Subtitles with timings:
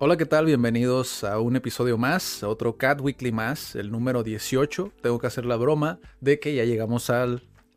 [0.00, 0.46] Hola, ¿qué tal?
[0.46, 4.92] Bienvenidos a un episodio más, otro Cat Weekly más, el número 18.
[5.02, 7.26] Tengo que hacer la broma de que ya llegamos a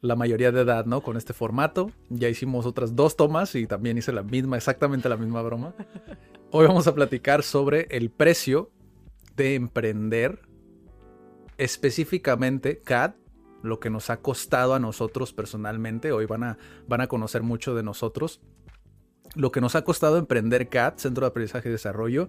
[0.01, 1.01] la mayoría de edad, ¿no?
[1.01, 1.89] Con este formato.
[2.09, 5.73] Ya hicimos otras dos tomas y también hice la misma, exactamente la misma broma.
[6.51, 8.69] Hoy vamos a platicar sobre el precio
[9.35, 10.41] de emprender,
[11.57, 13.15] específicamente CAD,
[13.63, 16.11] lo que nos ha costado a nosotros personalmente.
[16.11, 18.41] Hoy van a, van a conocer mucho de nosotros
[19.35, 22.27] lo que nos ha costado emprender CAT, Centro de Aprendizaje y Desarrollo.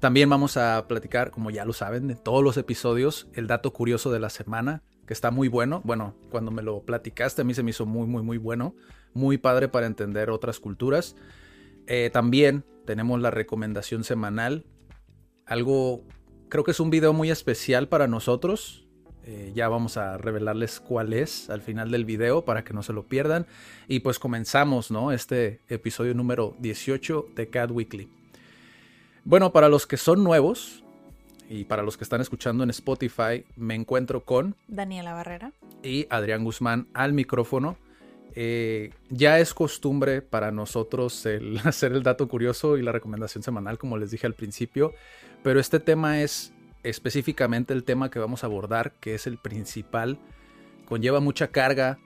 [0.00, 4.12] También vamos a platicar, como ya lo saben, de todos los episodios, el dato curioso
[4.12, 5.80] de la semana, que está muy bueno.
[5.84, 8.74] Bueno, cuando me lo platicaste a mí se me hizo muy, muy, muy bueno.
[9.14, 11.16] Muy padre para entender otras culturas.
[11.86, 14.66] Eh, también tenemos la recomendación semanal.
[15.46, 16.04] Algo,
[16.48, 18.83] creo que es un video muy especial para nosotros.
[19.26, 22.92] Eh, ya vamos a revelarles cuál es al final del video para que no se
[22.92, 23.46] lo pierdan.
[23.88, 25.12] Y pues comenzamos, ¿no?
[25.12, 28.08] Este episodio número 18 de Cat Weekly.
[29.24, 30.84] Bueno, para los que son nuevos
[31.48, 36.44] y para los que están escuchando en Spotify, me encuentro con Daniela Barrera y Adrián
[36.44, 37.78] Guzmán al micrófono.
[38.36, 43.78] Eh, ya es costumbre para nosotros el hacer el dato curioso y la recomendación semanal,
[43.78, 44.92] como les dije al principio,
[45.42, 46.53] pero este tema es
[46.84, 50.18] específicamente el tema que vamos a abordar, que es el principal,
[50.84, 51.98] conlleva mucha carga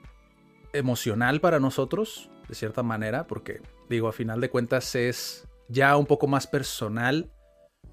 [0.72, 6.06] emocional para nosotros, de cierta manera, porque digo, a final de cuentas es ya un
[6.06, 7.30] poco más personal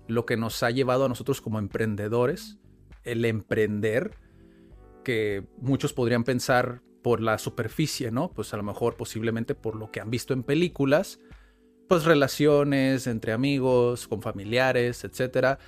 [0.07, 2.59] lo que nos ha llevado a nosotros como emprendedores,
[3.03, 4.17] el emprender,
[5.03, 8.31] que muchos podrían pensar por la superficie, ¿no?
[8.31, 11.19] Pues a lo mejor posiblemente por lo que han visto en películas,
[11.87, 15.59] pues relaciones entre amigos, con familiares, etcétera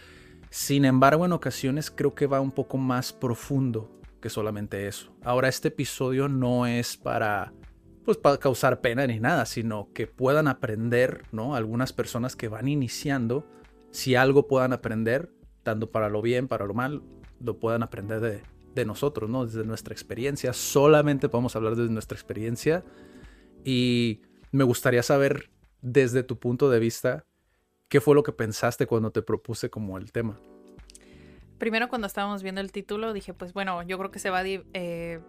[0.50, 3.92] sin embargo, en ocasiones creo que va un poco más profundo
[4.22, 5.16] que solamente eso.
[5.24, 7.54] Ahora, este episodio no es para
[8.08, 11.58] pues para causar pena ni nada, sino que puedan aprender, ¿no?
[11.58, 13.46] Algunas personas que van iniciando,
[13.92, 17.04] si algo puedan aprender, tanto para lo bien, para lo mal,
[17.42, 18.44] lo puedan aprender de,
[18.74, 19.46] de nosotros, ¿no?
[19.46, 20.54] Desde nuestra experiencia.
[20.54, 22.86] Solamente podemos hablar desde nuestra experiencia.
[23.66, 24.22] Y
[24.54, 27.26] me gustaría saber, desde tu punto de vista,
[27.90, 30.40] ¿Qué fue lo que pensaste cuando te propuse como el tema?
[31.58, 34.46] Primero cuando estábamos viendo el título dije, pues bueno, yo creo que se va a
[34.46, 35.20] eh,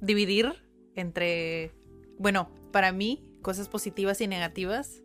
[0.00, 0.64] dividir
[0.94, 1.72] entre,
[2.18, 5.02] bueno, para mí, cosas positivas y negativas,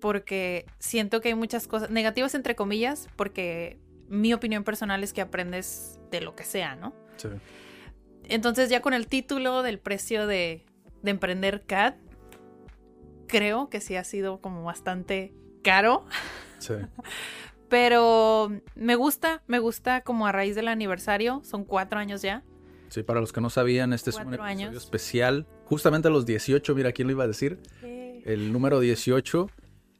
[0.00, 3.78] porque siento que hay muchas cosas, negativas entre comillas, porque
[4.08, 6.94] mi opinión personal es que aprendes de lo que sea, ¿no?
[7.16, 7.28] Sí.
[8.24, 10.64] Entonces ya con el título del precio de,
[11.02, 11.94] de emprender CAD,
[13.28, 15.34] creo que sí ha sido como bastante
[15.66, 16.04] caro.
[16.58, 16.74] Sí.
[17.68, 22.44] Pero me gusta, me gusta como a raíz del aniversario, son cuatro años ya.
[22.88, 26.74] Sí, para los que no sabían, este es un episodio especial, justamente a los 18,
[26.74, 27.58] mira, ¿quién lo iba a decir?
[27.82, 29.50] El número 18,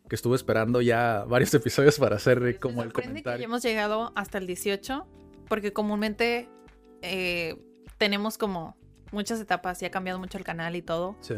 [0.09, 3.39] que estuve esperando ya varios episodios para hacer como el comentario.
[3.39, 5.05] Que hemos llegado hasta el 18,
[5.49, 6.49] porque comúnmente
[7.03, 7.57] eh,
[7.99, 8.77] tenemos como
[9.11, 11.17] muchas etapas, y ha cambiado mucho el canal y todo.
[11.21, 11.35] Sí.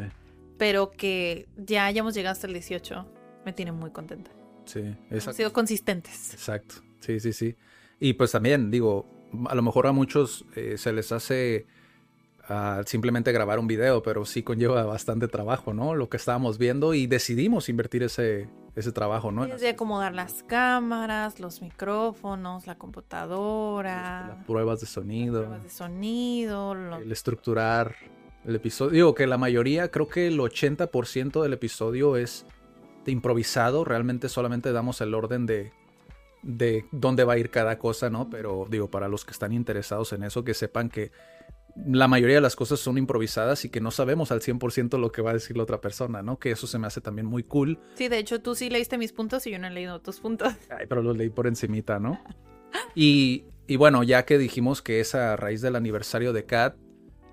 [0.59, 3.07] Pero que ya hayamos llegado hasta el 18,
[3.49, 4.31] me tiene muy contenta.
[4.67, 5.31] Sí, exacto.
[5.31, 6.35] Han sido consistentes.
[6.35, 7.57] Exacto, sí, sí, sí.
[7.99, 9.07] Y pues también, digo,
[9.49, 11.67] a lo mejor a muchos eh, se les hace
[12.51, 15.95] uh, simplemente grabar un video, pero sí conlleva bastante trabajo, ¿no?
[15.95, 19.47] Lo que estábamos viendo y decidimos invertir ese, ese trabajo, ¿no?
[19.47, 24.35] Desde acomodar las cámaras, los micrófonos, la computadora.
[24.37, 25.45] Las pruebas de sonido.
[25.45, 26.75] Pruebas de sonido.
[26.99, 27.97] El estructurar
[28.45, 28.91] el episodio.
[28.91, 32.45] Digo que la mayoría, creo que el 80% del episodio es
[33.11, 35.73] improvisado, realmente solamente damos el orden de,
[36.43, 38.31] de dónde va a ir cada cosa, ¿no?
[38.31, 41.11] Pero digo, para los que están interesados en eso, que sepan que
[41.87, 45.23] la mayoría de las cosas son improvisadas y que no sabemos al 100% lo que
[45.23, 46.39] va a decir la otra persona, ¿no?
[46.39, 47.79] Que eso se me hace también muy cool.
[47.95, 50.53] Sí, de hecho tú sí leíste mis puntos y yo no he leído tus puntos.
[50.71, 52.21] Ay, pero los leí por encimita, ¿no?
[52.95, 56.77] y, y bueno, ya que dijimos que es a raíz del aniversario de Cat,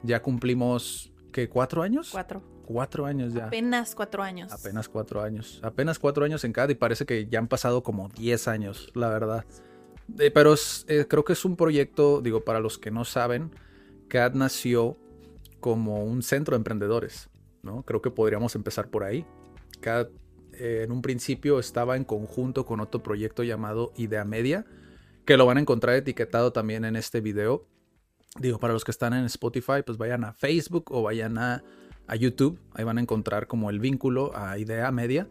[0.03, 1.49] ya cumplimos, ¿qué?
[1.49, 2.09] ¿Cuatro años?
[2.11, 3.47] Cuatro cuatro años ya.
[3.47, 4.51] Apenas cuatro años.
[4.51, 5.59] Apenas cuatro años.
[5.61, 9.09] Apenas cuatro años en CAD y parece que ya han pasado como diez años, la
[9.09, 9.45] verdad.
[10.19, 10.55] Eh, pero
[10.87, 13.51] eh, creo que es un proyecto, digo, para los que no saben,
[14.07, 14.97] CAD nació
[15.59, 17.29] como un centro de emprendedores,
[17.63, 17.83] ¿no?
[17.83, 19.25] Creo que podríamos empezar por ahí.
[19.81, 20.09] Cada,
[20.53, 24.65] eh, en un principio estaba en conjunto con otro proyecto llamado Idea Media,
[25.25, 27.67] que lo van a encontrar etiquetado también en este video.
[28.39, 31.63] Digo, para los que están en Spotify, pues vayan a Facebook o vayan a,
[32.07, 35.27] a YouTube, ahí van a encontrar como el vínculo a Idea Media,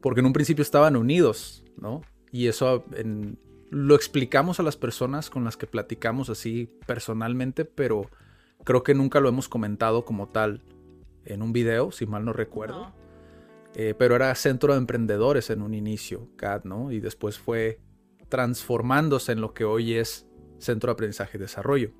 [0.00, 2.02] porque en un principio estaban unidos, ¿no?
[2.32, 3.38] Y eso en,
[3.70, 8.10] lo explicamos a las personas con las que platicamos así personalmente, pero
[8.64, 10.62] creo que nunca lo hemos comentado como tal
[11.24, 12.92] en un video, si mal no recuerdo.
[13.74, 16.92] Eh, pero era centro de emprendedores en un inicio, CAD, ¿no?
[16.92, 17.80] Y después fue
[18.30, 20.26] transformándose en lo que hoy es
[20.58, 21.90] Centro de Aprendizaje y Desarrollo.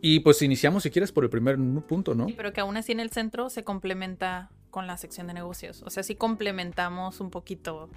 [0.00, 2.26] Y pues iniciamos, si quieres, por el primer punto, ¿no?
[2.26, 5.82] Sí, pero que aún así en el centro se complementa con la sección de negocios.
[5.84, 7.88] O sea, sí complementamos un poquito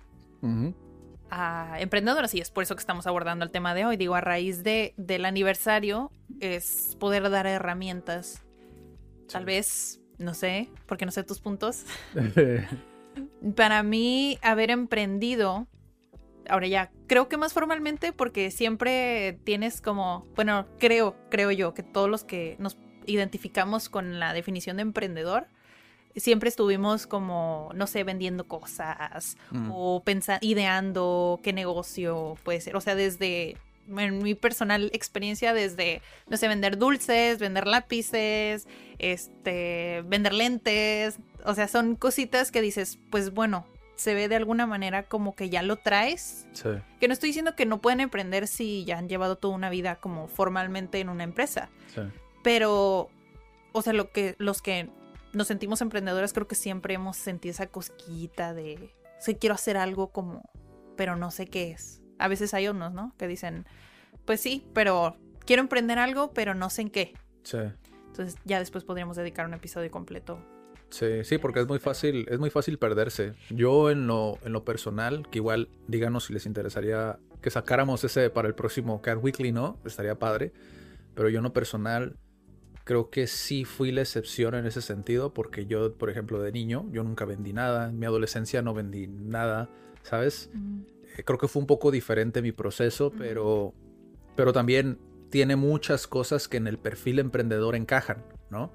[1.30, 3.98] a emprendedoras y es por eso que estamos abordando el tema de hoy.
[3.98, 8.44] Digo, a raíz de, del aniversario es poder dar herramientas.
[9.32, 11.86] Tal vez, no sé, porque no sé tus puntos.
[13.56, 15.68] Para mí, haber emprendido,
[16.50, 21.84] ahora ya, creo que más formalmente porque siempre tienes como, bueno, creo, creo yo, que
[21.84, 25.48] todos los que nos identificamos con la definición de emprendedor,
[26.16, 29.70] siempre estuvimos como, no sé, vendiendo cosas mm.
[29.72, 32.76] o pensando, ideando qué negocio puede ser.
[32.76, 33.58] O sea, desde,
[33.88, 38.68] en mi personal experiencia, desde, no sé, vender dulces, vender lápices,
[38.98, 41.20] este, vender lentes.
[41.46, 43.66] O sea, son cositas que dices, pues bueno,
[44.00, 46.48] se ve de alguna manera como que ya lo traes.
[46.54, 46.70] Sí.
[47.02, 49.98] Que no estoy diciendo que no pueden emprender si ya han llevado toda una vida
[49.98, 51.70] como formalmente en una empresa.
[51.94, 52.02] Sí.
[52.42, 53.10] Pero,
[53.74, 54.90] o sea, lo que, los que
[55.34, 60.14] nos sentimos emprendedores, creo que siempre hemos sentido esa cosquillita de, sí, quiero hacer algo
[60.14, 60.50] como,
[60.96, 62.02] pero no sé qué es.
[62.20, 63.14] A veces hay unos, ¿no?
[63.18, 63.66] Que dicen,
[64.24, 67.14] pues sí, pero quiero emprender algo, pero no sé en qué.
[67.44, 67.58] Sí.
[68.08, 70.40] Entonces ya después podríamos dedicar un episodio completo.
[70.90, 73.34] Sí, sí, porque es muy fácil, es muy fácil perderse.
[73.50, 78.30] Yo en lo, en lo personal, que igual díganos si les interesaría que sacáramos ese
[78.30, 79.78] para el próximo Cat Weekly, ¿no?
[79.86, 80.52] Estaría padre.
[81.16, 82.18] Pero yo en lo personal,
[82.84, 86.88] creo que sí fui la excepción en ese sentido, porque yo, por ejemplo, de niño,
[86.92, 89.70] yo nunca vendí nada, en mi adolescencia no vendí nada,
[90.02, 90.50] ¿sabes?
[91.18, 93.74] Eh, creo que fue un poco diferente mi proceso, pero,
[94.36, 94.98] pero también
[95.30, 98.72] tiene muchas cosas que en el perfil emprendedor encajan, ¿no?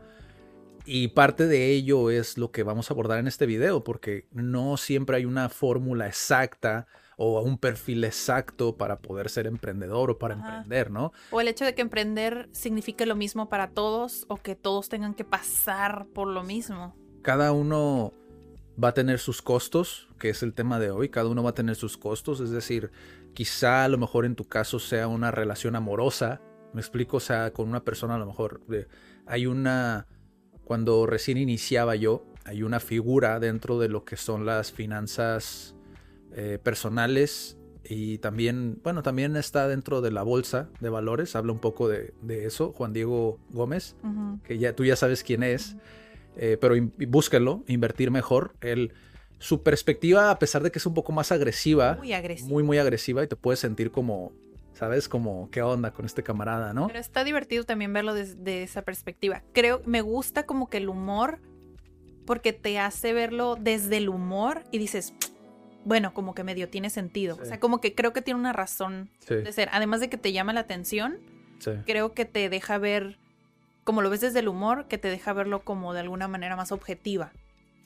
[0.87, 4.77] Y parte de ello es lo que vamos a abordar en este video, porque no
[4.77, 6.87] siempre hay una fórmula exacta
[7.17, 11.13] o un perfil exacto para poder ser emprendedor o para emprender, ¿no?
[11.31, 15.15] O el hecho de que emprender signifique lo mismo para todos o que todos tengan
[15.15, 16.95] que pasar por lo mismo.
[17.23, 18.13] Cada uno
[18.83, 21.55] va a tener sus costos, que es el tema de hoy, cada uno va a
[21.55, 22.91] tener sus costos, es decir,
[23.33, 26.41] quizá a lo mejor en tu caso sea una relación amorosa,
[26.73, 28.61] me explico, o sea, con una persona a lo mejor
[29.27, 30.09] hay una,
[30.65, 35.75] cuando recién iniciaba yo, hay una figura dentro de lo que son las finanzas
[36.35, 41.59] eh, personales y también, bueno, también está dentro de la bolsa de valores, habla un
[41.59, 43.95] poco de, eso, Juan Diego Gómez,
[44.45, 45.77] que ya tú ya sabes quién es,
[46.37, 46.75] eh, pero
[47.09, 48.55] búsquenlo, invertir mejor.
[48.61, 48.93] Él,
[49.39, 52.79] su perspectiva, a pesar de que es un poco más agresiva, muy agresiva, muy, muy
[52.79, 54.33] agresiva y te puedes sentir como,
[54.75, 55.09] ¿sabes?
[55.09, 56.89] Como, ¿qué onda con este camarada, no?
[56.89, 59.43] Pero está divertido también verlo desde esa perspectiva.
[59.53, 61.41] Creo, me gusta como que el humor,
[62.27, 65.15] porque te hace verlo desde el humor y dices,
[65.85, 67.39] bueno, como que medio tiene sentido.
[67.41, 69.69] O sea, como que creo que tiene una razón de ser.
[69.73, 71.19] Además de que te llama la atención,
[71.87, 73.19] creo que te deja ver,
[73.85, 76.73] como lo ves desde el humor, que te deja verlo como de alguna manera más
[76.73, 77.33] objetiva.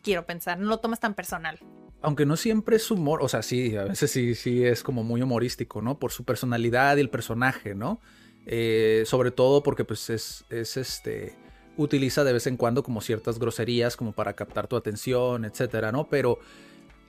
[0.03, 1.59] Quiero pensar, no lo tomas tan personal.
[2.01, 5.21] Aunque no siempre es humor, o sea, sí, a veces sí, sí es como muy
[5.23, 5.99] humorístico, ¿no?
[5.99, 8.01] Por su personalidad y el personaje, ¿no?
[8.47, 11.37] Eh, sobre todo porque pues es, es este
[11.77, 16.09] utiliza de vez en cuando como ciertas groserías como para captar tu atención, etcétera, ¿no?
[16.09, 16.39] Pero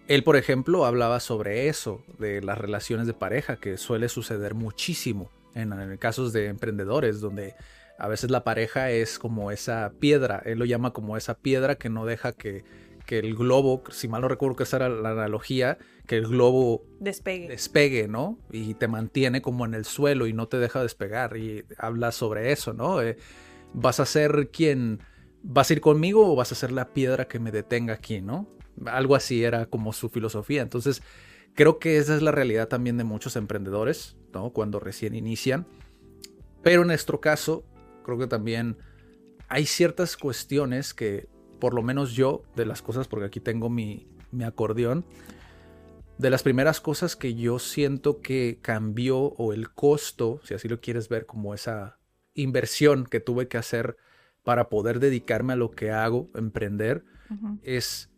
[0.08, 5.29] él, por ejemplo, hablaba sobre eso, de las relaciones de pareja, que suele suceder muchísimo
[5.53, 7.55] en, casos de emprendedores, donde
[7.98, 11.89] a veces la pareja es como esa piedra, él lo llama como esa piedra que
[11.89, 12.63] no deja que,
[13.18, 17.48] el globo, si mal no recuerdo que esa era la analogía, que el globo despegue.
[17.48, 18.38] despegue, ¿no?
[18.51, 21.36] Y te mantiene como en el suelo y no te deja despegar.
[21.36, 23.01] Y habla sobre eso, ¿no?
[23.01, 23.18] Eh,
[23.74, 25.00] ¿Vas a ser quien...
[25.42, 28.48] ¿Vas a ir conmigo o vas a ser la piedra que me detenga aquí, ¿no?
[28.86, 30.62] Algo así era como su filosofía.
[30.62, 31.01] Entonces,
[31.56, 34.51] creo que esa es la realidad también de muchos emprendedores, ¿no?
[34.51, 35.66] Cuando recién inician.
[36.62, 37.63] Pero en nuestro caso,
[38.04, 38.78] creo que también
[39.48, 41.28] hay ciertas cuestiones que,
[41.60, 45.06] por lo menos yo, de las cosas, porque aquí tengo mi, mi acordeón,
[46.18, 50.82] de las primeras cosas que yo siento que cambió o el costo, si así lo
[50.82, 51.98] quieres ver como esa
[52.34, 53.98] inversión que tuve que hacer
[54.44, 57.06] para poder dedicarme a lo que hago, emprender,
[57.63, 58.10] es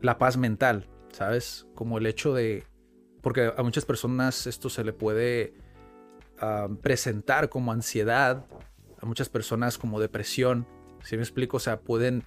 [0.00, 1.66] la paz mental, ¿sabes?
[1.74, 2.64] Como el hecho de,
[3.20, 5.54] porque a muchas personas esto se le puede
[6.40, 8.46] ah, presentar como ansiedad,
[9.00, 10.66] a muchas personas como depresión,
[11.02, 12.24] si me explico, o sea, pueden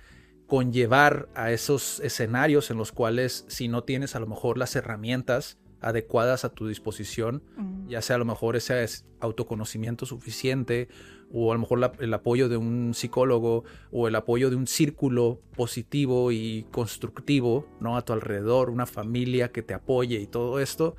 [0.47, 5.57] conllevar a esos escenarios en los cuales si no tienes a lo mejor las herramientas
[5.81, 7.43] adecuadas a tu disposición,
[7.87, 8.83] ya sea a lo mejor ese
[9.19, 10.87] autoconocimiento suficiente
[11.31, 15.41] o a lo mejor el apoyo de un psicólogo o el apoyo de un círculo
[15.55, 17.97] positivo y constructivo, ¿no?
[17.97, 20.95] A tu alrededor, una familia que te apoye y todo esto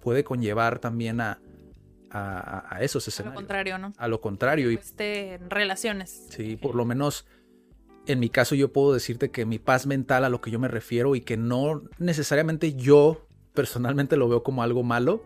[0.00, 1.40] puede conllevar también a,
[2.10, 3.32] a, esos escenarios.
[3.32, 3.92] A lo contrario, ¿no?
[3.98, 4.70] A lo contrario.
[4.70, 6.28] Y, este, relaciones.
[6.30, 7.26] Sí, por lo menos
[8.06, 10.68] en mi caso yo puedo decirte que mi paz mental a lo que yo me
[10.68, 15.24] refiero y que no necesariamente yo personalmente lo veo como algo malo,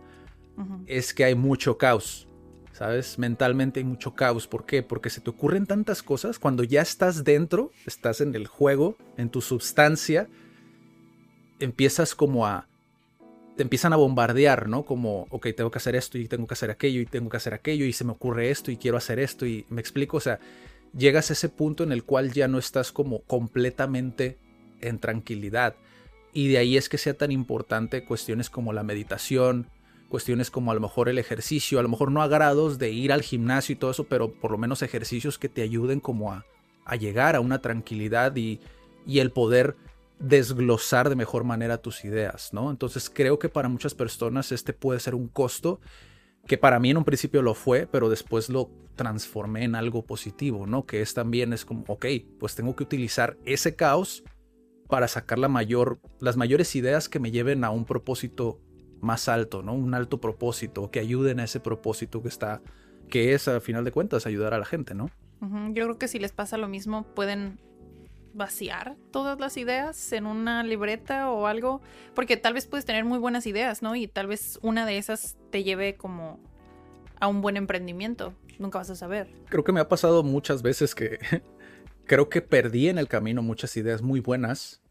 [0.87, 2.27] es que hay mucho caos.
[2.73, 3.19] ¿Sabes?
[3.19, 4.47] Mentalmente hay mucho caos.
[4.47, 4.83] ¿Por qué?
[4.83, 9.29] Porque se te ocurren tantas cosas cuando ya estás dentro, estás en el juego, en
[9.29, 10.29] tu sustancia,
[11.59, 12.69] empiezas como a...
[13.57, 14.87] Te empiezan a bombardear, ¿no?
[14.87, 17.53] Como, ok, tengo que hacer esto y tengo que hacer aquello y tengo que hacer
[17.53, 20.39] aquello y se me ocurre esto y quiero hacer esto y me explico, o sea,
[20.97, 24.39] llegas a ese punto en el cual ya no estás como completamente
[24.81, 25.77] en tranquilidad.
[26.33, 29.69] Y de ahí es que sea tan importante cuestiones como la meditación,
[30.09, 33.13] cuestiones como a lo mejor el ejercicio, a lo mejor no a grados de ir
[33.13, 36.45] al gimnasio y todo eso, pero por lo menos ejercicios que te ayuden como a,
[36.99, 38.59] llegar a una tranquilidad y,
[39.07, 39.77] y, el poder
[40.19, 42.69] desglosar de mejor manera tus ideas, ¿no?
[42.69, 45.79] Entonces creo que para muchas personas este puede ser un costo
[46.47, 50.67] que para mí en un principio lo fue, pero después lo transformé en algo positivo,
[50.67, 50.85] ¿no?
[50.85, 52.07] Que es también es como, ok,
[52.39, 54.25] pues tengo que utilizar ese caos
[54.89, 58.61] para sacar la mayor, las mayores ideas que me lleven a un propósito
[59.01, 59.73] más alto, ¿no?
[59.73, 62.61] Un alto propósito, que ayuden a ese propósito que está,
[63.09, 65.11] que es a final de cuentas ayudar a la gente, ¿no?
[65.41, 67.59] Yo creo que si les pasa lo mismo, pueden
[68.35, 71.81] vaciar todas las ideas en una libreta o algo,
[72.15, 73.95] porque tal vez puedes tener muy buenas ideas, ¿no?
[73.97, 76.41] Y tal vez una de esas te lleve como
[77.19, 78.35] a un buen emprendimiento.
[78.59, 79.29] Nunca vas a saber.
[79.49, 81.19] Creo que me ha pasado muchas veces que
[82.07, 84.83] creo que perdí en el camino muchas ideas muy buenas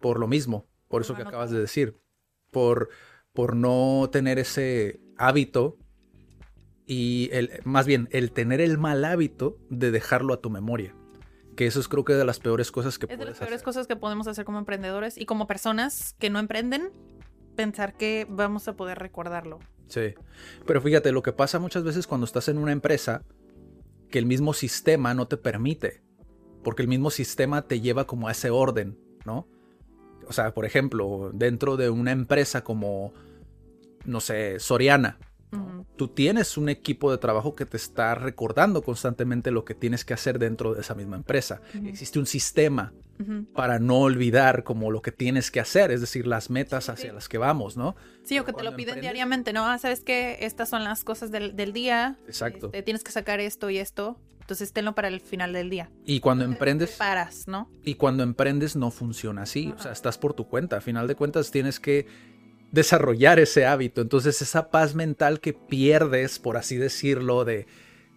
[0.00, 2.00] por lo mismo, por eso que acabas de decir,
[2.50, 2.88] por
[3.32, 5.78] por no tener ese hábito
[6.86, 10.96] y el, más bien el tener el mal hábito de dejarlo a tu memoria.
[11.60, 13.86] Que eso es creo que de las peores cosas que es de las peores cosas
[13.86, 16.90] que podemos hacer como emprendedores y como personas que no emprenden,
[17.54, 19.58] pensar que vamos a poder recordarlo.
[19.86, 20.14] Sí,
[20.64, 23.24] pero fíjate, lo que pasa muchas veces cuando estás en una empresa,
[24.08, 26.00] que el mismo sistema no te permite,
[26.64, 29.46] porque el mismo sistema te lleva como a ese orden, ¿no?
[30.26, 33.12] o sea, por ejemplo, dentro de una empresa como,
[34.06, 35.18] no sé, Soriana,
[35.96, 40.14] tú tienes un equipo de trabajo que te está recordando constantemente lo que tienes que
[40.14, 41.60] hacer dentro de esa misma empresa.
[41.84, 42.92] Existe un sistema
[43.52, 47.28] para no olvidar como lo que tienes que hacer, es decir, las metas hacia las
[47.28, 47.94] que vamos, ¿no?
[48.24, 49.66] Sí, o que te lo piden diariamente, ¿no?
[49.66, 52.16] Ah, sabes que estas son las cosas del, día.
[52.26, 52.66] Exacto.
[52.66, 54.18] Este, tienes que sacar esto y esto.
[54.40, 55.90] Entonces tenlo para el final del día.
[56.04, 56.96] Y cuando emprendes...
[56.96, 57.70] Paras, ¿no?
[57.84, 59.72] Y cuando emprendes no funciona así.
[59.76, 60.78] O sea, estás por tu cuenta.
[60.78, 62.08] A final de cuentas tienes que
[62.72, 64.00] desarrollar ese hábito.
[64.00, 67.66] Entonces esa paz mental que pierdes, por así decirlo, de,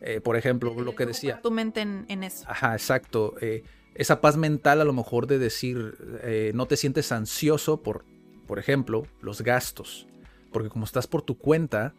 [0.01, 1.39] eh, por ejemplo, lo que decía...
[1.41, 2.45] Tu mente en, eso.
[2.48, 3.36] Ajá, exacto.
[3.41, 3.63] Eh,
[3.95, 8.05] esa paz mental a lo mejor de decir, eh, no te sientes ansioso por,
[8.48, 10.07] por ejemplo, los gastos.
[10.51, 11.93] Porque como estás por tu cuenta,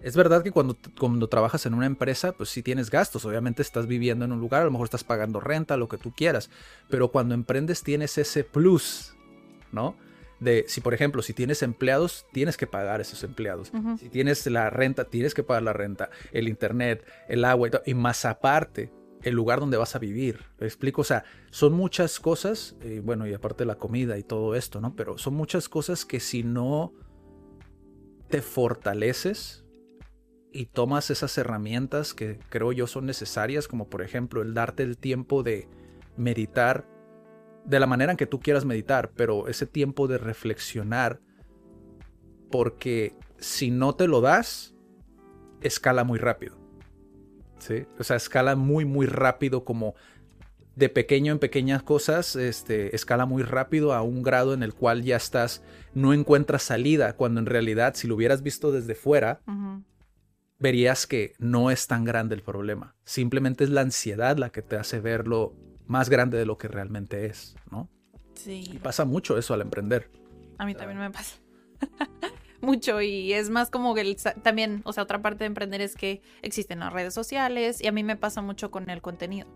[0.00, 3.24] es verdad que cuando, cuando trabajas en una empresa, pues sí tienes gastos.
[3.24, 6.12] Obviamente estás viviendo en un lugar, a lo mejor estás pagando renta, lo que tú
[6.12, 6.50] quieras.
[6.88, 9.14] Pero cuando emprendes tienes ese plus,
[9.70, 9.96] ¿no?
[10.40, 13.70] De si, por ejemplo, si tienes empleados, tienes que pagar esos empleados.
[13.98, 17.94] Si tienes la renta, tienes que pagar la renta, el internet, el agua y, y
[17.94, 18.90] más aparte,
[19.22, 20.40] el lugar donde vas a vivir.
[20.58, 21.02] ¿Me explico?
[21.02, 24.96] O sea, son muchas cosas, y bueno, y aparte la comida y todo esto, ¿no?
[24.96, 26.94] Pero son muchas cosas que si no
[28.28, 29.64] te fortaleces
[30.52, 34.96] y tomas esas herramientas que creo yo son necesarias, como por ejemplo el darte el
[34.98, 35.68] tiempo de
[36.16, 36.86] meditar
[37.64, 41.20] de la manera en que tú quieras meditar, pero ese tiempo de reflexionar,
[42.50, 44.74] porque si no te lo das,
[45.60, 46.58] escala muy rápido.
[47.58, 47.86] ¿Sí?
[47.98, 49.94] O sea, escala muy, muy rápido como
[50.76, 55.02] de pequeño en pequeñas cosas, este, escala muy rápido a un grado en el cual
[55.02, 55.62] ya estás,
[55.94, 59.40] no encuentras salida, cuando en realidad si lo hubieras visto desde fuera,
[60.58, 62.96] verías que no es tan grande el problema.
[63.04, 65.54] Simplemente es la ansiedad la que te hace verlo
[65.90, 67.88] más grande de lo que realmente es, ¿no?
[68.34, 68.64] Sí.
[68.72, 70.08] Y pasa mucho eso al emprender.
[70.56, 71.36] A mí también me pasa.
[72.60, 76.22] mucho y es más como que también, o sea, otra parte de emprender es que
[76.42, 79.48] existen las redes sociales y a mí me pasa mucho con el contenido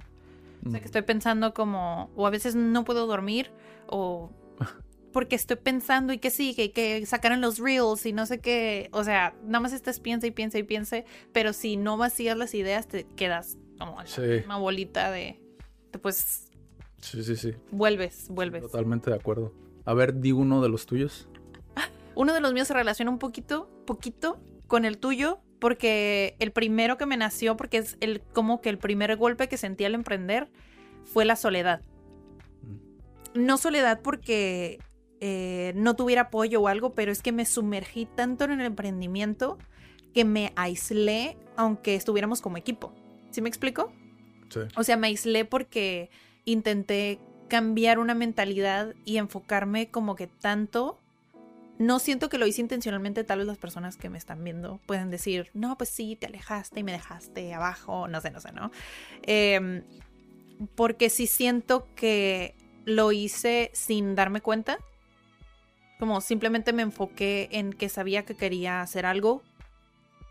[0.66, 3.52] O sea, que estoy pensando como, o a veces no puedo dormir,
[3.86, 4.32] o
[5.12, 8.88] porque estoy pensando y que sigue, y que sacaron los reels y no sé qué.
[8.90, 12.54] O sea, nada más estás piensa y piensa y piensa, pero si no vacías las
[12.54, 13.98] ideas, te quedas como
[14.46, 15.43] una bolita de,
[15.98, 16.48] pues...
[17.00, 17.52] Sí, sí, sí.
[17.70, 18.62] Vuelves, vuelves.
[18.62, 19.52] Totalmente de acuerdo.
[19.84, 21.28] A ver, di uno de los tuyos.
[22.14, 26.96] Uno de los míos se relaciona un poquito, poquito con el tuyo, porque el primero
[26.96, 30.50] que me nació, porque es el como que el primer golpe que sentí al emprender,
[31.04, 31.82] fue la soledad.
[32.62, 33.44] Mm.
[33.44, 34.78] No soledad porque
[35.20, 39.58] eh, no tuviera apoyo o algo, pero es que me sumergí tanto en el emprendimiento
[40.12, 42.92] que me aislé, aunque estuviéramos como equipo.
[43.30, 43.92] ¿Sí me explico?
[44.76, 46.10] O sea, me aislé porque
[46.44, 50.98] intenté cambiar una mentalidad y enfocarme como que tanto.
[51.78, 55.10] No siento que lo hice intencionalmente, tal vez las personas que me están viendo pueden
[55.10, 58.70] decir, no, pues sí, te alejaste y me dejaste abajo, no sé, no sé, ¿no?
[59.22, 59.82] Em,
[60.76, 64.78] porque sí siento que lo hice sin darme cuenta,
[65.98, 69.42] como simplemente me enfoqué en que sabía que quería hacer algo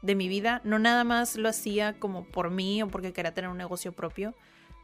[0.03, 3.50] de mi vida, no nada más lo hacía como por mí o porque quería tener
[3.50, 4.36] un negocio propio,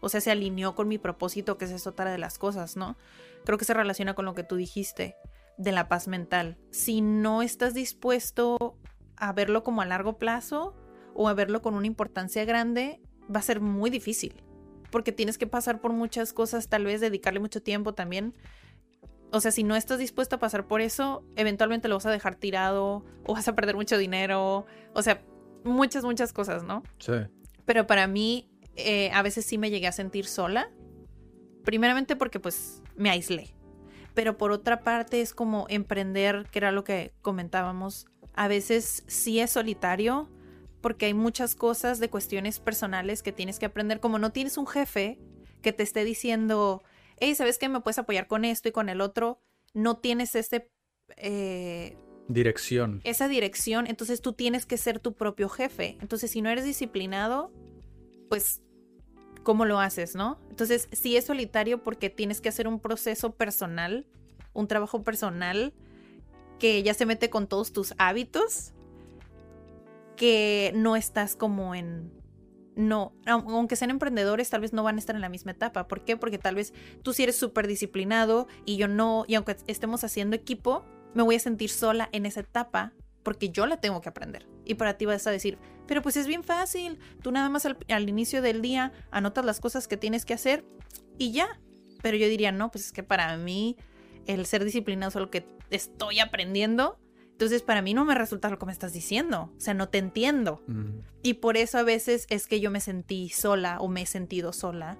[0.01, 2.97] o sea, se alineó con mi propósito, que es otra de las cosas, ¿no?
[3.45, 5.15] Creo que se relaciona con lo que tú dijiste
[5.57, 6.57] de la paz mental.
[6.71, 8.77] Si no estás dispuesto
[9.17, 10.73] a verlo como a largo plazo
[11.13, 13.01] o a verlo con una importancia grande,
[13.33, 14.41] va a ser muy difícil.
[14.89, 18.33] Porque tienes que pasar por muchas cosas, tal vez dedicarle mucho tiempo también.
[19.31, 22.35] O sea, si no estás dispuesto a pasar por eso, eventualmente lo vas a dejar
[22.35, 24.65] tirado o vas a perder mucho dinero.
[24.93, 25.21] O sea,
[25.63, 26.83] muchas, muchas cosas, ¿no?
[26.99, 27.13] Sí.
[27.65, 30.71] Pero para mí, eh, a veces sí me llegué a sentir sola.
[31.63, 33.53] Primeramente porque pues me aislé
[34.19, 39.39] pero por otra parte es como emprender, que era lo que comentábamos, a veces sí
[39.39, 40.29] es solitario
[40.81, 44.67] porque hay muchas cosas de cuestiones personales que tienes que aprender, como no tienes un
[44.67, 45.19] jefe
[45.61, 46.83] que te esté diciendo,
[47.19, 47.69] hey, ¿sabes qué?
[47.69, 49.41] Me puedes apoyar con esto y con el otro,
[49.73, 50.69] no tienes ese...
[51.17, 53.01] Eh, dirección.
[53.03, 55.97] Esa dirección, entonces tú tienes que ser tu propio jefe.
[56.01, 57.51] Entonces, si no eres disciplinado,
[58.29, 58.61] pues
[59.43, 60.39] cómo lo haces, ¿no?
[60.49, 64.05] Entonces, sí es solitario porque tienes que hacer un proceso personal,
[64.53, 65.73] un trabajo personal
[66.59, 68.73] que ya se mete con todos tus hábitos,
[70.15, 72.11] que no estás como en...
[72.79, 75.89] No, aunque sean emprendedores, tal vez no van a estar en la misma etapa.
[75.89, 76.15] ¿Por qué?
[76.15, 80.37] Porque tal vez tú sí eres súper disciplinado y yo no, y aunque estemos haciendo
[80.37, 84.47] equipo, me voy a sentir sola en esa etapa porque yo la tengo que aprender.
[84.63, 88.09] Y para ti vas a decir, pero pues es bien fácil, tú nada más al,
[88.09, 90.63] inicio del día anotas las cosas que tienes que hacer
[91.17, 91.59] y ya.
[92.01, 93.75] Pero yo diría, no, pues es que para mí
[94.25, 96.97] el ser disciplinado es lo que estoy aprendiendo.
[97.39, 99.49] Entonces para mí no me resulta lo que me estás diciendo.
[99.55, 100.61] O sea, no te entiendo.
[101.23, 104.51] Y por eso a veces es que yo me sentí sola o me he sentido
[104.51, 104.97] sola.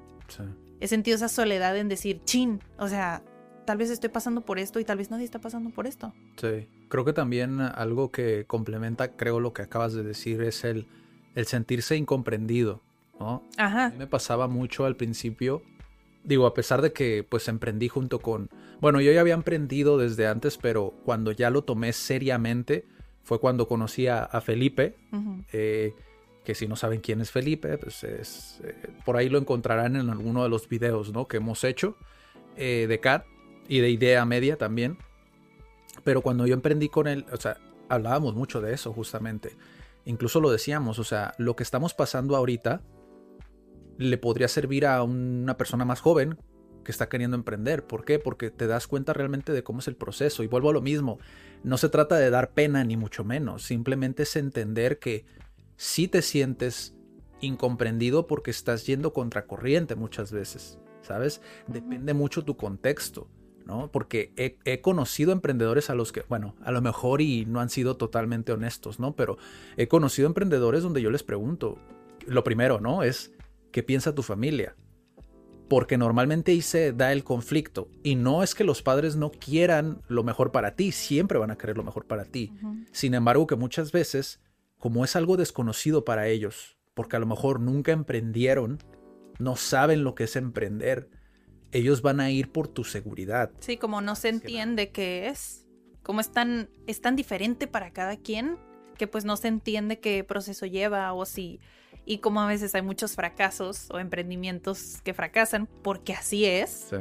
[0.79, 3.23] He sentido esa soledad en decir, chin, o sea,
[3.65, 6.13] tal vez estoy pasando por esto y tal vez nadie está pasando por esto.
[6.37, 10.87] Sí, creo que también algo que complementa, creo, lo que acabas de decir es el,
[11.35, 12.81] el sentirse incomprendido,
[13.19, 13.43] ¿no?
[13.57, 13.87] Ajá.
[13.87, 15.61] A mí me pasaba mucho al principio,
[16.23, 18.49] digo, a pesar de que pues emprendí junto con,
[18.81, 22.85] bueno, yo ya había emprendido desde antes, pero cuando ya lo tomé seriamente
[23.23, 24.95] fue cuando conocí a, Felipe,
[25.51, 25.93] eh,
[26.43, 28.73] que si no saben quién es Felipe, pues es, eh,
[29.05, 31.27] por ahí lo encontrarán en alguno de los videos, ¿no?
[31.27, 31.95] Que hemos hecho
[32.55, 33.25] eh, de CAT
[33.67, 34.97] y de idea media también.
[36.03, 37.57] Pero cuando yo emprendí con él, o sea,
[37.89, 39.55] hablábamos mucho de eso justamente.
[40.05, 42.81] Incluso lo decíamos, o sea, lo que estamos pasando ahorita
[43.97, 46.39] le podría servir a una persona más joven
[46.83, 47.85] que está queriendo emprender.
[47.85, 48.19] ¿Por qué?
[48.19, 50.43] Porque te das cuenta realmente de cómo es el proceso.
[50.43, 51.19] Y vuelvo a lo mismo,
[51.63, 55.25] no se trata de dar pena ni mucho menos, simplemente es entender que
[55.75, 56.95] si te sientes
[57.41, 61.41] incomprendido porque estás yendo contracorriente muchas veces, ¿sabes?
[61.67, 63.29] Depende mucho tu contexto.
[63.91, 67.97] Porque he, conocido emprendedores a los que, bueno, a lo mejor y no han sido
[67.97, 69.15] totalmente honestos, ¿no?
[69.15, 69.37] Pero
[69.77, 71.77] he conocido emprendedores donde yo les pregunto,
[72.25, 73.03] lo primero, ¿no?
[73.03, 73.31] Es,
[73.71, 74.75] ¿qué piensa tu familia?
[75.69, 77.89] Porque normalmente ahí se da el conflicto.
[78.03, 81.57] Y no es que los padres no quieran lo mejor para ti, siempre van a
[81.57, 82.51] querer lo mejor para ti.
[82.91, 84.41] Sin embargo, que muchas veces,
[84.79, 88.79] como es algo desconocido para ellos, porque a lo mejor nunca emprendieron,
[89.37, 91.09] no saben lo que es emprender,
[91.71, 93.51] ellos van a ir por tu seguridad.
[93.59, 95.67] Sí, como no se entiende qué es,
[96.03, 98.57] como es tan, es tan diferente para cada quien,
[98.97, 101.59] que pues no se entiende qué proceso lleva o si,
[102.05, 106.95] y como a veces hay muchos fracasos o emprendimientos que fracasan, porque así es,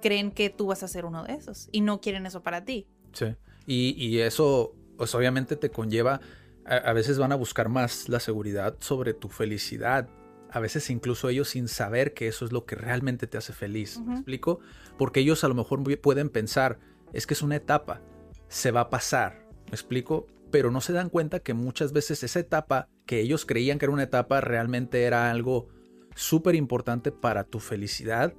[0.00, 2.88] creen que tú vas a ser uno de esos y no quieren eso para ti.
[3.12, 3.34] Sí,
[3.66, 6.20] y, y eso pues obviamente te conlleva,
[6.64, 10.08] a, a veces van a buscar más la seguridad sobre tu felicidad
[10.48, 14.02] A veces incluso ellos sin saber que eso es lo que realmente te hace feliz.
[14.06, 14.60] ¿Me explico?
[14.96, 16.78] Porque ellos a lo mejor pueden pensar,
[17.12, 18.02] es que es una etapa,
[18.48, 19.46] se va a pasar.
[19.66, 20.26] ¿Me explico?
[20.56, 23.92] Pero no se dan cuenta que muchas veces esa etapa que ellos creían que era
[23.92, 25.68] una etapa realmente era algo
[26.14, 28.32] súper importante para tu felicidad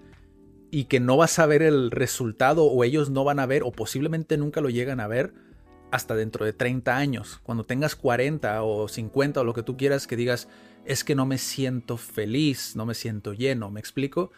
[0.72, 3.72] y que no vas a ver el resultado o ellos no van a ver o
[3.72, 5.32] posiblemente nunca lo llegan a ver
[5.92, 7.40] hasta dentro de 30 años.
[7.44, 10.48] Cuando tengas 40 o 50 o lo que tú quieras que digas,
[10.86, 14.32] es que no me siento feliz, no me siento lleno, ¿me explico?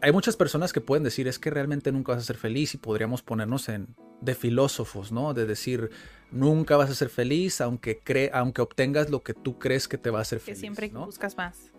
[0.00, 2.78] Hay muchas personas que pueden decir, es que realmente nunca vas a ser feliz y
[2.78, 5.34] podríamos ponernos en de filósofos, ¿no?
[5.34, 5.90] De decir,
[6.30, 10.10] nunca vas a ser feliz aunque, cre aunque obtengas lo que tú crees que te
[10.10, 10.58] va a hacer feliz.
[10.58, 11.72] Que siempre buscas más.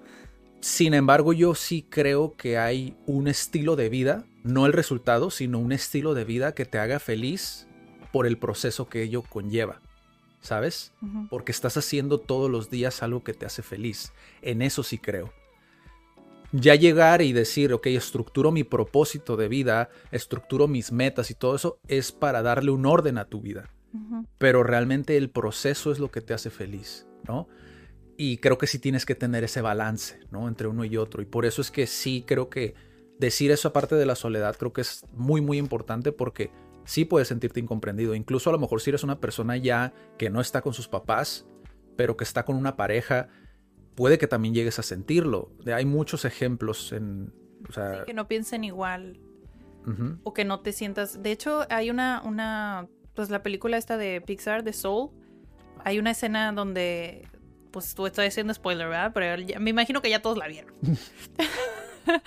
[0.61, 5.59] Sin embargo, yo sí creo que hay un estilo de vida, no el resultado, sino
[5.59, 7.67] un estilo de vida que te haga feliz
[8.11, 9.81] por el proceso que ello conlleva.
[10.41, 10.93] ¿Sabes?
[11.29, 14.13] Porque estás haciendo todos los días algo que te hace feliz.
[14.41, 15.33] En eso sí creo.
[16.51, 21.55] Ya llegar y decir, ok, estructuro mi propósito de vida, estructuro mis metas y todo
[21.55, 23.69] eso, es para darle un orden a tu vida.
[24.37, 27.47] Pero realmente el proceso es lo que te hace feliz, ¿no?
[28.17, 30.47] Y creo que sí tienes que tener ese balance, ¿no?
[30.47, 31.21] Entre uno y otro.
[31.21, 32.75] Y por eso es que sí creo que
[33.17, 36.51] decir eso aparte de la soledad, creo que es muy, muy importante porque
[36.85, 38.15] sí puedes sentirte incomprendido.
[38.15, 41.45] Incluso a lo mejor si eres una persona ya que no está con sus papás,
[41.95, 43.27] pero que está con una pareja,
[43.99, 45.51] puede que también llegues a sentirlo.
[45.65, 47.33] Hay muchos ejemplos en...
[48.05, 49.19] que no piensen igual.
[50.23, 51.21] O que no te sientas...
[51.21, 52.87] De hecho, hay una, una...
[53.13, 55.09] Pues la película esta de Pixar, de Soul,
[55.83, 57.27] hay una escena donde
[57.71, 59.11] pues tú estás haciendo spoiler, ¿verdad?
[59.13, 60.73] Pero me imagino que ya todos la vieron.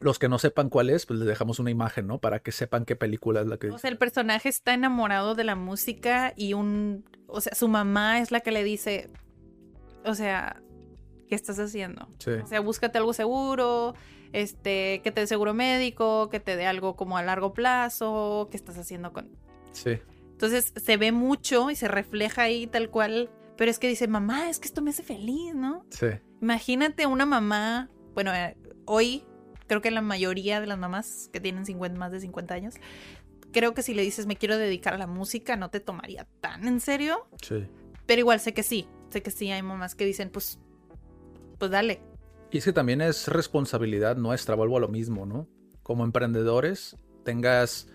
[0.00, 2.18] Los que no sepan cuál es, pues les dejamos una imagen, ¿no?
[2.18, 3.70] Para que sepan qué película es la que...
[3.70, 7.04] O sea, el personaje está enamorado de la música y un...
[7.28, 9.10] O sea, su mamá es la que le dice,
[10.04, 10.60] o sea,
[11.34, 12.08] ¿qué estás haciendo?
[12.18, 12.30] Sí.
[12.30, 13.94] O sea, búscate algo seguro,
[14.32, 18.56] este, que te dé seguro médico, que te dé algo como a largo plazo, ¿qué
[18.56, 19.28] estás haciendo con...?
[19.72, 19.98] Sí.
[20.30, 24.50] Entonces se ve mucho y se refleja ahí tal cual pero es que dice, mamá,
[24.50, 25.86] es que esto me hace feliz, ¿no?
[25.90, 26.06] Sí.
[26.40, 29.24] Imagínate una mamá, bueno, eh, hoy
[29.66, 32.74] creo que la mayoría de las mamás que tienen 50, más de 50 años,
[33.52, 36.66] creo que si le dices me quiero dedicar a la música, no te tomaría tan
[36.66, 37.28] en serio.
[37.42, 37.66] Sí.
[38.06, 40.58] Pero igual sé que sí, sé que sí hay mamás que dicen, pues,
[41.64, 42.00] pues dale.
[42.50, 45.48] Y es que también es responsabilidad nuestra, vuelvo a lo mismo, ¿no?
[45.82, 47.88] Como emprendedores, tengas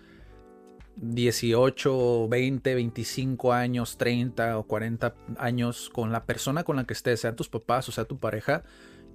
[0.95, 7.21] 18, 20, 25 años, 30 o 40 años con la persona con la que estés,
[7.21, 8.63] sean tus papás o sea tu pareja,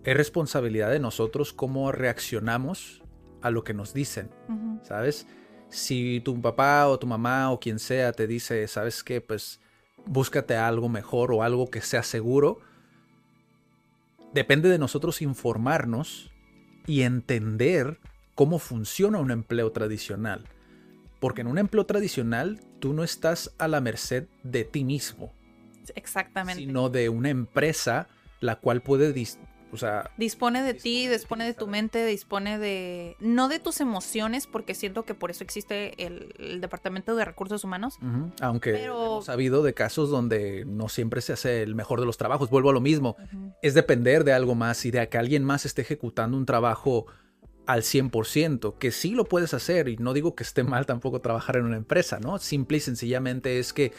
[0.05, 3.03] es responsabilidad de nosotros cómo reaccionamos
[3.43, 4.31] a lo que nos dicen,
[4.83, 5.27] ¿sabes?
[5.69, 9.21] Si tu papá o tu mamá o quien sea te dice, ¿sabes qué?
[9.21, 9.61] Pues
[10.07, 12.61] búscate algo mejor o algo que sea seguro,
[14.35, 16.31] depende de nosotros informarnos
[16.87, 17.99] y entender
[18.35, 20.45] cómo funciona un empleo tradicional.
[21.21, 25.33] Porque en un empleo tradicional tú no estás a la merced de ti mismo.
[25.95, 26.63] Exactamente.
[26.63, 28.09] Sino de una empresa
[28.41, 29.13] la cual puede
[29.75, 34.47] o sea, dispone de ti, dispone de tu mente, dispone de no de tus emociones,
[34.47, 37.99] porque siento que por eso existe el, departamento de recursos humanos.
[38.41, 42.49] Aunque hemos sabido de casos donde no siempre se hace el mejor de los trabajos.
[42.49, 43.17] Vuelvo a lo mismo.
[43.61, 47.07] Es depender de algo más y de que alguien más esté ejecutando un trabajo
[47.67, 51.57] al 100%, que sí lo puedes hacer y no digo que esté mal tampoco trabajar
[51.57, 52.39] en una empresa, ¿no?
[52.39, 53.93] Simple y sencillamente es que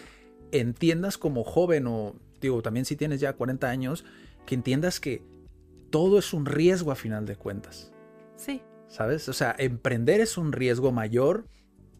[0.51, 4.05] entiendas como joven o digo, también si tienes ya 40 años,
[4.45, 5.23] que entiendas que
[5.89, 7.91] todo es un riesgo a final de cuentas.
[8.35, 8.61] Sí.
[8.87, 9.27] ¿Sabes?
[9.29, 11.47] O sea, emprender es un riesgo mayor,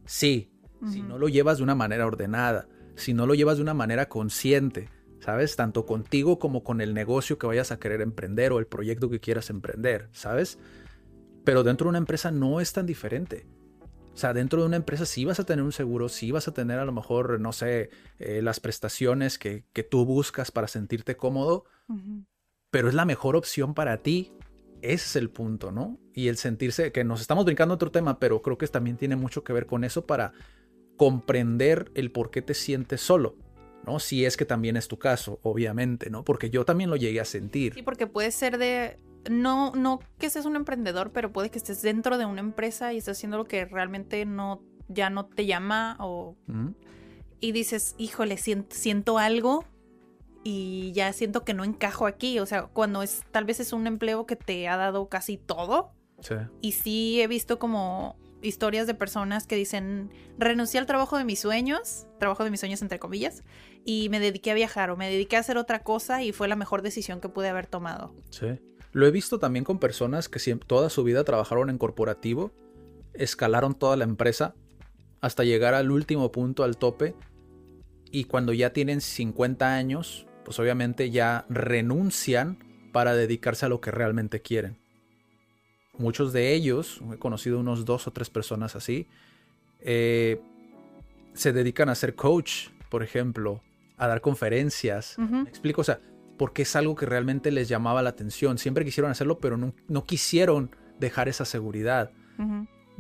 [0.05, 0.51] sí,
[0.91, 4.07] si no lo llevas de una manera ordenada, si no lo llevas de una manera
[4.07, 5.55] consciente, ¿sabes?
[5.55, 9.19] Tanto contigo como con el negocio que vayas a querer emprender o el proyecto que
[9.19, 10.59] quieras emprender, ¿sabes?
[11.43, 13.47] Pero dentro de una empresa no es tan diferente.
[14.13, 16.53] O sea, dentro de una empresa sí vas a tener un seguro, sí vas a
[16.53, 21.65] tener a lo mejor, no sé, eh, las prestaciones que, tú buscas para sentirte cómodo,
[22.71, 24.33] pero es la mejor opción para ti.
[24.81, 25.99] Ese es el punto, ¿no?
[26.13, 29.43] Y el sentirse, que nos estamos brincando otro tema, pero creo que también tiene mucho
[29.43, 30.33] que ver con eso para
[30.97, 33.37] comprender el por qué te sientes solo.
[33.85, 33.99] ¿no?
[33.99, 36.23] Si es que también es tu caso, obviamente, ¿no?
[36.23, 37.73] Porque yo también lo llegué a sentir.
[37.73, 38.97] Sí, porque puede ser de
[39.29, 42.97] no, no que seas un emprendedor, pero puede que estés dentro de una empresa y
[42.97, 46.35] estés haciendo lo que realmente no, ya no te llama o...
[47.39, 49.65] Y dices, híjole, siento, algo
[50.45, 52.39] y ya siento que no encajo aquí.
[52.39, 55.91] O sea, cuando es, tal vez es un empleo que te ha dado casi todo.
[56.21, 56.35] Sí.
[56.61, 61.39] Y sí he visto como historias de personas que dicen, renuncié al trabajo de mis
[61.39, 63.43] sueños, trabajo de mis sueños entre comillas,
[63.85, 66.55] y me dediqué a viajar o me dediqué a hacer otra cosa y fue la
[66.55, 68.13] mejor decisión que pude haber tomado.
[68.29, 68.59] Sí.
[68.91, 72.51] Lo he visto también con personas que toda su vida trabajaron en corporativo,
[73.15, 74.53] escalaron toda la empresa
[75.21, 77.15] hasta llegar al último punto, al tope,
[78.11, 82.57] y cuando ya tienen 50 años, pues obviamente ya renuncian
[82.93, 84.77] para dedicarse a lo que realmente quieren.
[85.97, 89.07] Muchos de ellos, he conocido unos dos o tres personas así,
[89.81, 90.39] eh,
[91.33, 93.61] se dedican a ser coach, por ejemplo,
[93.97, 95.17] a dar conferencias.
[95.17, 95.81] ¿Me explico?
[95.81, 95.99] O sea,
[96.37, 98.57] porque es algo que realmente les llamaba la atención.
[98.57, 102.11] Siempre quisieron hacerlo, pero no, quisieron dejar esa seguridad.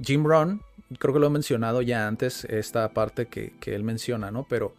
[0.01, 0.61] Jim Rohn,
[0.99, 4.45] creo que lo he mencionado ya antes, esta parte que, que él menciona, ¿no?
[4.49, 4.73] Pero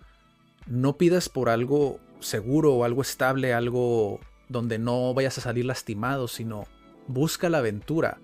[0.67, 6.29] no pidas por algo seguro o algo estable, algo donde no vayas a salir lastimado,
[6.29, 6.67] sino
[7.09, 8.19] busca la aventura,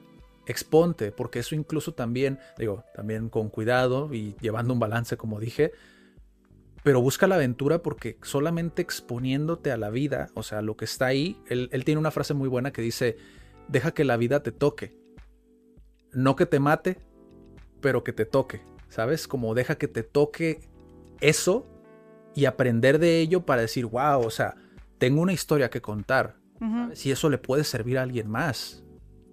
[0.47, 5.73] exponte, porque eso incluso también, digo, también con cuidado y llevando un balance, como dije,
[6.83, 11.07] pero busca la aventura porque solamente exponiéndote a la vida, o sea, lo que está
[11.07, 13.17] ahí, él, él tiene una frase muy buena que dice,
[13.69, 14.97] deja que la vida te toque,
[16.13, 16.99] no que te mate,
[17.81, 19.29] pero que te toque, ¿sabes?
[19.29, 20.61] Como deja que te toque
[21.21, 21.67] eso
[22.35, 24.55] y aprender de ello para decir, wow, o sea,
[24.99, 26.37] tengo una historia que contar.
[26.93, 28.85] Si eso le puede servir a alguien más.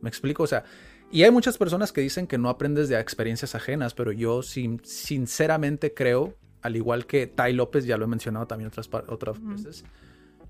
[0.01, 0.41] ¿Me explico?
[0.41, 0.63] O sea,
[1.11, 5.93] y hay muchas personas que dicen que no aprendes de experiencias ajenas, pero yo sinceramente
[5.93, 9.85] creo, al igual que Tai López, ya lo he mencionado también otras, otras veces,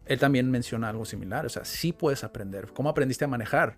[0.05, 1.45] él también menciona algo similar.
[1.45, 2.71] O sea, sí puedes aprender.
[2.73, 3.77] ¿Cómo aprendiste a manejar?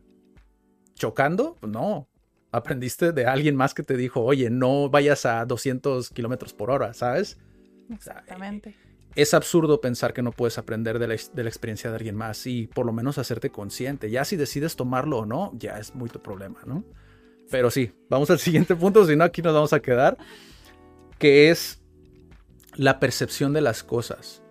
[0.94, 1.56] ¿Chocando?
[1.60, 2.08] Pues no.
[2.52, 6.94] Aprendiste de alguien más que te dijo, oye, no vayas a 200 kilómetros por hora,
[6.94, 7.40] ¿sabes?
[7.92, 8.76] Exactamente.
[9.16, 12.86] es absurdo pensar que no puedes aprender de la, experiencia de alguien más y por
[12.86, 14.10] lo menos hacerte consciente.
[14.10, 16.84] Ya si decides tomarlo o no, ya es muy tu problema, ¿no?
[17.50, 20.18] Pero sí, vamos al siguiente punto, si no aquí nos vamos a quedar,
[21.20, 21.82] que es
[22.76, 24.42] la percepción de las cosas.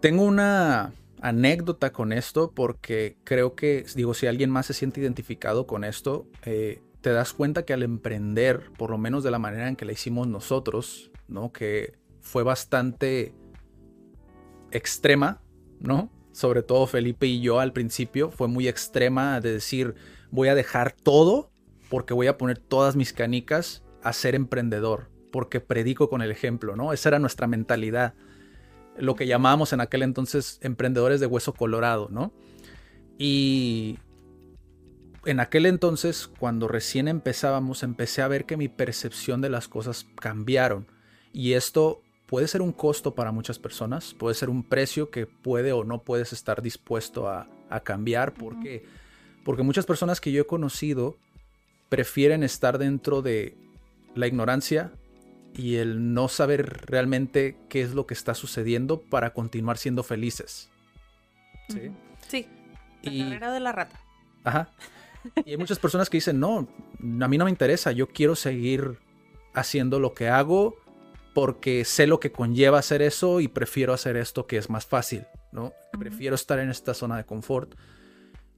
[0.00, 0.92] Tengo una
[1.22, 6.26] anécdota con esto porque creo que, digo, si alguien más se siente identificado con esto,
[6.44, 9.84] eh, te das cuenta que al emprender, por lo menos de la manera en que
[9.84, 11.52] la hicimos nosotros, ¿no?
[11.52, 13.32] Que fue bastante
[14.72, 15.40] extrema,
[15.78, 16.10] ¿no?
[16.32, 19.94] Sobre todo Felipe y yo al principio fue muy extrema de decir
[20.32, 21.52] voy a dejar todo
[21.88, 26.74] porque voy a poner todas mis canicas a ser emprendedor, porque predico con el ejemplo,
[26.74, 26.92] ¿no?
[26.92, 28.14] Esa era nuestra mentalidad.
[28.96, 32.32] Lo que llamábamos en aquel entonces emprendedores de hueso colorado, ¿no?
[33.16, 33.98] Y
[35.24, 40.06] en aquel entonces, cuando recién empezábamos, empecé a ver que mi percepción de las cosas
[40.20, 40.86] cambiaron.
[41.32, 42.02] Y esto
[42.34, 46.02] puede ser un costo para muchas personas, puede ser un precio que puede o no
[46.02, 47.46] puedes estar dispuesto a,
[47.84, 48.84] cambiar, porque,
[49.44, 51.16] porque muchas personas que yo he conocido
[51.88, 53.56] prefieren estar dentro de
[54.16, 54.90] la ignorancia
[55.54, 60.68] y el no saber realmente qué es lo que está sucediendo para continuar siendo felices.
[61.68, 61.92] Sí.
[62.26, 62.48] Sí.
[63.04, 64.00] La carrera de la rata.
[64.42, 64.70] Ajá.
[65.44, 66.66] Y hay muchas personas que dicen, no,
[67.20, 68.98] a mí no me interesa, yo quiero seguir
[69.52, 70.83] haciendo lo que hago
[71.34, 75.26] porque sé lo que conlleva hacer eso y prefiero hacer esto que es más fácil,
[75.52, 75.72] ¿no?
[75.98, 77.74] Prefiero estar en esta zona de confort.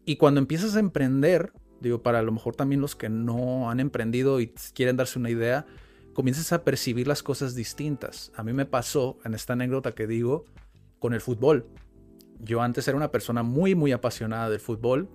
[0.04, 3.80] Y cuando empiezas a emprender, digo, para a lo mejor también los que no han
[3.80, 5.66] emprendido y quieren darse una idea,
[6.12, 8.30] comienzas a percibir las cosas distintas.
[8.36, 10.44] A mí me pasó en esta anécdota que digo
[10.98, 11.66] con el fútbol.
[12.40, 15.08] Yo antes era una persona muy, muy apasionada del fútbol.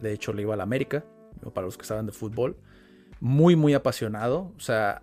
[0.00, 1.04] De hecho, le iba a la América,
[1.54, 2.58] para los que saben de fútbol.
[3.18, 4.52] Muy, muy apasionado.
[4.56, 5.02] O sea,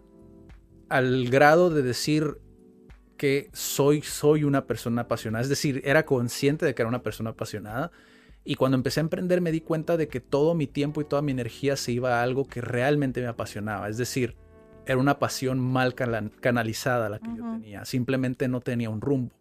[0.90, 2.38] al grado de decir
[3.18, 5.44] que soy, soy una persona apasionada.
[5.44, 7.92] Es decir, era consciente de que era una persona apasionada.
[8.44, 11.22] Y cuando empecé a emprender me di cuenta de que todo mi tiempo y toda
[11.22, 13.90] mi energía se iba a algo que realmente me apasionaba.
[13.90, 14.36] Es decir,
[14.86, 17.86] era una pasión mal canalizada la que yo tenía.
[17.86, 19.36] Simplemente no tenía un rumbo.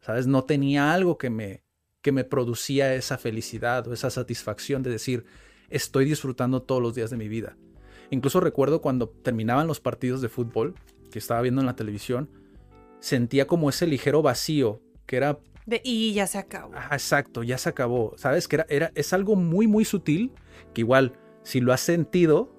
[0.00, 0.26] ¿Sabes?
[0.26, 1.62] No tenía algo que me,
[2.00, 5.26] que me producía esa felicidad o esa satisfacción de decir,
[5.68, 7.56] estoy disfrutando todos los días de mi vida.
[8.10, 10.74] Incluso recuerdo cuando terminaban los partidos de fútbol
[11.10, 12.30] que estaba viendo en la televisión,
[12.98, 15.38] sentía como ese ligero vacío que era...
[15.66, 16.72] De, y ya se acabó.
[16.74, 18.14] Ah, exacto, ya se acabó.
[18.16, 20.32] Sabes que era, era, es algo muy, muy sutil
[20.74, 22.52] que igual, si lo has sentido,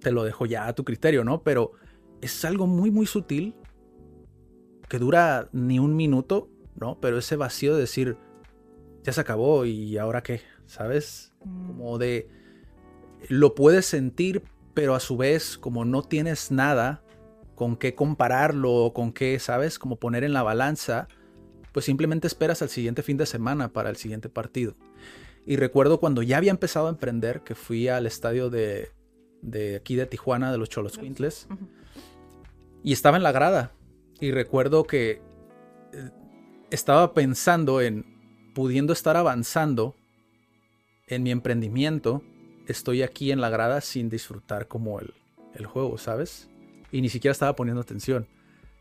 [0.00, 1.42] te lo dejo ya a tu criterio, ¿no?
[1.42, 1.72] Pero
[2.20, 3.54] es algo muy, muy sutil
[4.88, 6.98] que dura ni un minuto, ¿no?
[7.00, 8.16] Pero ese vacío de decir,
[9.02, 11.34] ya se acabó y ahora qué, ¿sabes?
[11.44, 11.66] Mm.
[11.66, 12.28] Como de
[13.28, 14.42] lo puedes sentir,
[14.74, 17.02] pero a su vez, como no tienes nada
[17.54, 19.78] con qué compararlo o con qué, ¿sabes?
[19.78, 21.08] Como poner en la balanza,
[21.72, 24.76] pues simplemente esperas al siguiente fin de semana para el siguiente partido.
[25.44, 28.92] Y recuerdo cuando ya había empezado a emprender, que fui al estadio de,
[29.42, 31.48] de aquí de Tijuana, de los Cholos Quintles,
[32.84, 33.72] y estaba en la grada.
[34.20, 35.22] Y recuerdo que
[35.92, 36.10] eh,
[36.70, 39.94] estaba pensando en pudiendo estar avanzando
[41.06, 42.22] en mi emprendimiento
[42.68, 45.12] estoy aquí en la grada sin disfrutar como el,
[45.54, 46.48] el juego, ¿sabes?
[46.92, 48.28] Y ni siquiera estaba poniendo atención.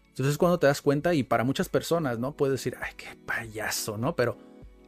[0.10, 2.36] Entonces cuando te das cuenta y para muchas personas, ¿no?
[2.36, 4.16] Puedes decir, ay, qué payaso, ¿no?
[4.16, 4.38] Pero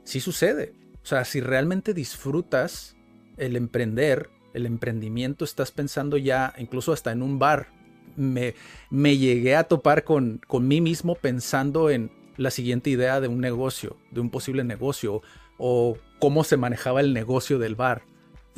[0.03, 0.73] sí sucede.
[1.03, 2.95] O sea, si realmente disfrutas
[3.37, 7.67] el emprender, el emprendimiento, estás pensando ya incluso hasta en un bar.
[8.15, 8.55] Me,
[8.89, 13.39] me llegué a topar con, con mí mismo pensando en la siguiente idea de un
[13.39, 15.21] negocio, de un posible negocio,
[15.57, 18.01] o cómo se manejaba el negocio del bar.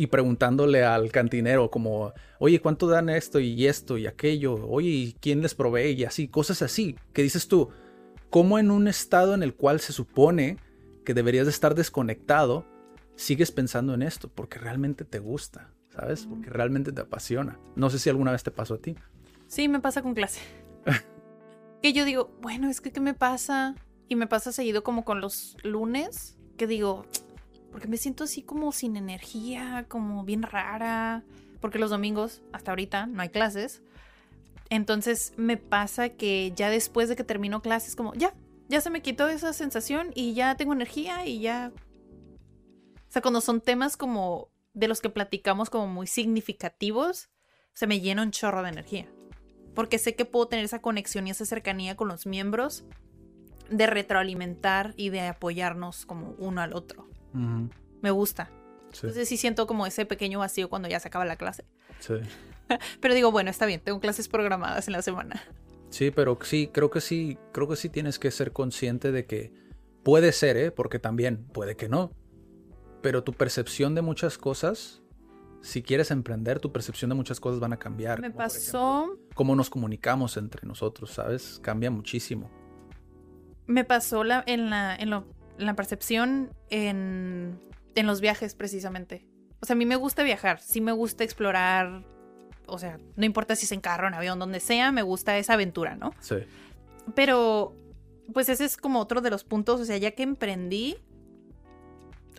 [0.01, 4.55] Y preguntándole al cantinero como, oye, ¿cuánto dan esto y esto y aquello?
[4.67, 5.91] Oye, ¿quién les provee?
[5.91, 6.95] Y así, cosas así.
[7.13, 7.69] ¿Qué dices tú?
[8.31, 10.57] ¿Cómo en un estado en el cual se supone
[11.05, 12.65] que deberías de estar desconectado,
[13.15, 14.27] sigues pensando en esto?
[14.27, 16.25] Porque realmente te gusta, ¿sabes?
[16.25, 17.59] Porque realmente te apasiona.
[17.75, 18.95] No sé si alguna vez te pasó a ti.
[19.45, 20.39] Sí, me pasa con clase.
[21.83, 23.75] que yo digo, bueno, es que ¿qué me pasa?
[24.07, 27.05] Y me pasa seguido como con los lunes, que digo,
[27.71, 31.23] porque me siento así como sin energía, como bien rara,
[31.59, 33.81] porque los domingos, hasta ahorita, no hay clases.
[34.69, 38.33] Entonces me pasa que ya después de que termino clases, como, ya,
[38.67, 41.71] ya se me quitó esa sensación y ya tengo energía y ya...
[41.75, 47.29] O sea, cuando son temas como de los que platicamos como muy significativos,
[47.73, 49.07] se me llena un chorro de energía.
[49.75, 52.85] Porque sé que puedo tener esa conexión y esa cercanía con los miembros
[53.69, 57.10] de retroalimentar y de apoyarnos como uno al otro.
[57.33, 58.49] Me gusta.
[58.93, 61.65] Entonces sí siento como ese pequeño vacío cuando ya se acaba la clase.
[61.99, 62.15] Sí.
[62.99, 65.39] Pero digo, bueno, está bien, tengo clases programadas en la semana.
[65.89, 69.53] Sí, pero sí, creo que sí, creo que sí tienes que ser consciente de que
[70.03, 70.71] puede ser, ¿eh?
[70.71, 72.11] Porque también puede que no.
[73.01, 75.03] Pero tu percepción de muchas cosas,
[75.61, 78.21] si quieres emprender, tu percepción de muchas cosas van a cambiar.
[78.21, 79.17] Me pasó.
[79.35, 81.59] cómo nos comunicamos entre nosotros, ¿sabes?
[81.61, 82.49] Cambia muchísimo.
[83.67, 85.25] Me pasó la, en, la, en, lo,
[85.61, 87.59] la percepción en,
[87.95, 89.25] en los viajes, precisamente.
[89.61, 92.03] O sea, a mí me gusta viajar, sí me gusta explorar.
[92.67, 95.53] O sea, no importa si es en carro, en avión, donde sea, me gusta esa
[95.53, 96.13] aventura, ¿no?
[96.19, 96.37] Sí.
[97.15, 97.75] Pero,
[98.33, 99.79] pues ese es como otro de los puntos.
[99.81, 100.97] O sea, ya que emprendí,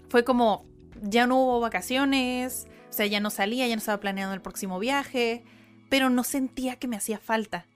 [0.08, 0.66] fue como,
[1.00, 4.78] ya no hubo vacaciones, o sea, ya no salía, ya no estaba planeando el próximo
[4.78, 5.44] viaje,
[5.88, 7.66] pero no sentía que me hacía falta.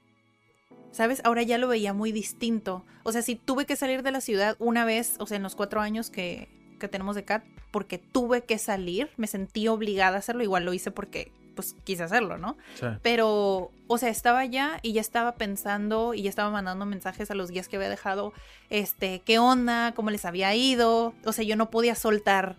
[0.97, 1.21] ¿Sabes?
[1.23, 2.83] Ahora ya lo veía muy distinto.
[3.03, 5.53] O sea, si tuve que salir de la ciudad una vez, o sea, en los
[5.55, 10.19] cuatro años que, que tenemos de CAT, porque tuve que salir, me sentí obligada a
[10.19, 12.57] hacerlo, igual lo hice porque pues quise hacerlo, ¿no?
[12.79, 12.87] Sí.
[13.03, 17.35] Pero, o sea, estaba allá y ya estaba pensando y ya estaba mandando mensajes a
[17.35, 18.33] los guías que había dejado,
[18.71, 22.55] este, qué onda, cómo les había ido, o sea, yo no podía soltar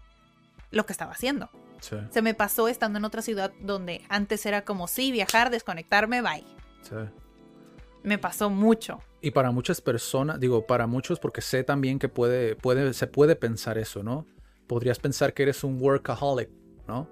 [0.70, 1.50] lo que estaba haciendo.
[1.80, 1.96] Sí.
[2.10, 6.44] Se me pasó estando en otra ciudad donde antes era como, sí, viajar, desconectarme, bye.
[6.82, 6.94] Sí.
[8.08, 9.02] Me pasó mucho.
[9.20, 13.36] Y para muchas personas, digo, para muchos, porque sé también que puede, puede, se puede
[13.36, 14.26] pensar eso, ¿no?
[14.66, 16.48] Podrías pensar que eres un workaholic,
[16.86, 17.06] ¿no?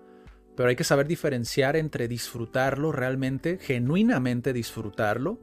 [0.56, 5.38] Pero hay que saber diferenciar entre disfrutarlo realmente, genuinamente disfrutarlo,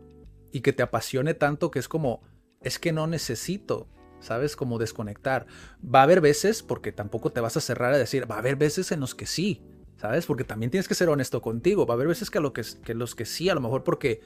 [0.51, 2.23] y que te apasione tanto que es como,
[2.61, 3.87] es que no necesito,
[4.21, 4.55] ¿sabes?
[4.55, 5.45] Como desconectar.
[5.83, 8.55] Va a haber veces, porque tampoco te vas a cerrar a decir, va a haber
[8.55, 9.61] veces en los que sí,
[9.97, 10.25] ¿sabes?
[10.25, 11.85] Porque también tienes que ser honesto contigo.
[11.85, 14.21] Va a haber veces que, lo que, que los que sí, a lo mejor porque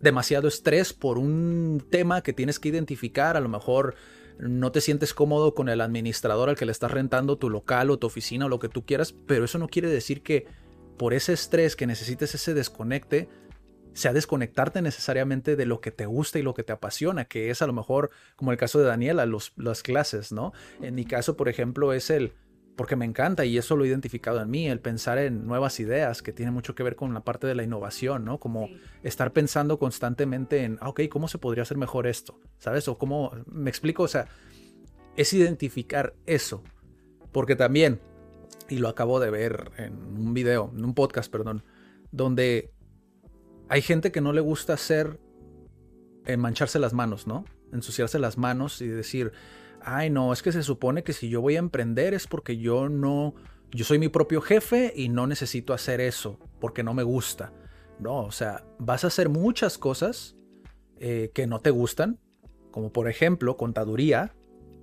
[0.00, 3.94] demasiado estrés por un tema que tienes que identificar, a lo mejor
[4.38, 7.98] no te sientes cómodo con el administrador al que le estás rentando tu local o
[7.98, 10.46] tu oficina o lo que tú quieras, pero eso no quiere decir que
[10.96, 13.28] por ese estrés que necesites ese desconecte,
[13.92, 17.60] sea desconectarte necesariamente de lo que te gusta y lo que te apasiona, que es
[17.60, 20.52] a lo mejor, como el caso de Daniela, las clases, ¿no?
[20.80, 22.34] En mi caso, por ejemplo, es el,
[22.76, 26.22] porque me encanta y eso lo he identificado en mí, el pensar en nuevas ideas,
[26.22, 28.38] que tiene mucho que ver con la parte de la innovación, ¿no?
[28.38, 28.80] Como Sí.
[29.02, 32.40] estar pensando constantemente en, ah, ok, ¿cómo se podría hacer mejor esto?
[32.58, 32.88] ¿Sabes?
[32.88, 34.28] O cómo, me explico, o sea,
[35.16, 36.62] es identificar eso,
[37.32, 38.00] porque también,
[38.68, 41.64] y lo acabo de ver en un video, en un podcast, perdón,
[42.12, 42.72] donde
[43.68, 45.20] hay gente que no le gusta hacer,
[46.26, 47.44] eh, mancharse las manos, ¿no?
[47.72, 49.32] Ensuciarse las manos y decir,
[49.84, 52.88] ay no, es que se supone que si yo voy a emprender es porque yo
[52.88, 53.34] no,
[53.72, 57.52] yo soy mi propio jefe y no necesito hacer eso porque no me gusta.
[57.98, 60.36] No, o sea, vas a hacer muchas cosas
[60.98, 62.18] eh, que no te gustan,
[62.70, 64.34] como por ejemplo contaduría,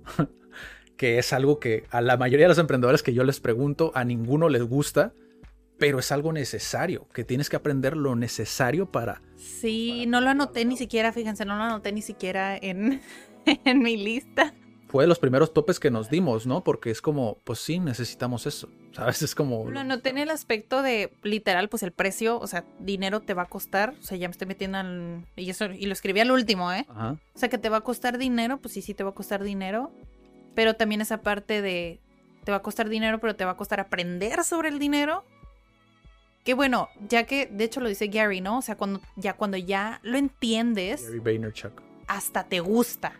[0.96, 4.04] que es algo que a la mayoría de los emprendedores que yo les pregunto, a
[4.04, 5.12] ninguno les gusta,
[5.78, 9.22] pero es algo necesario, que tienes que aprender lo necesario para...
[9.36, 13.00] Sí, no lo anoté ni siquiera, fíjense, no lo anoté ni siquiera en,
[13.64, 14.54] en mi lista.
[14.88, 16.64] Fue de los primeros topes que nos dimos, ¿no?
[16.64, 19.22] Porque es como, pues sí, necesitamos eso, ¿sabes?
[19.22, 19.70] Es como...
[19.70, 23.42] Lo anoté en el aspecto de, literal, pues el precio, o sea, dinero te va
[23.42, 25.26] a costar, o sea, ya me estoy metiendo al...
[25.36, 26.86] Y, eso, y lo escribí al último, ¿eh?
[26.88, 29.14] Ajá, O sea, que te va a costar dinero, pues sí, sí te va a
[29.14, 29.90] costar dinero,
[30.54, 32.00] pero también esa parte de
[32.48, 35.22] te va a costar dinero, pero te va a costar aprender sobre el dinero.
[36.44, 38.56] Que bueno, ya que de hecho lo dice Gary, ¿no?
[38.56, 41.82] O sea, cuando ya cuando ya lo entiendes, Gary Vaynerchuk.
[42.06, 43.12] hasta te gusta,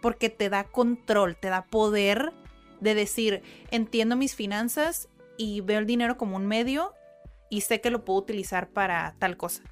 [0.00, 2.32] porque te da control, te da poder
[2.80, 6.94] de decir, entiendo mis finanzas y veo el dinero como un medio
[7.50, 9.62] y sé que lo puedo utilizar para tal cosa.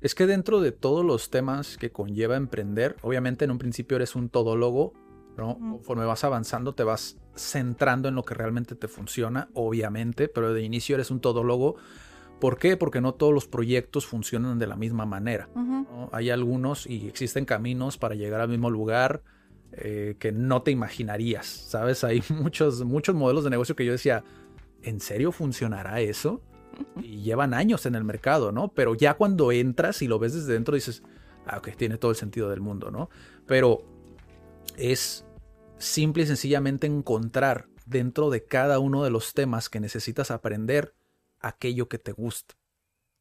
[0.00, 4.16] Es que dentro de todos los temas que conlleva emprender, obviamente en un principio eres
[4.16, 4.92] un todólogo,
[5.36, 5.58] ¿no?
[5.58, 10.62] Conforme vas avanzando te vas centrando en lo que realmente te funciona, obviamente, pero de
[10.62, 11.76] inicio eres un todólogo.
[12.40, 12.76] ¿Por qué?
[12.76, 15.48] Porque no todos los proyectos funcionan de la misma manera.
[16.10, 19.22] Hay algunos y existen caminos para llegar al mismo lugar
[19.74, 22.04] eh, que no te imaginarías, ¿sabes?
[22.04, 24.22] Hay muchos, muchos modelos de negocio que yo decía,
[24.82, 26.42] ¿en serio funcionará eso?
[27.00, 28.72] Y llevan años en el mercado, ¿no?
[28.74, 31.02] Pero ya cuando entras y lo ves desde dentro dices,
[31.46, 33.08] ah, ok, tiene todo el sentido del mundo, ¿no?
[33.46, 33.82] Pero
[34.76, 35.24] es
[35.78, 40.94] simple y sencillamente encontrar dentro de cada uno de los temas que necesitas aprender
[41.40, 42.54] aquello que te gusta.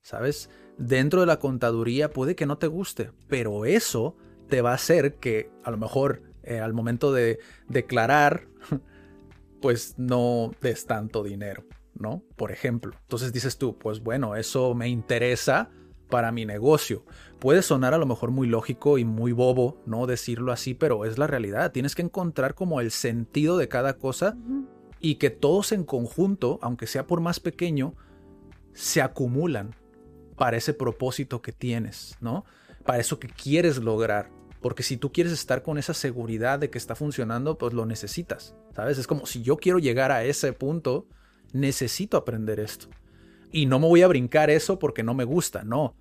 [0.03, 0.49] ¿Sabes?
[0.77, 4.17] Dentro de la contaduría puede que no te guste, pero eso
[4.49, 8.47] te va a hacer que a lo mejor eh, al momento de declarar,
[9.61, 12.23] pues no des tanto dinero, ¿no?
[12.35, 12.93] Por ejemplo.
[13.03, 15.69] Entonces dices tú, pues bueno, eso me interesa
[16.11, 17.05] para mi negocio.
[17.39, 20.05] Puede sonar a lo mejor muy lógico y muy bobo, ¿no?
[20.05, 21.71] Decirlo así, pero es la realidad.
[21.71, 24.37] Tienes que encontrar como el sentido de cada cosa
[24.99, 27.95] y que todos en conjunto, aunque sea por más pequeño,
[28.73, 29.75] se acumulan
[30.37, 32.45] para ese propósito que tienes, ¿no?
[32.85, 34.29] Para eso que quieres lograr.
[34.61, 38.55] Porque si tú quieres estar con esa seguridad de que está funcionando, pues lo necesitas,
[38.75, 38.97] ¿sabes?
[38.97, 41.07] Es como si yo quiero llegar a ese punto,
[41.51, 42.87] necesito aprender esto.
[43.51, 45.95] Y no me voy a brincar eso porque no me gusta, no.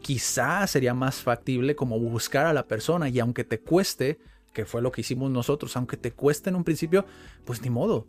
[0.00, 4.18] Quizá sería más factible como buscar a la persona y aunque te cueste,
[4.52, 7.04] que fue lo que hicimos nosotros, aunque te cueste en un principio,
[7.44, 8.06] pues ni modo.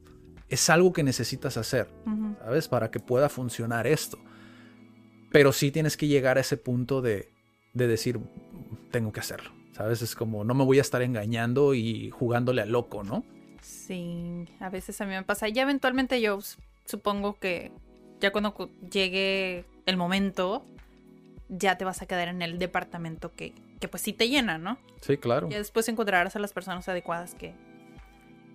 [0.50, 1.90] Es algo que necesitas hacer.
[2.40, 2.68] ¿sabes?
[2.68, 4.18] Para que pueda funcionar esto.
[5.32, 7.30] Pero sí tienes que llegar a ese punto de,
[7.74, 8.20] de decir,
[8.92, 10.02] tengo que hacerlo, ¿sabes?
[10.02, 13.24] Es como, no me voy a estar engañando y jugándole a loco, ¿no?
[13.62, 15.48] Sí, a veces a mí me pasa.
[15.50, 16.40] Ya eventualmente yo
[16.86, 17.72] supongo que
[18.20, 20.66] ya cuando cu- llegue el momento,
[21.50, 24.78] ya te vas a quedar en el departamento que, que pues sí te llena, ¿no?
[25.02, 25.48] Sí, claro.
[25.50, 27.54] Ya después encontrarás a las personas adecuadas que,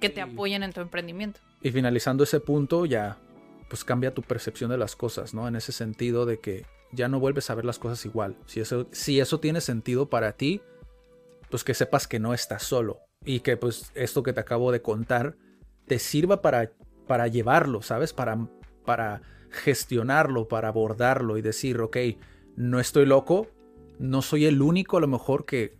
[0.01, 0.31] que te Sí.
[0.31, 1.41] apoyen en tu emprendimiento.
[1.63, 3.17] Y finalizando ese punto, ya
[3.69, 5.47] pues cambia tu percepción de las cosas, ¿no?
[5.49, 8.37] En ese sentido de que ya no vuelves a ver las cosas igual.
[8.47, 10.61] Si eso, si eso tiene sentido para ti,
[11.53, 13.03] pues que sepas que no estás solo.
[13.25, 15.37] Y que pues esto que te acabo de contar
[15.87, 16.73] te sirva para,
[17.07, 18.13] para llevarlo, ¿sabes?
[18.13, 18.49] Para,
[18.85, 21.99] para gestionarlo, para abordarlo y decir, ok,
[22.57, 23.49] no estoy loco,
[23.99, 25.77] no soy el único a lo mejor que...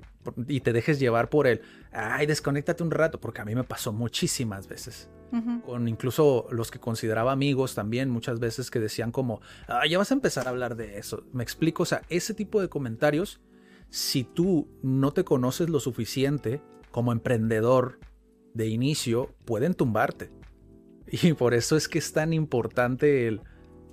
[0.47, 3.93] Y te dejes llevar por el, ay, desconéctate un rato, porque a mí me pasó
[3.93, 5.09] muchísimas veces
[5.65, 10.11] con incluso los que consideraba amigos también muchas veces que decían como, ah, ya vas
[10.11, 11.25] a empezar a hablar de eso.
[11.33, 13.41] Me explico, o sea, ese tipo de comentarios,
[13.93, 18.01] si tú no te conoces lo suficiente como emprendedor
[18.55, 20.33] de inicio, pueden tumbarte.
[21.07, 23.43] Y por eso es que es tan importante el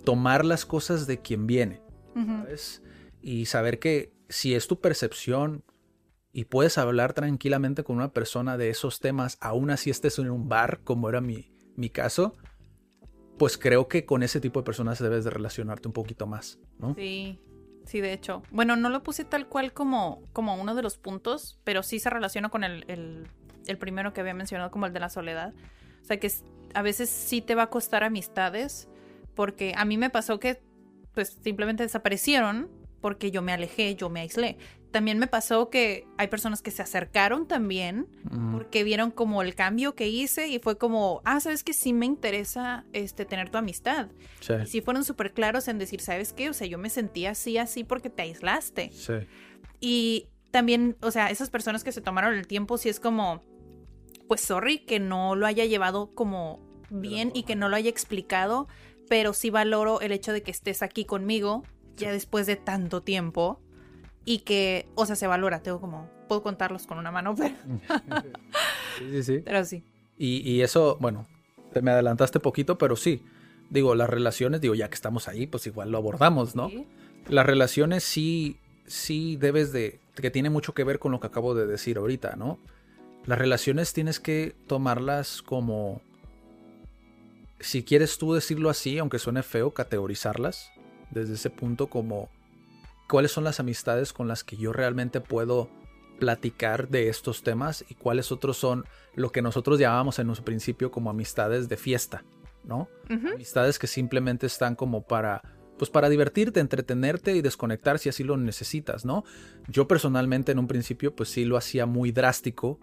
[0.06, 1.82] tomar las cosas de quien viene.
[3.22, 5.66] Y saber que si es tu percepción
[6.32, 10.48] y puedes hablar tranquilamente con una persona de esos temas, aún así estés en un
[10.48, 12.36] bar, como era mi, mi caso,
[13.38, 16.96] pues creo que con ese tipo de personas debes de relacionarte un poquito más, ¿no?
[16.96, 17.42] Sí,
[17.90, 18.44] sí, de hecho.
[18.52, 22.10] Bueno, no lo puse tal cual como, como uno de los puntos, pero sí se
[22.10, 25.54] relaciona con el, el, primero que había mencionado, como el de la soledad.
[26.02, 26.32] O sea, que
[26.76, 28.88] a veces sí te va a costar amistades,
[29.36, 30.62] porque a mí me pasó que
[31.14, 32.70] pues simplemente desaparecieron
[33.02, 34.58] porque yo me alejé, yo me aislé.
[34.92, 39.56] También me pasó que hay personas que se acercaron también Mm, porque vieron como el
[39.56, 43.58] cambio que hice y fue como, ah, sabes que sí me interesa este tener tu
[43.58, 44.10] amistad.
[44.40, 46.50] sí, Y sí fueron súper claros en decir, ¿sabes qué?
[46.50, 48.92] O sea, yo me sentía así, así porque te aislaste.
[48.94, 49.14] sí,
[49.80, 53.44] Y también, o sea, esas personas que se tomaron el tiempo, sí es como,
[54.28, 56.60] pues sorry que no lo haya llevado como
[56.90, 58.68] bien y que no lo haya explicado,
[59.08, 61.64] pero sí valoro el hecho de que estés aquí conmigo
[61.96, 63.62] ya después de tanto tiempo
[64.30, 65.64] y que, o sea, se valora.
[65.64, 67.56] Tengo como, puedo contarlos con una mano, pero,
[69.00, 69.42] sí, sí, sí.
[69.44, 69.84] pero sí.
[70.20, 71.26] Y, y eso, bueno,
[71.74, 73.24] te me adelantaste poquito, pero sí.
[73.72, 76.70] Digo, las relaciones, digo, ya que estamos ahí, pues igual lo abordamos, ¿no?
[76.70, 76.86] Sí.
[77.28, 81.56] Las relaciones sí, sí debes de, que tiene mucho que ver con lo que acabo
[81.56, 82.60] de decir ahorita, ¿no?
[83.26, 86.02] Las relaciones tienes que tomarlas como,
[87.60, 90.70] si quieres tú decirlo así, aunque suene feo, categorizarlas
[91.10, 92.30] desde ese punto como,
[93.10, 95.70] ¿cuáles son las amistades con las que yo realmente puedo
[96.20, 98.86] platicar de estos temas y cuáles otros son
[99.16, 102.24] lo que nosotros llamábamos en un principio como amistades de fiesta,
[102.64, 102.88] ¿no?
[103.10, 105.42] Amistades que simplemente están como para
[105.78, 109.24] pues para divertirte, entretenerte y desconectar si así lo necesitas, ¿no?
[109.70, 112.80] Yo personalmente en un principio pues sí lo hacía muy drástico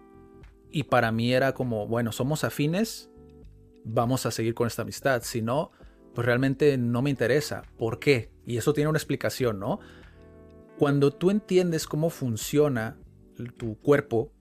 [0.71, 3.11] y para mí era como, bueno, somos afines,
[3.85, 5.71] vamos a seguir con esta amistad, si no,
[6.15, 7.61] pues realmente no me interesa.
[7.77, 8.31] ¿Por qué?
[8.47, 9.79] Y eso tiene una explicación, ¿no?
[10.77, 12.97] Cuando tú entiendes cómo funciona
[13.57, 14.31] tu cuerpo,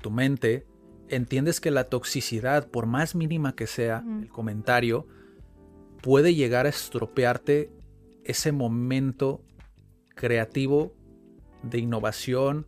[0.00, 0.66] tu mente,
[1.08, 5.06] entiendes que la toxicidad, por más mínima que sea el comentario,
[6.02, 7.70] puede llegar a estropearte
[8.24, 9.42] ese momento
[10.14, 10.94] creativo
[11.62, 12.66] de innovación,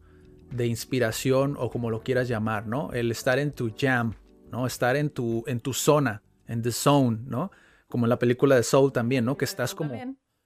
[0.50, 2.92] de inspiración o como lo quieras llamar, ¿no?
[2.92, 4.14] El estar en tu jam,
[4.50, 4.66] ¿no?
[4.66, 7.50] Estar en tu, en tu zona, en the zone, ¿no?
[7.88, 9.36] Como en la película de Soul también, ¿no?
[9.36, 9.94] Que estás como...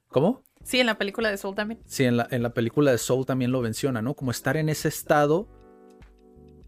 [0.07, 0.43] ¿Cómo?
[0.63, 1.81] Sí, en la película de Soul también.
[1.85, 4.13] Sí, en la, en la película de Soul también lo menciona, ¿no?
[4.15, 5.47] Como estar en ese estado,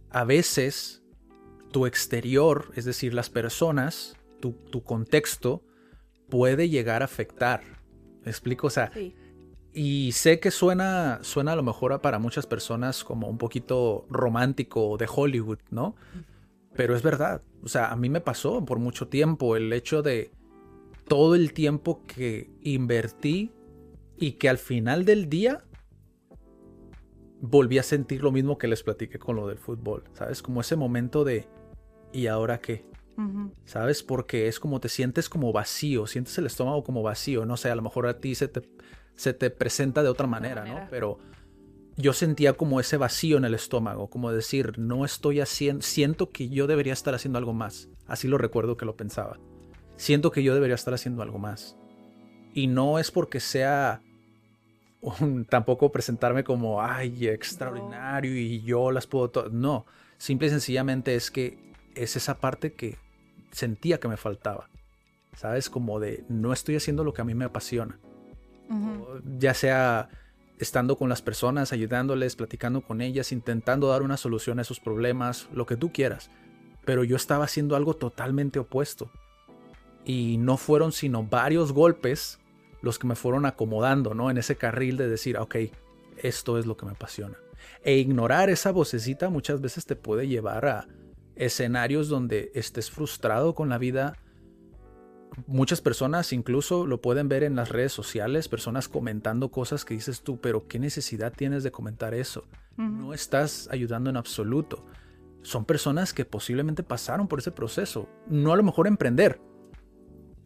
[0.09, 1.03] a veces
[1.71, 5.63] tu exterior, es decir, las personas, tu, tu contexto,
[6.29, 7.61] puede llegar a afectar.
[8.23, 8.67] ¿Me explico?
[8.67, 8.91] O sea,
[9.73, 14.97] y sé que suena, suena a lo mejor para muchas personas como un poquito romántico
[14.97, 15.95] de Hollywood, ¿no?
[16.75, 17.41] Pero es verdad.
[17.63, 20.31] O sea, a mí me pasó por mucho tiempo el hecho de
[21.07, 23.51] todo el tiempo que invertí
[24.17, 25.63] y que al final del día
[27.41, 30.41] volví a sentir lo mismo que les platiqué con lo del fútbol, ¿sabes?
[30.41, 31.47] Como ese momento de
[32.13, 32.85] ¿y ahora qué?
[33.65, 34.01] ¿Sabes?
[34.01, 37.75] Porque es como te sientes como vacío, sientes el estómago como vacío, no sé, a
[37.75, 38.61] lo mejor a ti se te,
[39.15, 40.87] se te presenta de otra manera, ¿no?
[40.89, 41.19] Pero
[41.95, 46.49] yo sentía como ese vacío en el estómago, como decir, no estoy haciendo, siento que
[46.49, 47.89] yo debería estar haciendo algo más.
[48.07, 49.39] Así lo recuerdo que lo pensaba.
[49.95, 51.77] Siento que yo debería estar haciendo algo más.
[52.53, 54.01] Y no es porque sea
[55.49, 59.49] tampoco presentarme como, ay, extraordinario y yo las puedo...
[59.51, 59.85] No,
[60.17, 61.57] simple y sencillamente es que
[61.95, 62.97] es esa parte que
[63.51, 64.69] sentía que me faltaba.
[65.35, 65.69] ¿Sabes?
[65.69, 67.99] Como de no estoy haciendo lo que a mí me apasiona.
[69.39, 70.09] Ya sea
[70.59, 75.49] estando con las personas, ayudándoles, platicando con ellas, intentando dar una solución a esos problemas,
[75.53, 76.29] lo que tú quieras.
[76.85, 79.11] Pero yo estaba haciendo algo totalmente opuesto.
[80.05, 82.39] Y no fueron sino varios golpes
[82.83, 84.29] los que me fueron acomodando, ¿no?
[84.29, 85.55] En ese carril de decir, ok,
[86.17, 87.37] esto es lo que me apasiona.
[87.81, 90.87] E ignorar esa vocecita muchas veces te puede llevar a
[91.37, 94.17] escenarios donde estés frustrado con la vida.
[95.47, 100.21] Muchas personas incluso lo pueden ver en las redes sociales, personas comentando cosas que dices
[100.21, 102.43] tú, pero ¿qué necesidad tienes de comentar eso?
[102.75, 104.85] No estás ayudando en absoluto.
[105.41, 108.09] Son personas que posiblemente pasaron por ese proceso.
[108.27, 109.39] No a lo mejor emprender,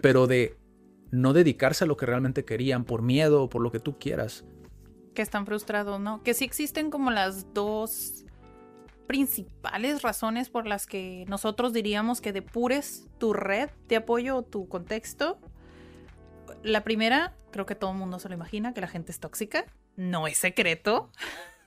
[0.02, 0.56] pero de
[1.12, 4.46] no dedicarse a lo que realmente querían por miedo o por lo que tú quieras.
[5.14, 6.22] Que están frustrados, ¿no?
[6.24, 8.26] Que sí existen como las dos
[9.08, 14.68] principales razones por las que nosotros diríamos que depures tu red de apoyo o tu
[14.68, 15.40] contexto.
[16.62, 19.66] La primera, creo que todo el mundo se lo imagina, que la gente es tóxica.
[19.96, 21.10] No es secreto.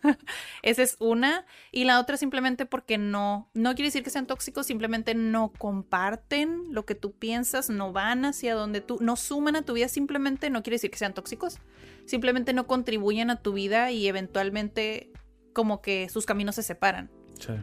[0.63, 1.45] Esa es una.
[1.73, 6.73] Y la otra simplemente porque no, no quiere decir que sean tóxicos, simplemente no comparten
[6.73, 10.51] lo que tú piensas, no van hacia donde tú, no suman a tu vida, simplemente
[10.51, 11.59] no quiere decir que sean tóxicos,
[12.07, 15.11] simplemente no contribuyen a tu vida y eventualmente
[15.53, 17.11] como que sus caminos se separan.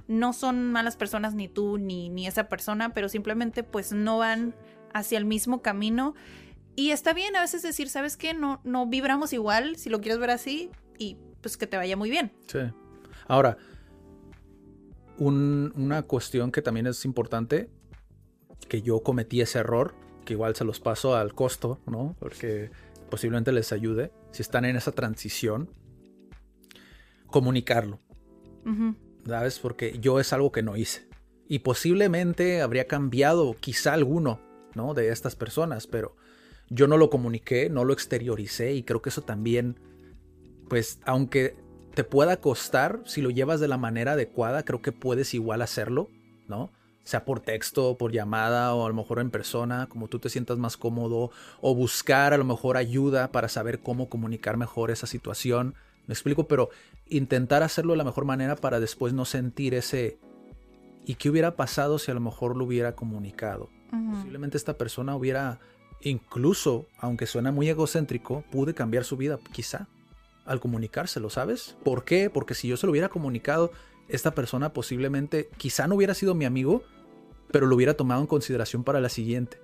[0.08, 4.56] No son malas personas ni tú ni, ni esa persona, pero simplemente pues no van
[4.92, 6.16] hacia el mismo camino.
[6.76, 8.34] Y está bien a veces decir, ¿sabes qué?
[8.34, 12.10] No, no vibramos igual, si lo quieres ver así, y pues que te vaya muy
[12.10, 12.32] bien.
[12.48, 12.60] Sí.
[13.28, 13.58] Ahora,
[15.18, 17.70] una cuestión que también es importante,
[18.68, 22.16] que yo cometí ese error, que igual se los paso al costo, ¿no?
[22.20, 22.72] Porque
[23.10, 25.70] posiblemente les ayude, si están en esa transición,
[27.28, 28.00] comunicarlo.
[29.26, 29.60] ¿Sabes?
[29.60, 31.08] Porque yo es algo que no hice.
[31.48, 34.42] Y posiblemente habría cambiado quizá alguno,
[34.76, 34.94] ¿no?
[34.94, 36.18] De estas personas, pero
[36.70, 39.80] yo no lo comuniqué, no lo exterioricé y creo que eso también
[40.68, 41.56] pues aunque
[41.98, 46.10] te pueda costar, si lo llevas de la manera adecuada, creo que puedes igual hacerlo,
[46.48, 46.70] ¿no?
[47.04, 50.60] Sea por texto, por llamada o a lo mejor en persona, como tú te sientas
[50.60, 55.74] más cómodo, o buscar a lo mejor ayuda para saber cómo comunicar mejor esa situación.
[56.06, 56.70] Me explico, pero
[57.08, 60.20] intentar hacerlo de la mejor manera para después no sentir ese...
[61.06, 63.70] ¿Y qué hubiera pasado si a lo mejor lo hubiera comunicado?
[64.12, 65.60] Posiblemente esta persona hubiera,
[66.02, 69.88] incluso, aunque suena muy egocéntrico, pude cambiar su vida, quizá
[70.48, 71.78] al comunicárselo, ¿sabes?
[71.84, 72.30] ¿Por qué?
[72.30, 73.72] Porque si yo se lo hubiera comunicado,
[74.08, 76.84] esta persona posiblemente quizá no hubiera sido mi amigo,
[77.52, 79.60] pero lo hubiera tomado en consideración para la siguiente.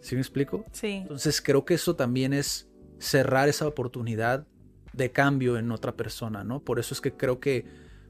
[0.00, 0.64] ¿Sí me explico?
[0.72, 0.98] Sí.
[1.02, 2.68] Entonces creo que eso también es
[2.98, 4.46] cerrar esa oportunidad
[4.92, 6.60] de cambio en otra persona, ¿no?
[6.60, 7.64] Por eso es que creo que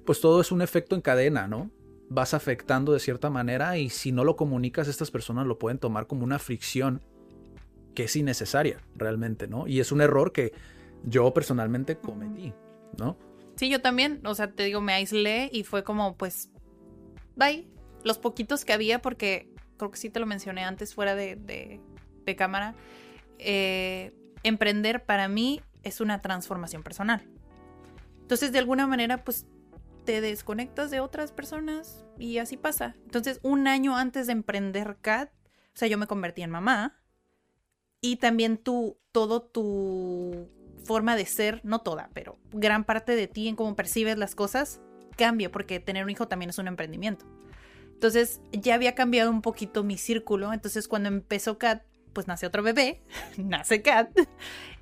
[0.04, 1.70] pues todo es un efecto en cadena, ¿no?
[2.08, 6.06] Vas afectando de cierta manera y si no lo comunicas, estas personas lo pueden tomar
[6.06, 7.00] como una fricción
[7.94, 9.66] que es innecesaria realmente, ¿no?
[9.66, 10.52] Y es un error que
[11.04, 12.52] yo personalmente cometí,
[12.98, 13.16] ¿no?
[13.56, 16.50] Sí, yo también, o sea, te digo, me aislé y fue como, pues,
[17.36, 17.68] bye.
[18.04, 22.36] Los poquitos que había, porque creo que sí te lo mencioné antes fuera de, de,
[22.36, 22.74] cámara,
[23.38, 27.22] eh, emprender para mí es una transformación personal.
[28.22, 29.46] Entonces, de alguna manera, pues
[30.04, 32.96] te desconectas de otras personas y así pasa.
[33.04, 37.00] Entonces, un año antes de emprender CAT, o sea, yo me convertí en mamá
[38.00, 40.48] y también tu, todo tu
[40.84, 44.80] forma de ser, no toda, pero gran parte de ti en cómo percibes las cosas
[45.16, 47.26] cambia porque tener un hijo también es un emprendimiento.
[47.92, 52.62] Entonces ya había cambiado un poquito mi círculo, entonces cuando empezó Kat, pues nace otro
[52.62, 53.00] bebé,
[53.36, 54.10] nace Kat,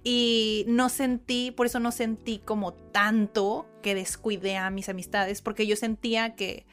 [0.02, 5.66] y no sentí, por eso no sentí como tanto que descuidé a mis amistades, porque
[5.66, 6.66] yo sentía que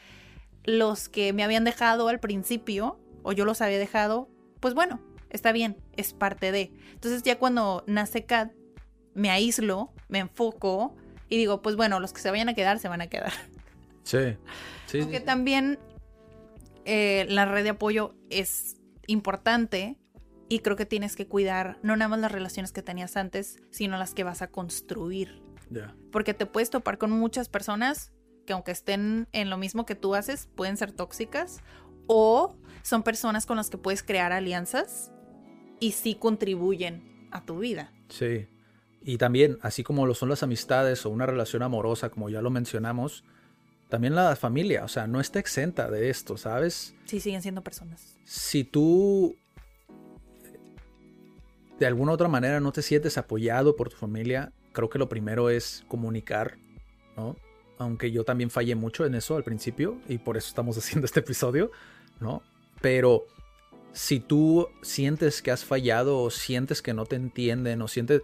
[0.63, 4.29] los que me habían dejado al principio, o yo los había dejado,
[4.61, 6.71] pues bueno, está bien, es parte de.
[6.93, 8.53] Entonces ya cuando nace Kat,
[9.17, 10.95] me aíslo, me enfoco
[11.27, 13.33] y digo, pues bueno, los que se vayan a quedar, se van a quedar.
[14.03, 14.37] Sí.
[14.85, 15.79] sí Aunque también
[16.85, 19.97] eh, la red de apoyo es importante
[20.49, 23.97] y creo que tienes que cuidar no nada más las relaciones que tenías antes, sino
[23.97, 25.41] las que vas a construir.
[26.11, 28.13] Porque te puedes topar con muchas personas
[28.45, 31.59] que aunque estén en lo mismo que tú haces, pueden ser tóxicas
[32.05, 35.11] o son personas con las que puedes crear alianzas
[35.81, 37.91] y sí contribuyen a tu vida.
[38.07, 38.47] Sí.
[39.03, 42.49] Y también, así como lo son las amistades o una relación amorosa, como ya lo
[42.49, 43.23] mencionamos,
[43.89, 46.93] también la familia, o sea, no está exenta de esto, ¿sabes?
[47.05, 48.17] Sí, siguen siendo personas.
[48.25, 49.35] Si tú
[51.79, 55.49] de alguna otra manera no te sientes apoyado por tu familia, creo que lo primero
[55.49, 56.57] es comunicar,
[57.15, 57.35] ¿no?
[57.77, 61.19] Aunque yo también fallé mucho en eso al principio y por eso estamos haciendo este
[61.21, 61.71] episodio,
[62.19, 62.41] ¿no?
[62.81, 63.25] Pero
[63.93, 68.21] si tú sientes que has fallado o sientes que no te entienden o sientes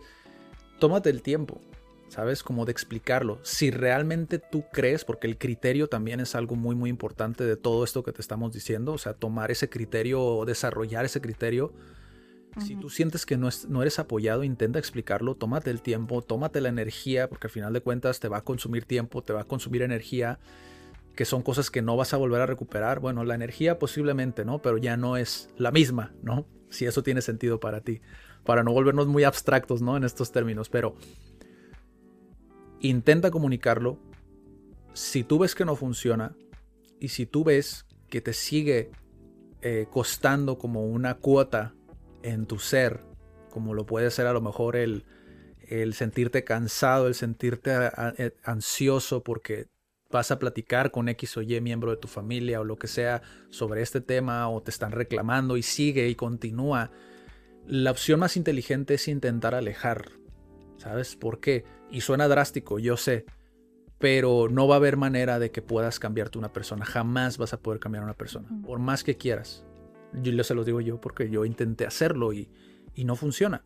[0.83, 1.61] tómate el tiempo,
[2.09, 2.43] ¿sabes?
[2.43, 3.39] Como de explicarlo.
[3.43, 7.85] Si realmente tú crees, porque el criterio también es algo muy, muy importante de todo
[7.85, 11.71] esto que te estamos diciendo, o sea, tomar ese criterio o desarrollar ese criterio.
[12.59, 16.67] Si tú sientes que no, no, eres apoyado, intenta explicarlo, tómate el tiempo, tómate la
[16.67, 19.83] energía, porque al final de cuentas te va a consumir tiempo, te va a consumir
[19.83, 20.37] energía,
[21.15, 22.99] que son cosas que no vas a volver a recuperar.
[22.99, 24.61] Bueno, la energía posiblemente, ¿no?
[24.61, 26.45] Pero ya no es la misma, ¿no?
[26.69, 28.01] Si eso tiene sentido para ti
[28.43, 29.97] para no volvernos muy abstractos ¿no?
[29.97, 30.95] en estos términos, pero
[32.79, 33.99] intenta comunicarlo.
[34.93, 36.35] Si tú ves que no funciona
[36.99, 38.91] y si tú ves que te sigue
[39.61, 41.73] eh, costando como una cuota
[42.21, 43.01] en tu ser,
[43.49, 45.05] como lo puede ser a lo mejor el,
[45.67, 47.71] el sentirte cansado, el sentirte
[48.17, 49.67] eh, ansioso porque
[50.11, 53.21] vas a platicar con X o Y miembro de tu familia o lo que sea
[53.49, 56.91] sobre este tema o te están reclamando y sigue y continúa
[57.67, 60.11] la opción más inteligente es intentar alejar.
[60.77, 61.63] ¿Sabes por qué?
[61.89, 63.25] Y suena drástico, yo sé.
[63.99, 66.83] Pero no va a haber manera de que puedas cambiarte una persona.
[66.83, 68.49] Jamás vas a poder cambiar a una persona.
[68.65, 69.65] Por más que quieras.
[70.21, 72.49] Yo se los digo yo porque yo intenté hacerlo y,
[72.93, 73.63] y no funciona.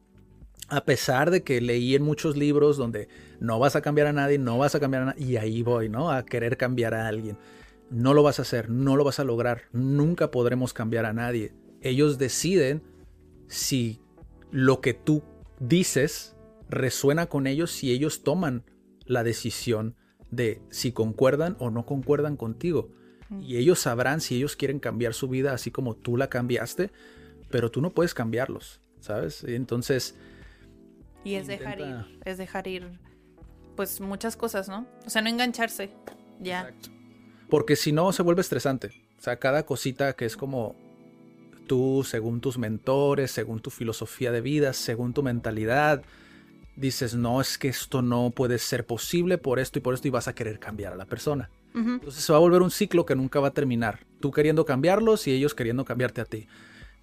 [0.70, 3.08] A pesar de que leí en muchos libros donde
[3.40, 5.26] no vas a cambiar a nadie, no vas a cambiar a nadie.
[5.26, 6.12] Y ahí voy, ¿no?
[6.12, 7.38] A querer cambiar a alguien.
[7.90, 9.64] No lo vas a hacer, no lo vas a lograr.
[9.72, 11.54] Nunca podremos cambiar a nadie.
[11.82, 12.84] Ellos deciden
[13.48, 14.02] si
[14.52, 15.24] lo que tú
[15.60, 16.36] dices
[16.70, 18.64] resuena con ellos, si ellos toman
[19.06, 19.96] la decisión
[20.32, 22.92] de si concuerdan o no concuerdan contigo.
[23.42, 26.92] Y ellos sabrán si ellos quieren cambiar su vida así como tú la cambiaste,
[27.50, 29.44] pero tú no puedes cambiarlos, ¿sabes?
[29.44, 30.16] Entonces...
[31.26, 33.00] Y es dejar ir, es dejar ir,
[33.76, 34.88] pues muchas cosas, ¿no?
[35.06, 35.92] O sea, no engancharse,
[36.40, 36.74] ya.
[37.50, 38.92] Porque si no, se vuelve estresante.
[39.18, 40.76] O sea, cada cosita que es como,
[41.68, 46.04] tú, según tus mentores, según tu filosofía de vida, según tu mentalidad,
[46.76, 50.12] dices, no, es que esto no puede ser posible por esto y por esto y
[50.12, 51.50] vas a querer cambiar a la persona.
[51.74, 54.00] Entonces se va a volver un ciclo que nunca va a terminar.
[54.20, 56.48] Tú queriendo cambiarlos y ellos queriendo cambiarte a ti.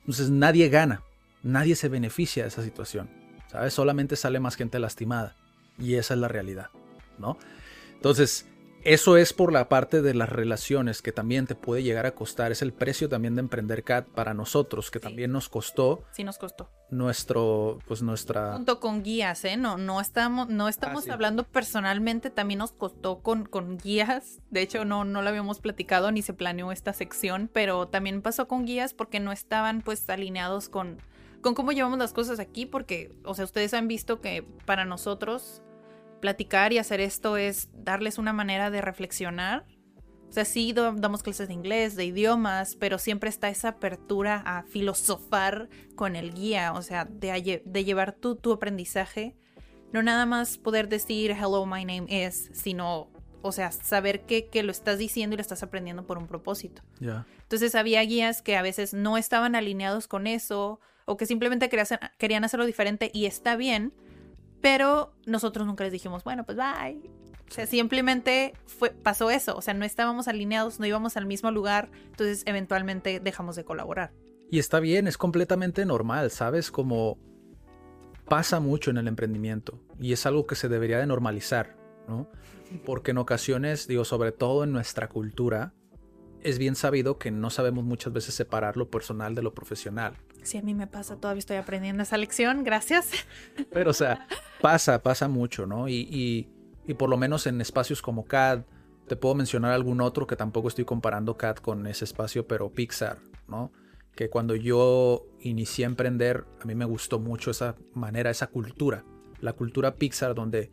[0.01, 1.03] Entonces nadie gana,
[1.45, 3.09] nadie se beneficia de esa situación.
[3.53, 3.73] ¿Sabes?
[3.73, 5.37] Solamente sale más gente lastimada.
[5.79, 6.71] Y esa es la realidad,
[7.19, 7.39] ¿no?
[7.95, 8.47] Entonces,
[8.85, 12.53] eso es por la parte de las relaciones que también te puede llegar a costar.
[12.53, 16.05] Es el precio también de emprender CAT para nosotros, que también nos costó.
[16.13, 16.71] Sí, nos costó.
[16.91, 18.53] Nuestro, pues nuestra.
[18.53, 19.57] Junto con guías, ¿eh?
[19.57, 24.41] No, no estamos, no estamos ah, hablando personalmente, también nos costó con, con guías.
[24.51, 28.49] De hecho, no, no lo habíamos platicado ni se planeó esta sección, pero también pasó
[28.49, 30.99] con guías porque no estaban pues alineados con,
[31.41, 35.63] con cómo llevamos las cosas aquí, porque, o sea, ustedes han visto que para nosotros
[36.25, 39.67] platicar y hacer esto es darles una manera de reflexionar.
[40.31, 44.63] O sea, sí damos clases de inglés, de idiomas, pero siempre está esa apertura a
[44.63, 49.37] filosofar con el guía, o sea, de, de llevar tu, tu aprendizaje.
[49.93, 53.11] No nada más poder decir hello, my name is, sino,
[53.43, 56.81] o sea, saber que, que lo estás diciendo y lo estás aprendiendo por un propósito.
[57.01, 57.27] Ya.
[57.43, 61.69] Entonces había guías que a veces no estaban alineados con eso o que simplemente
[62.19, 63.93] querían hacerlo diferente y está bien,
[64.65, 66.99] pero nosotros nunca les dijimos, bueno, pues bye.
[67.51, 69.55] O sea, simplemente fue, pasó eso.
[69.59, 71.91] O sea, no estábamos alineados, no íbamos al mismo lugar.
[72.07, 74.15] Entonces, eventualmente dejamos de colaborar.
[74.51, 76.71] Y está bien, es completamente normal, ¿sabes?
[76.71, 77.19] Como
[78.27, 79.83] pasa mucho en el emprendimiento.
[80.01, 81.77] Y es algo que se debería de normalizar,
[82.09, 82.31] ¿no?
[82.87, 85.75] Porque en ocasiones, digo, sobre todo en nuestra cultura,
[86.45, 90.15] es bien sabido que no sabemos muchas veces separar lo personal de lo profesional.
[90.43, 93.11] Sí, a mí me pasa, todavía estoy aprendiendo esa lección, gracias.
[93.73, 94.29] Pero, o sea,
[94.61, 95.89] pasa, pasa mucho, ¿no?
[95.89, 96.47] Y,
[96.87, 98.65] y, por lo menos en espacios como CAD,
[99.09, 103.19] te puedo mencionar algún otro que tampoco estoy comparando CAD con ese espacio, pero Pixar,
[103.49, 103.73] ¿no?
[104.15, 109.05] Que cuando yo inicié a emprender, a mí me gustó mucho esa manera, esa cultura,
[109.41, 110.71] la cultura Pixar, donde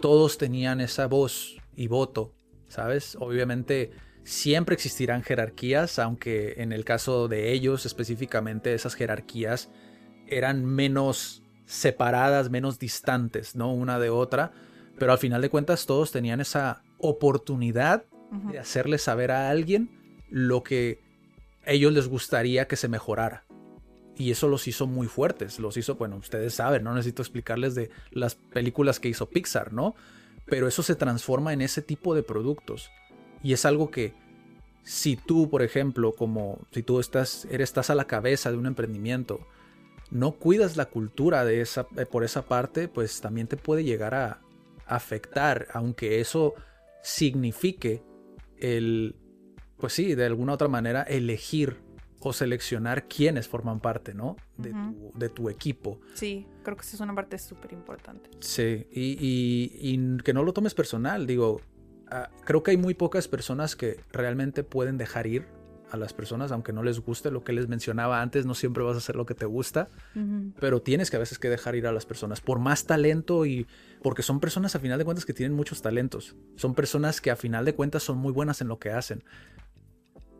[0.00, 2.34] todos tenían esa voz y voto,
[2.68, 3.16] ¿sabes?
[3.18, 3.90] Obviamente
[4.28, 9.70] Siempre existirán jerarquías, aunque en el caso de ellos específicamente esas jerarquías
[10.26, 13.72] eran menos separadas, menos distantes, ¿no?
[13.72, 14.52] Una de otra,
[14.98, 18.04] pero al final de cuentas todos tenían esa oportunidad
[18.52, 19.88] de hacerle saber a alguien
[20.28, 21.00] lo que
[21.64, 23.46] ellos les gustaría que se mejorara.
[24.14, 27.88] Y eso los hizo muy fuertes, los hizo, bueno, ustedes saben, no necesito explicarles de
[28.10, 29.94] las películas que hizo Pixar, ¿no?
[30.44, 32.90] Pero eso se transforma en ese tipo de productos.
[33.42, 34.14] Y es algo que
[34.82, 38.66] si tú, por ejemplo, como si tú estás, eres, estás a la cabeza de un
[38.66, 39.46] emprendimiento,
[40.10, 44.14] no cuidas la cultura de esa, eh, por esa parte, pues también te puede llegar
[44.14, 44.40] a
[44.86, 46.54] afectar, aunque eso
[47.02, 48.02] signifique
[48.56, 49.16] el,
[49.76, 51.76] pues sí, de alguna otra manera elegir
[52.20, 54.36] o seleccionar quiénes forman parte, ¿no?
[54.56, 56.00] De, tu, de tu, equipo.
[56.14, 58.30] Sí, creo que esa es una parte súper importante.
[58.40, 61.60] Sí, y, y, que no lo tomes personal, digo,
[62.10, 65.46] Ah, creo que hay muy pocas personas que realmente pueden dejar ir
[65.90, 68.94] a las personas, aunque no les guste lo que les mencionaba antes, no siempre vas
[68.94, 69.88] a hacer lo que te gusta,
[70.60, 73.66] pero tienes que a veces que dejar ir a las personas por más talento y
[74.02, 77.36] porque son personas a final de cuentas que tienen muchos talentos, son personas que a
[77.36, 79.24] final de cuentas son muy buenas en lo que hacen,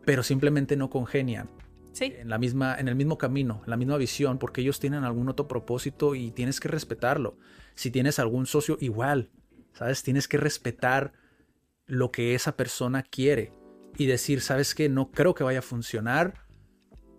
[0.05, 1.49] pero simplemente no congenian.
[1.99, 5.27] En, la misma, en el mismo camino, en la misma visión, porque ellos tienen algún
[5.27, 7.35] otro propósito y tienes que respetarlo.
[7.75, 9.31] Si tienes algún socio, igual,
[9.73, 10.01] ¿sabes?
[10.03, 11.11] Tienes que respetar
[11.89, 13.51] lo que esa persona quiere
[13.97, 14.87] y decir, ¿sabes qué?
[14.87, 16.45] No creo que vaya a funcionar,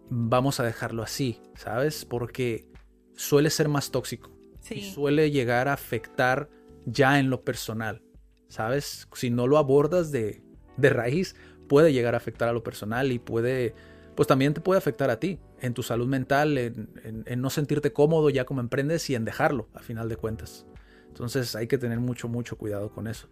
[0.08, 2.04] vamos a dejarlo así, ¿sabes?
[2.04, 2.68] Porque
[3.14, 4.30] suele ser más tóxico
[4.70, 6.48] y suele llegar a afectar
[6.86, 8.02] ya en lo personal,
[8.48, 9.08] ¿sabes?
[9.12, 10.42] Si no lo abordas de,
[10.76, 11.34] de raíz,
[11.68, 13.74] puede llegar a afectar a lo personal y puede,
[14.14, 16.88] pues también te puede afectar a ti, en tu salud mental, en,
[17.26, 20.64] en no sentirte cómodo ya como emprendes y en dejarlo, a final de cuentas.
[21.08, 23.28] Entonces hay que tener mucho, mucho cuidado con eso.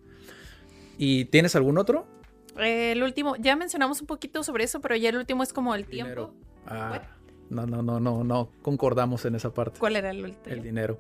[0.99, 2.07] ¿Y tienes algún otro?
[2.59, 5.75] Eh, el último, ya mencionamos un poquito sobre eso, pero ya el último es como
[5.75, 6.35] el tiempo.
[6.67, 7.01] Ah,
[7.49, 9.79] no, no, no, no, no, concordamos en esa parte.
[9.79, 10.55] ¿Cuál era el último?
[10.55, 10.99] El dinero.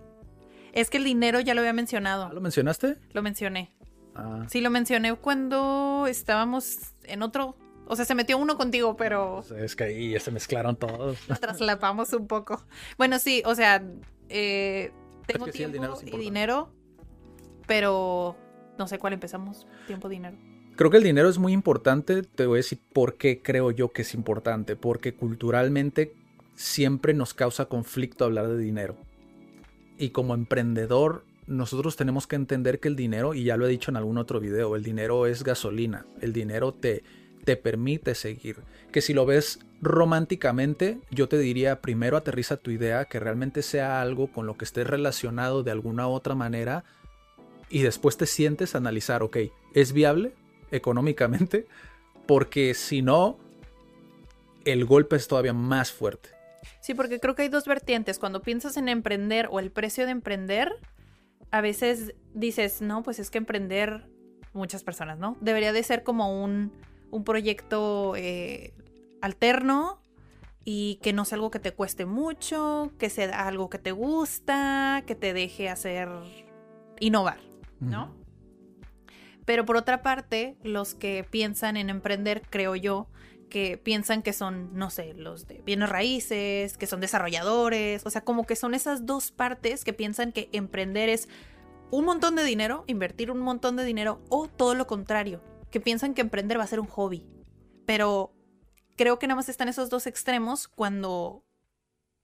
[0.72, 2.26] Es que el dinero ya lo había mencionado.
[2.26, 2.96] ¿Ah, ¿Lo mencionaste?
[3.12, 3.74] Lo mencioné.
[4.14, 4.46] Ah.
[4.48, 7.56] Sí, lo mencioné cuando estábamos en otro.
[7.86, 9.42] O sea, se metió uno contigo, pero.
[9.56, 11.18] Es que ahí ya se mezclaron todos.
[11.40, 12.62] Traslapamos un poco.
[12.98, 13.82] Bueno, sí, o sea,
[14.28, 14.92] eh,
[15.26, 16.72] tengo tiempo y dinero,
[17.66, 18.36] pero
[18.78, 19.66] no sé cuál empezamos.
[19.86, 20.36] Tiempo, dinero.
[20.76, 22.22] Creo que el dinero es muy importante.
[22.22, 24.76] Te voy a decir por qué creo yo que es importante.
[24.76, 26.14] Porque culturalmente
[26.54, 28.96] siempre nos causa conflicto hablar de dinero.
[29.98, 33.90] Y como emprendedor, nosotros tenemos que entender que el dinero, y ya lo he dicho
[33.90, 36.06] en algún otro video, el dinero es gasolina.
[36.20, 37.02] El dinero te,
[37.44, 38.58] te permite seguir.
[38.92, 44.00] Que si lo ves románticamente, yo te diría primero aterriza tu idea, que realmente sea
[44.00, 46.84] algo con lo que estés relacionado de alguna otra manera
[47.70, 49.38] y después te sientes a analizar, ok,
[49.74, 50.34] ¿es viable
[50.70, 51.66] económicamente?
[52.26, 53.38] Porque si no,
[54.64, 56.30] el golpe es todavía más fuerte.
[56.80, 58.18] Sí, porque creo que hay dos vertientes.
[58.18, 60.72] Cuando piensas en emprender o el precio de emprender,
[61.50, 64.06] a veces dices, no, pues es que emprender,
[64.52, 65.36] muchas personas, ¿no?
[65.40, 66.72] Debería de ser como un,
[67.10, 68.74] un proyecto eh,
[69.22, 70.00] alterno
[70.64, 75.02] y que no sea algo que te cueste mucho, que sea algo que te gusta,
[75.06, 76.08] que te deje hacer,
[77.00, 77.47] innovar.
[77.80, 78.14] ¿No?
[79.44, 83.08] Pero por otra parte, los que piensan en emprender, creo yo,
[83.48, 88.20] que piensan que son, no sé, los de bienes raíces, que son desarrolladores, o sea,
[88.22, 91.28] como que son esas dos partes que piensan que emprender es
[91.90, 96.14] un montón de dinero, invertir un montón de dinero, o todo lo contrario, que piensan
[96.14, 97.26] que emprender va a ser un hobby.
[97.86, 98.34] Pero
[98.96, 101.44] creo que nada más están esos dos extremos cuando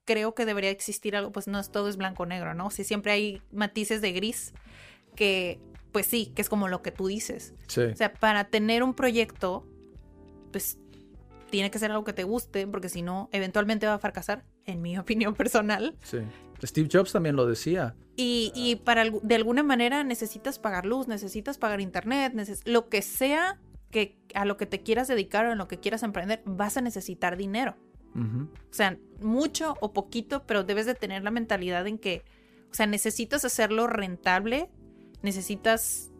[0.05, 2.69] creo que debería existir algo, pues no es todo es blanco-negro, ¿no?
[2.69, 4.53] Si siempre hay matices de gris
[5.15, 5.59] que,
[5.91, 7.53] pues sí, que es como lo que tú dices.
[7.67, 7.81] Sí.
[7.81, 9.65] O sea, para tener un proyecto,
[10.51, 10.77] pues
[11.49, 14.81] tiene que ser algo que te guste, porque si no, eventualmente va a fracasar, en
[14.81, 15.95] mi opinión personal.
[16.03, 16.19] Sí.
[16.63, 17.95] Steve Jobs también lo decía.
[18.15, 22.87] Y, y para algu- de alguna manera necesitas pagar luz, necesitas pagar internet, neces- lo
[22.89, 23.59] que sea
[23.91, 26.81] que a lo que te quieras dedicar o en lo que quieras emprender, vas a
[26.81, 27.75] necesitar dinero.
[28.17, 32.23] O sea, mucho o poquito, pero debes de tener la mentalidad en que,
[32.71, 34.69] o sea, necesitas hacerlo rentable,
[35.25, 36.11] necesitas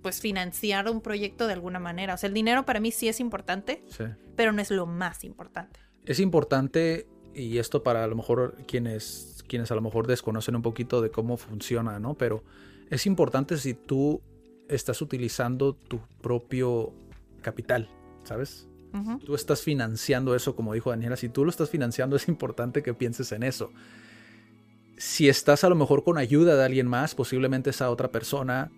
[0.00, 2.14] pues financiar un proyecto de alguna manera.
[2.14, 4.04] O sea, el dinero para mí sí es importante, Sí.
[4.34, 5.78] pero no es lo más importante.
[6.06, 10.62] Es importante, y esto para a lo mejor quienes, quienes a lo mejor desconocen un
[10.62, 12.14] poquito de cómo funciona, ¿no?
[12.14, 12.42] Pero
[12.90, 14.20] es importante si tú
[14.68, 16.92] estás utilizando tu propio
[17.42, 17.88] capital,
[18.24, 18.66] ¿sabes?
[19.24, 22.92] Tú estás financiando eso, como dijo Daniela, si tú lo estás financiando es importante que
[22.92, 23.70] pienses en eso.
[24.96, 28.70] Si estás a lo mejor con ayuda de alguien más, posiblemente esa otra persona,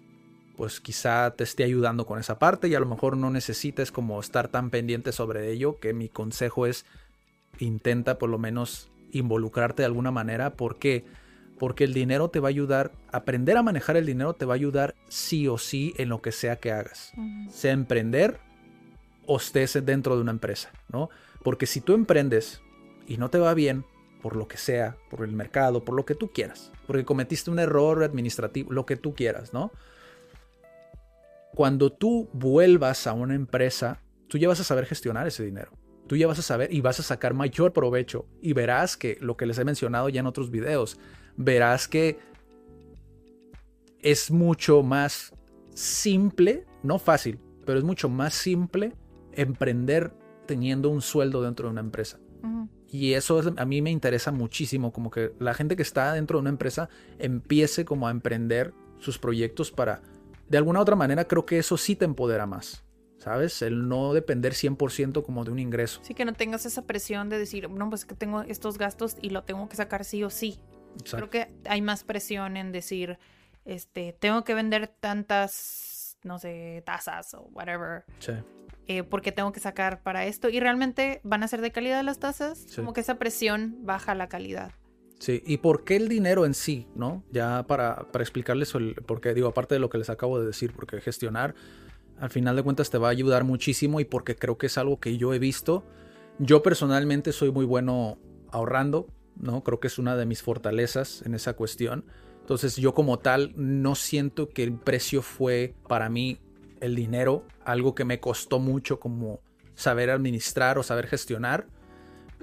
[0.56, 4.20] pues quizá te esté ayudando con esa parte y a lo mejor no necesites como
[4.20, 6.86] estar tan pendiente sobre ello, que mi consejo es
[7.58, 10.50] intenta por lo menos involucrarte de alguna manera.
[10.50, 11.04] ¿Por qué?
[11.58, 14.56] Porque el dinero te va a ayudar, aprender a manejar el dinero te va a
[14.56, 17.50] ayudar sí o sí en lo que sea que hagas Ujú.
[17.50, 18.40] sea emprender
[19.26, 21.10] o estés dentro de una empresa, ¿no?
[21.42, 22.60] Porque si tú emprendes
[23.06, 23.84] y no te va bien,
[24.24, 27.58] por lo que sea, por el mercado, por lo que tú quieras, porque cometiste un
[27.58, 29.70] error administrativo, lo que tú quieras, ¿no?
[31.54, 35.72] Cuando tú vuelvas a una empresa, tú ya vas a saber gestionar ese dinero.
[36.06, 39.36] Tú ya vas a saber y vas a sacar mayor provecho y verás que lo
[39.36, 40.98] que les he mencionado ya en otros videos,
[41.36, 42.18] verás que
[44.00, 45.34] es mucho más
[45.74, 48.94] simple, no fácil, pero es mucho más simple
[49.32, 50.14] emprender
[50.46, 52.18] teniendo un sueldo dentro de una empresa.
[52.94, 56.38] Y eso es- a mí me interesa muchísimo, como que la gente que está dentro
[56.38, 56.88] de una empresa
[57.18, 60.00] empiece como a emprender sus proyectos para,
[60.48, 62.84] de alguna u otra manera, creo que eso sí te empodera más,
[63.18, 63.62] ¿sabes?
[63.62, 65.98] El no depender 100% como de un ingreso.
[66.04, 69.30] Sí, que no tengas esa presión de decir, no, pues que tengo estos gastos y
[69.30, 70.60] lo tengo que sacar sí o sí.
[71.00, 71.28] Exacto.
[71.28, 73.18] Creo que hay más presión en decir,
[73.64, 78.34] este, tengo que vender tantas, no sé, tazas o whatever, Sí.
[78.86, 80.48] Eh, porque tengo que sacar para esto.
[80.48, 82.64] Y realmente van a ser de calidad las tazas.
[82.68, 82.76] Sí.
[82.76, 84.72] Como que esa presión baja la calidad.
[85.18, 87.24] Sí, y por qué el dinero en sí, ¿no?
[87.30, 90.46] Ya para, para explicarles el por qué, digo, aparte de lo que les acabo de
[90.46, 91.54] decir, porque gestionar
[92.18, 95.00] al final de cuentas te va a ayudar muchísimo y porque creo que es algo
[95.00, 95.84] que yo he visto.
[96.38, 98.18] Yo personalmente soy muy bueno
[98.50, 99.62] ahorrando, ¿no?
[99.62, 102.04] Creo que es una de mis fortalezas en esa cuestión.
[102.40, 106.38] Entonces yo como tal no siento que el precio fue para mí
[106.84, 109.40] el dinero, algo que me costó mucho como
[109.74, 111.66] saber administrar o saber gestionar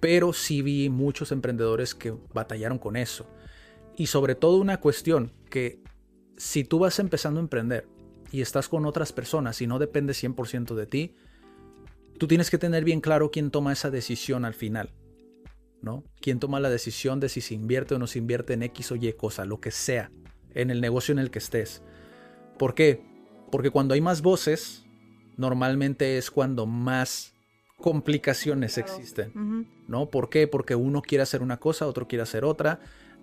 [0.01, 3.27] pero sí vi muchos emprendedores que batallaron con eso.
[3.95, 5.79] Y sobre todo una cuestión que
[6.37, 7.87] si tú vas empezando a emprender
[8.31, 11.15] y estás con otras personas y no depende 100% de ti,
[12.17, 14.89] tú tienes que tener bien claro quién toma esa decisión al final.
[15.83, 16.03] ¿No?
[16.19, 18.95] Quién toma la decisión de si se invierte o no se invierte en X o
[18.95, 20.11] Y cosa, lo que sea,
[20.53, 21.81] en el negocio en el que estés.
[22.59, 23.03] ¿Por qué?
[23.51, 24.85] Porque cuando hay más voces,
[25.37, 27.33] normalmente es cuando más
[27.77, 29.67] complicaciones existen.
[29.87, 30.05] ¿no?
[30.07, 30.47] ¿Por qué?
[30.47, 32.79] Porque uno quiere hacer una cosa, otro quiere hacer otra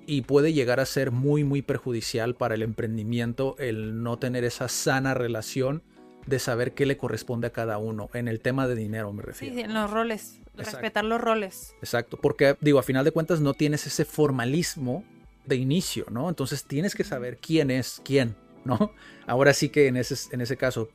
[0.06, 4.68] y puede llegar a ser muy, muy perjudicial para el emprendimiento el no tener esa
[4.68, 5.82] sana relación
[6.26, 8.10] de saber qué le corresponde a cada uno.
[8.12, 9.54] En el tema de dinero me refiero.
[9.54, 10.40] sí, en los roles.
[10.56, 10.72] Exacto.
[10.72, 11.74] Respetar los roles.
[11.80, 15.04] Exacto, porque digo, a final de cuentas no tienes ese formalismo
[15.46, 16.28] de inicio, ¿no?
[16.28, 18.34] Entonces tienes que saber quién es quién,
[18.64, 18.92] ¿no?
[19.26, 20.88] Ahora sí que en ese, en ese caso.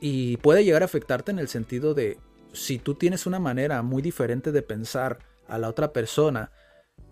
[0.00, 2.18] Y puede llegar a afectarte en el sentido de
[2.52, 6.50] si tú tienes una manera muy diferente de pensar a la otra persona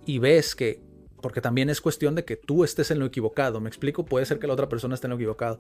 [0.06, 0.80] y ves que,
[1.20, 4.38] porque también es cuestión de que tú estés en lo equivocado, me explico, puede ser
[4.38, 5.58] que la otra persona esté en lo equivocado.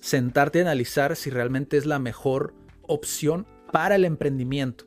[0.00, 4.86] Sentarte a analizar si realmente es la mejor opción para el emprendimiento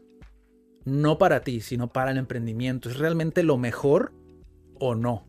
[0.87, 2.89] no para ti, sino para el emprendimiento.
[2.89, 4.13] ¿Es realmente lo mejor
[4.79, 5.27] o no?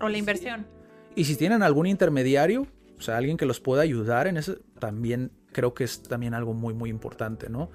[0.00, 0.66] O la inversión.
[1.14, 2.66] Y si tienen algún intermediario,
[2.98, 6.54] o sea, alguien que los pueda ayudar en eso, también creo que es también algo
[6.54, 7.70] muy, muy importante, ¿no?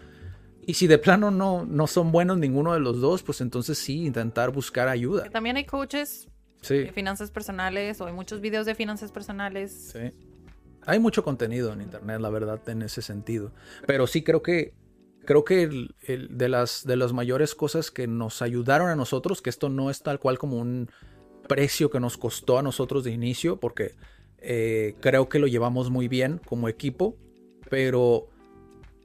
[0.66, 4.06] Y si de plano no, no son buenos ninguno de los dos, pues entonces sí,
[4.06, 5.30] intentar buscar ayuda.
[5.30, 6.28] También hay coaches
[6.62, 9.92] Sí, de finanzas personales o hay muchos videos de finanzas personales.
[9.94, 10.12] sí.
[10.86, 13.52] Hay mucho contenido en internet, la verdad, en ese sentido.
[13.88, 14.74] Pero sí creo que
[15.26, 19.42] creo que el- el- de, las, de las mayores cosas que nos ayudaron a nosotros,
[19.42, 20.90] que esto no es tal cual como un
[21.48, 23.96] precio que nos costó a nosotros de inicio, porque
[24.44, 27.18] Eh, creo que lo llevamos muy bien como equipo,
[27.70, 28.28] pero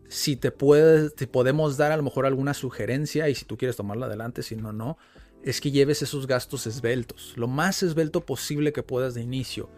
[0.09, 3.77] si te puedes, te podemos dar a lo mejor alguna sugerencia y si tú quieres
[3.77, 4.99] tomarla adelante, si no, no,
[5.45, 9.71] es que lleves esos gastos esbeltos, lo más esbelto posible que puedas de inicio,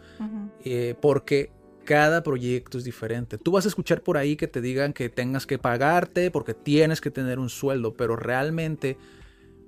[0.65, 1.51] eh, porque
[1.85, 3.37] cada proyecto es diferente.
[3.37, 7.01] Tú vas a escuchar por ahí que te digan que tengas que pagarte porque tienes
[7.01, 8.97] que tener un sueldo, pero realmente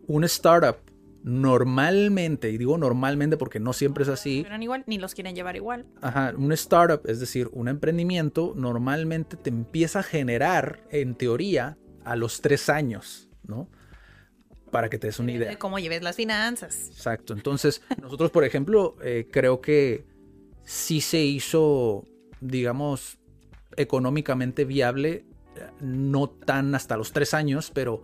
[0.08, 0.78] un startup
[1.24, 4.44] normalmente, y digo normalmente porque no siempre es así.
[4.44, 5.86] Pero igual, ni los quieren llevar igual.
[6.02, 12.16] Ajá, un startup, es decir, un emprendimiento, normalmente te empieza a generar, en teoría, a
[12.16, 13.70] los tres años, ¿no?
[14.70, 15.50] Para que te des una idea.
[15.50, 16.90] De cómo lleves las finanzas.
[16.90, 17.34] Exacto.
[17.34, 20.06] Entonces, nosotros, por ejemplo, eh, creo que
[20.64, 22.06] sí se hizo,
[22.42, 23.18] digamos,
[23.78, 25.26] económicamente viable,
[25.80, 28.04] no tan hasta los tres años, pero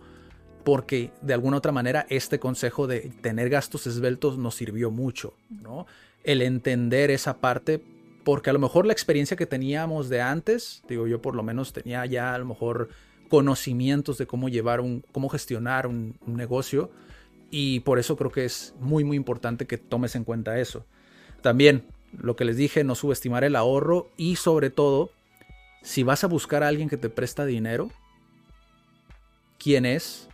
[0.64, 5.86] porque de alguna otra manera este consejo de tener gastos esbeltos nos sirvió mucho, ¿no?
[6.24, 7.82] El entender esa parte,
[8.24, 11.72] porque a lo mejor la experiencia que teníamos de antes, digo yo por lo menos
[11.72, 12.88] tenía ya a lo mejor
[13.28, 16.90] conocimientos de cómo llevar un, cómo gestionar un, un negocio
[17.50, 20.84] y por eso creo que es muy muy importante que tomes en cuenta eso.
[21.40, 21.84] También
[22.18, 25.10] lo que les dije, no subestimar el ahorro y sobre todo,
[25.82, 27.90] si vas a buscar a alguien que te presta dinero,
[29.58, 30.29] ¿quién es?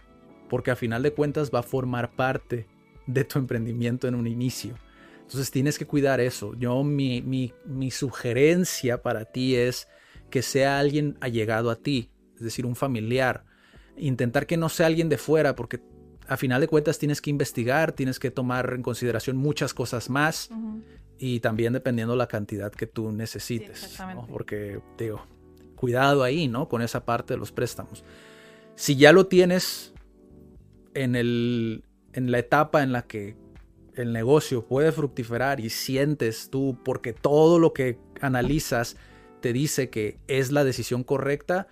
[0.48, 2.66] Porque a final de cuentas va a formar parte
[3.06, 4.76] de tu emprendimiento en un inicio.
[5.22, 6.54] Entonces tienes que cuidar eso.
[6.54, 9.88] Yo mi, mi, sugerencia para ti es
[10.30, 13.44] que sea alguien allegado a ti, es decir, un familiar.
[13.96, 15.80] Intentar que no sea alguien de fuera, porque
[16.28, 20.50] a final de cuentas tienes que investigar, tienes que tomar en consideración muchas cosas más
[21.18, 23.98] y también dependiendo la cantidad que tú necesites.
[24.28, 25.26] Porque, digo,
[25.74, 26.68] cuidado ahí, ¿no?
[26.68, 28.04] Con esa parte de los préstamos.
[28.76, 29.92] Si ya lo tienes
[30.96, 31.84] en, el,
[32.14, 33.36] en la etapa en la que
[33.94, 38.96] el negocio puede fructiferar y sientes tú, porque todo lo que analizas
[39.40, 41.68] te dice que es la decisión correcta,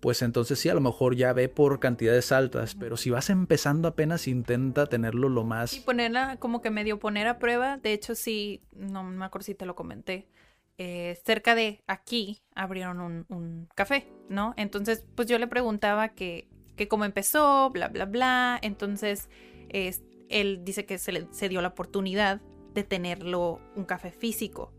[0.00, 3.88] pues entonces sí, a lo mejor ya ve por cantidades altas, pero si vas empezando
[3.88, 5.74] apenas intenta tenerlo lo más...
[5.74, 9.54] Y ponerla como que medio poner a prueba, de hecho sí, no me acuerdo si
[9.54, 10.28] te lo comenté,
[10.76, 14.54] eh, cerca de aquí abrieron un, un, café, ¿no?
[14.56, 18.58] Entonces, pues yo le preguntaba que que cómo empezó, bla, bla, bla.
[18.62, 19.28] Entonces,
[19.68, 22.40] él dice que se, le, se dio la oportunidad
[22.74, 24.72] de tenerlo un café físico.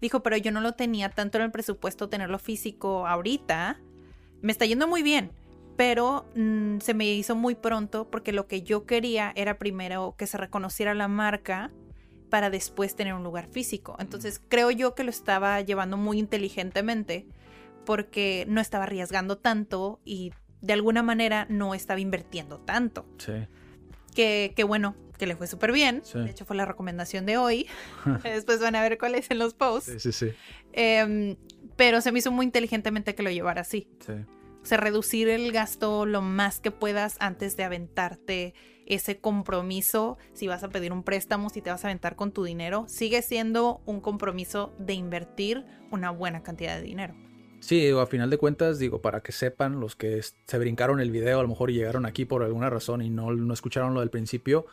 [0.00, 3.80] Dijo, pero yo no lo tenía tanto en el presupuesto tenerlo físico ahorita.
[4.42, 5.32] Me está yendo muy bien,
[5.76, 10.26] pero mm, se me hizo muy pronto porque lo que yo quería era primero que
[10.26, 11.72] se reconociera la marca
[12.28, 13.96] para después tener un lugar físico.
[13.98, 17.26] Entonces creo yo que lo estaba llevando muy inteligentemente
[17.84, 23.06] porque no estaba arriesgando tanto y de alguna manera no estaba invirtiendo tanto.
[23.18, 23.32] Sí.
[24.14, 26.02] Que, bueno, que le fue súper bien.
[26.14, 27.66] De hecho, fue la recomendación de hoy.
[28.22, 29.92] Después van a ver cuáles en los posts.
[29.92, 30.34] Sí, sí, sí.
[30.72, 31.36] Em,
[31.76, 33.88] pero se me hizo muy inteligentemente que lo llevara así.
[34.04, 34.12] Sí.
[34.62, 38.54] O sea, reducir el gasto lo más que puedas antes de aventarte
[38.86, 40.16] ese compromiso.
[40.32, 43.22] Si vas a pedir un préstamo, si te vas a aventar con tu dinero, sigue
[43.22, 47.14] siendo un compromiso de invertir una buena cantidad de dinero.
[47.60, 51.40] Sí, a final de cuentas, digo, para que sepan los que se brincaron el video,
[51.40, 54.66] a lo mejor llegaron aquí por alguna razón y no, no escucharon lo del principio,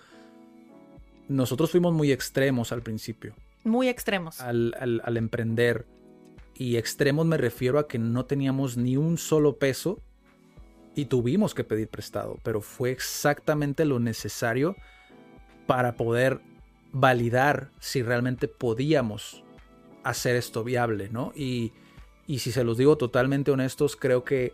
[1.27, 3.33] nosotros fuimos muy extremos al principio.
[3.63, 4.41] Muy extremos.
[4.41, 5.85] Al, al, emprender.
[6.55, 9.99] Y extremos me refiero a que no teníamos ni un solo peso
[10.95, 14.75] y tuvimos que pedir prestado, pero fue exactamente lo necesario
[15.65, 16.41] para poder
[16.91, 19.43] validar si realmente podíamos
[20.03, 21.31] hacer esto viable, ¿no?
[21.35, 21.71] Y
[22.33, 24.53] y si se los digo totalmente honestos, creo que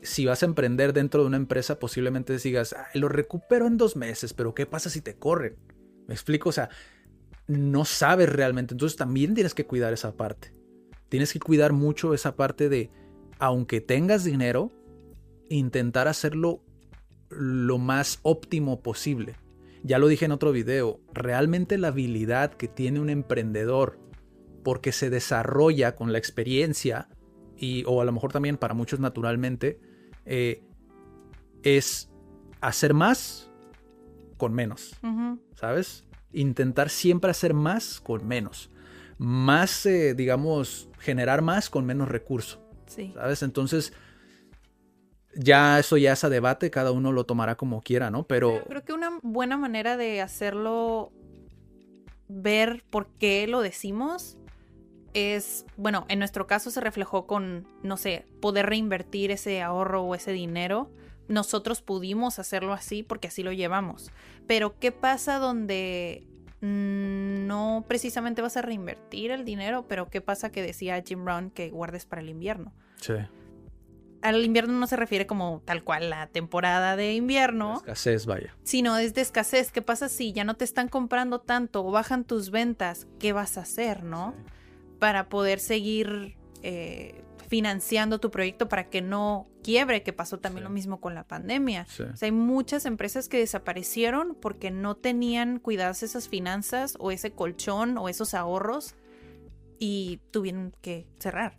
[0.00, 4.32] si vas a emprender dentro de una empresa, posiblemente digas, lo recupero en dos meses,
[4.32, 5.56] pero ¿qué pasa si te corren?
[6.06, 6.48] ¿Me explico?
[6.48, 6.70] O sea,
[7.46, 8.72] no sabes realmente.
[8.72, 10.54] Entonces también tienes que cuidar esa parte.
[11.10, 12.90] Tienes que cuidar mucho esa parte de,
[13.38, 14.72] aunque tengas dinero,
[15.50, 16.62] intentar hacerlo
[17.28, 19.36] lo más óptimo posible.
[19.82, 23.98] Ya lo dije en otro video, realmente la habilidad que tiene un emprendedor
[24.68, 27.08] porque se desarrolla con la experiencia
[27.56, 29.80] y, o a lo mejor también para muchos naturalmente,
[30.26, 30.62] eh,
[31.62, 32.10] es
[32.60, 33.50] hacer más
[34.36, 34.94] con menos,
[35.54, 36.04] ¿sabes?
[36.34, 38.68] Intentar siempre hacer más con menos.
[39.16, 42.62] Más, eh, digamos, generar más con menos recurso.
[43.14, 43.42] ¿Sabes?
[43.42, 43.94] Entonces,
[45.34, 48.26] ya eso ya es a debate, cada uno lo tomará como quiera, ¿no?
[48.26, 48.64] Pero...
[48.68, 51.10] Creo que una buena manera de hacerlo
[52.28, 54.37] ver por qué lo decimos
[55.18, 60.14] es, bueno, en nuestro caso se reflejó con, no sé, poder reinvertir ese ahorro o
[60.14, 60.90] ese dinero.
[61.28, 64.10] Nosotros pudimos hacerlo así porque así lo llevamos.
[64.46, 66.26] Pero ¿qué pasa donde
[66.60, 71.50] mm, no precisamente vas a reinvertir el dinero, pero ¿qué pasa que decía Jim Brown
[71.50, 72.72] que guardes para el invierno?
[73.00, 73.14] Sí.
[74.20, 78.52] Al invierno no se refiere como tal cual la temporada de invierno, Escasez, vaya.
[78.64, 79.70] sino es de escasez.
[79.70, 83.06] ¿Qué pasa si ya no te están comprando tanto o bajan tus ventas?
[83.20, 84.34] ¿Qué vas a hacer, no?
[84.36, 84.52] Sí.
[84.98, 90.68] Para poder seguir eh, financiando tu proyecto para que no quiebre, que pasó también Sí.
[90.68, 91.86] lo mismo con la pandemia.
[91.88, 92.02] Sí.
[92.02, 97.30] O sea, hay muchas empresas que desaparecieron porque no tenían cuidadas esas finanzas o ese
[97.32, 98.94] colchón o esos ahorros
[99.78, 101.58] y tuvieron que cerrar.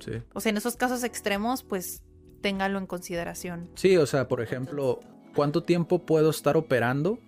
[0.00, 0.12] Sí.
[0.34, 2.02] O sea, en esos casos extremos, pues
[2.42, 3.70] téngalo en consideración.
[3.76, 5.00] Sí, o sea, por ejemplo,
[5.34, 7.18] ¿cuánto tiempo puedo estar operando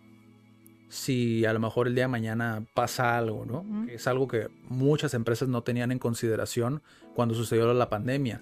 [0.88, 3.88] si a lo mejor el día de mañana pasa algo, ¿no?
[3.88, 6.82] Es algo que muchas empresas no tenían en consideración
[7.14, 8.40] cuando sucedió la pandemia.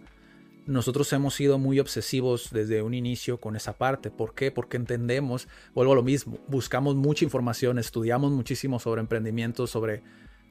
[0.67, 4.11] Nosotros hemos sido muy obsesivos desde un inicio con esa parte.
[4.11, 4.51] ¿Por qué?
[4.51, 10.03] Porque entendemos, vuelvo a lo mismo, buscamos mucha información, estudiamos muchísimo sobre emprendimiento, sobre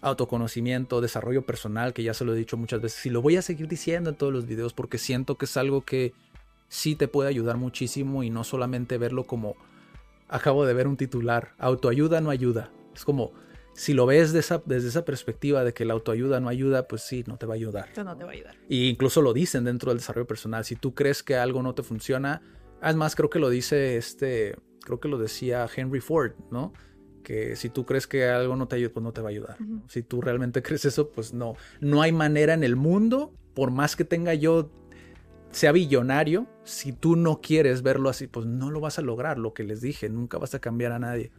[0.02, 3.42] autoconocimiento, desarrollo personal, que ya se lo he dicho muchas veces y lo voy a
[3.42, 6.14] seguir diciendo en todos los videos porque siento que es algo que
[6.68, 9.56] sí te puede ayudar muchísimo y no solamente verlo como
[10.28, 12.72] acabo de ver un titular, autoayuda no ayuda.
[12.96, 13.34] Es como
[13.74, 17.02] si lo ves de esa- desde esa perspectiva de que la autoayuda no ayuda, pues
[17.02, 17.88] sí, no te va a ayudar.
[17.90, 18.56] Esto no te va a ayudar.
[18.70, 20.64] Y incluso lo dicen dentro del desarrollo personal.
[20.64, 22.42] Si tú crees que algo no te funciona,
[22.82, 26.72] además creo que lo dice este, creo que lo decía Henry Ford, ¿no?
[27.24, 29.58] Que si tú crees que algo no te ayuda, pues no te va a ayudar.
[29.90, 31.56] Si tú realmente crees eso, pues no.
[31.82, 34.72] No hay manera en el mundo, por más que tenga yo,
[35.56, 39.38] sea billonario, si tú no quieres verlo así, pues no lo vas a lograr.
[39.38, 41.32] Lo que les dije, nunca vas a cambiar a nadie.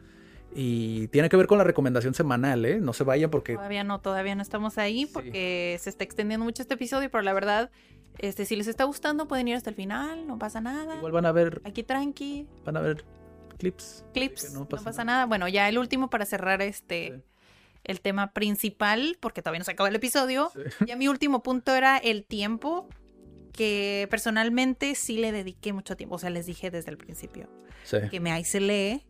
[0.54, 2.80] Y tiene que ver con la recomendación semanal, ¿eh?
[2.80, 5.10] No se vayan porque Todavía no, todavía no estamos ahí Sí.
[5.12, 7.70] porque se está extendiendo mucho este episodio, pero la verdad,
[8.18, 10.96] este, si les está gustando, pueden ir hasta el final, no pasa nada.
[10.96, 13.04] igual van a ver, Aquí tranqui, van a ver
[13.58, 14.04] clips.
[14.14, 15.26] clips, no no pasa, nada.
[15.26, 17.22] Bueno, ya el último para cerrar este Sí.
[17.84, 20.50] el tema principal, porque todavía no se acaba el episodio.
[20.54, 20.86] Sí.
[20.86, 22.88] Ya mi último punto era el tiempo
[23.56, 26.16] que personalmente sí le dediqué mucho tiempo.
[26.16, 27.48] O sea, les dije desde el principio
[27.84, 27.98] Sí.
[28.10, 29.06] que me aislé.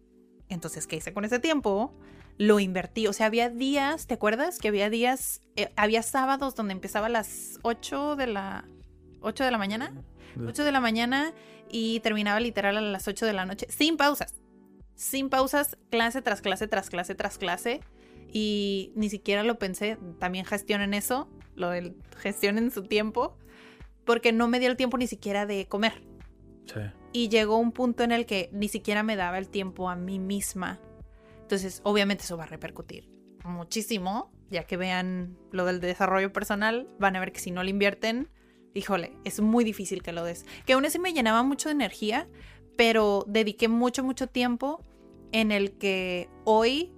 [0.48, 1.92] Entonces, ¿qué hice con ese tiempo?
[2.38, 3.06] Lo invertí.
[3.06, 4.58] O sea, había días, ¿te acuerdas?
[4.58, 8.64] Que había días, eh, había sábados donde empezaba a las 8 de la,
[9.20, 9.92] 8 de la mañana.
[10.46, 11.32] 8 de la mañana
[11.70, 14.34] y terminaba literal a las 8 de la noche, sin pausas.
[14.94, 17.80] Sin pausas, clase tras clase, tras clase, tras clase.
[18.32, 23.38] Y ni siquiera lo pensé, también gestionen eso, lo del gestionen su tiempo,
[24.06, 26.02] porque no me dio el tiempo ni siquiera de comer.
[26.64, 26.80] Sí.
[27.12, 30.18] Y llegó un punto en el que ni siquiera me daba el tiempo a mí
[30.18, 30.80] misma.
[31.42, 33.08] Entonces, obviamente eso va a repercutir
[33.44, 37.70] muchísimo, ya que vean lo del desarrollo personal, van a ver que si no le
[37.70, 38.28] invierten,
[38.74, 40.44] híjole, es muy difícil que lo des.
[40.66, 42.28] Que aún así me llenaba mucho de energía,
[42.76, 44.84] pero dediqué mucho, mucho tiempo
[45.32, 46.92] en el que hoy,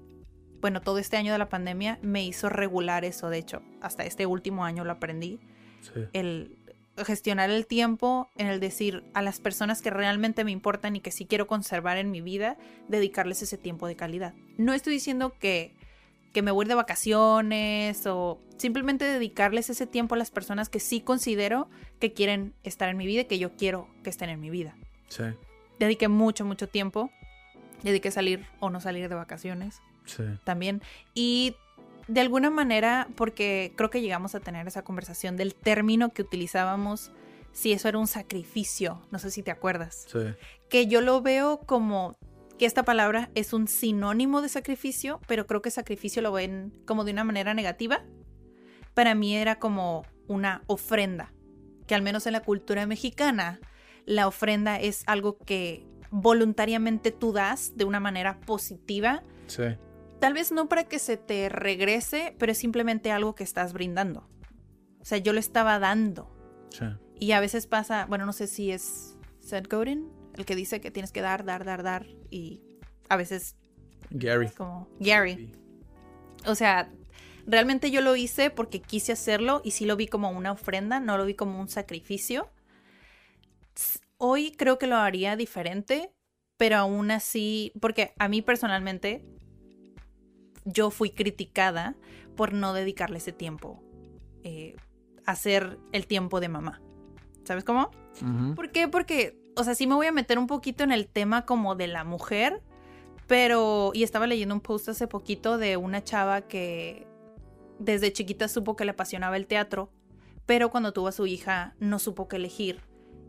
[0.61, 4.27] bueno, todo este año de la pandemia me hizo regular eso, de hecho, hasta este
[4.27, 5.41] último año lo aprendí
[5.81, 6.01] Sí.
[6.13, 6.59] el
[7.05, 11.11] gestionar el tiempo, en el decir a las personas que realmente me importan y que
[11.11, 12.57] sí quiero conservar en mi vida,
[12.89, 14.35] dedicarles ese tiempo de calidad.
[14.57, 15.75] No estoy diciendo que,
[16.33, 21.01] que me voy de vacaciones o simplemente dedicarles ese tiempo a las personas que sí
[21.01, 21.69] considero
[22.01, 24.77] que quieren estar en mi vida y que yo quiero que estén en mi vida.
[25.09, 25.25] Sí.
[25.79, 27.11] Dediqué mucho, mucho tiempo.
[27.83, 30.25] Dediqué salir o no salir de vacaciones Sí.
[30.45, 30.83] también.
[31.15, 31.55] Y
[32.09, 37.12] de alguna manera, porque creo que llegamos a tener esa conversación del término que utilizábamos,
[37.53, 40.19] si eso era un sacrificio, no sé si te acuerdas, Sí.
[40.69, 42.16] que yo lo veo como
[42.59, 47.05] que esta palabra es un sinónimo de sacrificio, pero creo que sacrificio lo ven como
[47.05, 48.03] de una manera negativa.
[48.95, 51.32] Para mí era como una ofrenda,
[51.87, 53.61] que al menos en la cultura mexicana,
[54.07, 59.62] la ofrenda es algo que voluntariamente tú das de una manera positiva Sí.
[60.20, 64.28] Tal vez no para que se te regrese, pero es simplemente algo que estás brindando.
[65.01, 66.35] O sea, yo lo estaba dando.
[66.70, 66.85] Sí.
[67.20, 70.90] Y a veces pasa, bueno, no sé si es Seth Godin, el que dice que
[70.90, 72.07] tienes que dar, dar, dar, dar.
[72.31, 72.61] Y
[73.09, 73.57] a veces
[74.11, 74.49] Gary.
[74.51, 75.53] como Gary.
[76.47, 76.90] O sea,
[77.47, 81.16] realmente yo lo hice porque quise hacerlo y sí lo vi como una ofrenda, no
[81.16, 82.51] lo vi como un sacrificio.
[84.16, 86.11] Hoy creo que lo haría diferente,
[86.57, 89.24] pero aún así, porque a mí personalmente
[90.73, 91.97] yo fui criticada
[92.36, 93.82] por no dedicarle ese tiempo
[94.45, 94.77] eh,
[95.27, 96.81] a hacer el tiempo de mamá.
[97.45, 97.90] ¿Sabes cómo?
[98.23, 98.55] Ujú.
[98.55, 98.89] ¿Por qué?
[98.89, 101.86] Porque, o sea, sí me voy a meter un poquito en el tema como de
[101.86, 102.62] la mujer,
[103.27, 107.07] pero, y estaba leyendo un post hace poquito de una chava que
[107.78, 109.90] desde chiquita supo que le apasionaba el teatro,
[110.47, 112.82] pero cuando tuvo a su hija no supo qué elegir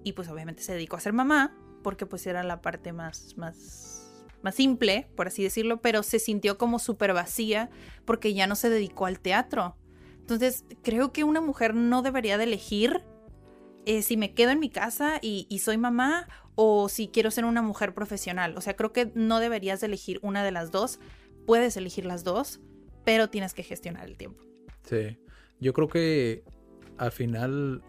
[0.03, 3.98] y pues obviamente se dedicó a ser mamá porque pues era la parte más, más
[4.41, 7.69] más simple, por así decirlo, pero se sintió como súper vacía
[8.05, 9.75] porque ya no se dedicó al teatro.
[10.19, 13.03] Entonces, creo que una mujer no debería de elegir
[13.85, 17.45] eh, si me quedo en mi casa y, y, soy mamá o si quiero ser
[17.45, 18.55] una mujer profesional.
[18.57, 20.99] O sea, creo que no deberías de elegir una de las dos.
[21.47, 22.59] Puedes elegir las dos,
[23.03, 24.43] pero tienes que gestionar el tiempo.
[24.83, 25.17] Sí,
[25.59, 26.43] yo creo que
[26.97, 27.81] al final,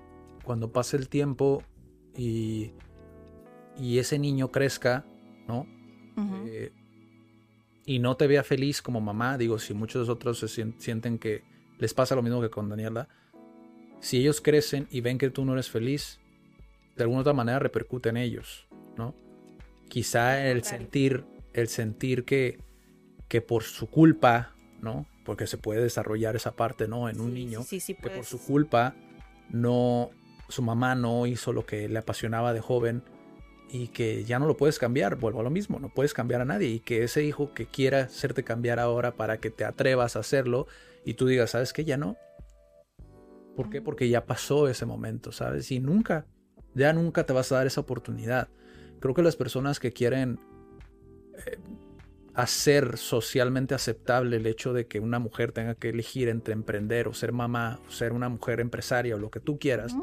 [0.44, 1.62] cuando pase el tiempo
[2.16, 2.72] y,
[3.76, 5.04] y ese niño crezca,
[5.46, 5.66] ¿no?
[6.46, 6.72] Eh,
[7.86, 10.48] y no te vea feliz como mamá, digo, si muchos otros se
[10.78, 11.42] sienten que
[11.78, 13.08] les pasa lo mismo que con Daniela,
[14.00, 16.20] si ellos crecen y ven que tú no eres feliz,
[16.96, 18.66] de alguna otra manera repercute en ellos,
[18.96, 19.14] ¿no?
[19.88, 22.58] Quizá el sentir, el sentir que,
[23.28, 25.06] que por su culpa, ¿no?
[25.24, 27.08] Porque se puede desarrollar esa parte, ¿no?
[27.08, 28.94] En un niño, que por su culpa
[29.48, 30.10] no,
[30.48, 33.02] su mamá no hizo lo que le apasionaba de joven,
[33.72, 36.44] y que ya no lo puedes cambiar, vuelvo a lo mismo, no puedes cambiar a
[36.44, 40.20] nadie y que ese hijo que quiera hacerte cambiar ahora para que te atrevas a
[40.20, 40.66] hacerlo
[41.04, 41.84] y tú digas, ¿sabes qué?
[41.84, 42.16] Ya no.
[43.56, 43.80] ¿Por qué?
[43.80, 45.70] Porque ya pasó ese momento, ¿sabes?
[45.70, 46.26] Y nunca,
[46.74, 48.48] ya nunca te vas a dar esa oportunidad.
[49.00, 50.38] Creo que las personas que quieren
[51.34, 51.58] eh,
[52.34, 57.14] hacer socialmente aceptable el hecho de que una mujer tenga que elegir entre emprender o
[57.14, 59.94] ser mamá o ser una mujer empresaria o lo que tú quieras,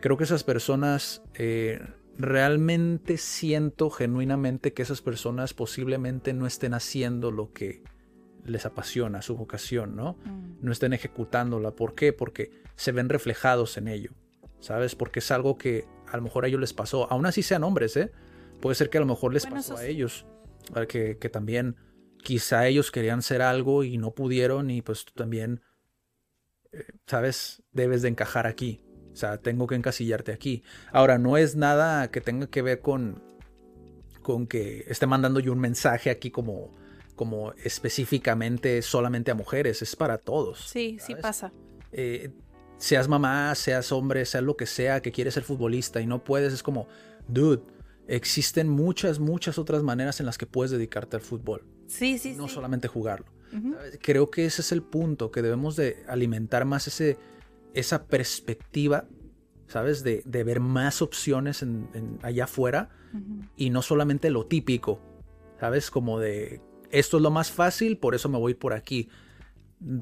[0.00, 1.22] creo que esas personas...
[1.34, 1.80] Eh,
[2.18, 7.82] realmente siento genuinamente que esas personas posiblemente no estén haciendo lo que
[8.44, 10.16] les apasiona, su vocación, ¿no?
[10.24, 10.58] Mm.
[10.62, 11.72] No estén ejecutándola.
[11.72, 12.12] ¿Por qué?
[12.12, 14.12] Porque se ven reflejados en ello,
[14.60, 14.94] ¿sabes?
[14.94, 17.96] Porque es algo que a lo mejor a ellos les pasó, aún así sean hombres,
[17.96, 18.12] ¿eh?
[18.60, 20.26] Puede ser que a lo mejor les pasó a ellos,
[20.88, 21.76] que, que también
[22.22, 25.60] quizá ellos querían ser algo y no pudieron y pues tú también,
[26.72, 27.62] eh, ¿sabes?
[27.72, 28.80] Debes de encajar aquí,
[29.16, 30.62] o sea, tengo que encasillarte aquí.
[30.92, 33.22] Ahora, no es nada que tenga que ver con,
[34.20, 36.70] con que esté mandando yo un mensaje aquí como,
[37.14, 40.68] como específicamente solamente a mujeres, es para todos.
[40.68, 41.50] Sí, sí pasa.
[41.92, 42.30] Eh,
[42.76, 46.52] seas mamá, seas hombre, seas lo que sea, que quieres ser futbolista y no puedes,
[46.52, 46.86] es como,
[47.26, 47.62] dude,
[48.08, 51.64] existen muchas, muchas otras maneras en las que puedes dedicarte al fútbol.
[51.86, 53.34] Sí, sí, no solamente jugarlo.
[54.02, 57.16] Creo que ese es el punto, que debemos de alimentar más ese
[57.76, 59.06] esa perspectiva,
[59.68, 60.02] ¿sabes?
[60.02, 61.88] De, ver más opciones en,
[62.22, 62.88] allá afuera
[63.56, 65.00] y no solamente lo típico,
[65.60, 65.90] ¿sabes?
[65.90, 69.08] Como de, esto es lo más fácil, por eso me voy por aquí.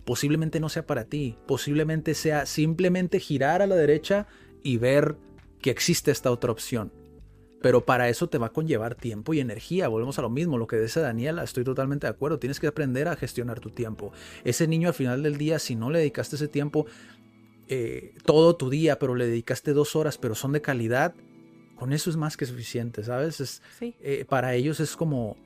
[0.05, 4.27] Posiblemente no sea para ti, posiblemente sea simplemente girar a la derecha
[4.63, 5.17] y ver
[5.61, 6.93] que existe esta otra opción.
[7.65, 9.89] Pero para eso te va a conllevar tiempo y energía.
[9.89, 12.39] Volvemos a lo mismo, lo que dice Daniela, estoy totalmente de acuerdo.
[12.39, 14.13] Tienes que aprender a gestionar tu tiempo.
[14.45, 16.85] Ese niño al final del día, si no le dedicaste ese tiempo,
[17.69, 21.15] eh, todo tu día, pero le dedicaste dos horas, pero son de calidad,
[21.77, 23.41] con eso es más que suficiente, ¿sabes?
[23.41, 25.37] Es, eh, para ellos es como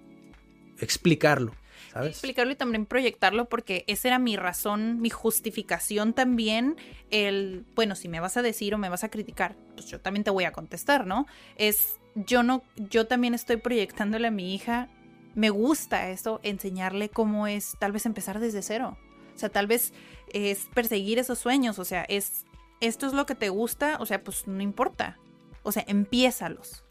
[0.78, 1.54] explicarlo.
[1.92, 2.10] ¿sabes?
[2.10, 6.76] Explicarlo y también proyectarlo porque esa era mi razón, mi justificación también,
[7.10, 10.24] el, bueno, si me vas a decir o me vas a criticar, pues yo también
[10.24, 11.26] te voy a contestar, ¿no?
[11.56, 14.88] Es, yo no, yo también estoy proyectándole a mi hija,
[15.34, 18.98] me gusta eso, enseñarle cómo es tal vez empezar desde cero.
[19.34, 19.92] O sea, tal vez
[20.32, 22.44] es perseguir esos sueños, o sea, es
[22.80, 25.18] esto es lo que te gusta, o sea, pues no importa.
[25.62, 26.84] O sea, empiézalos.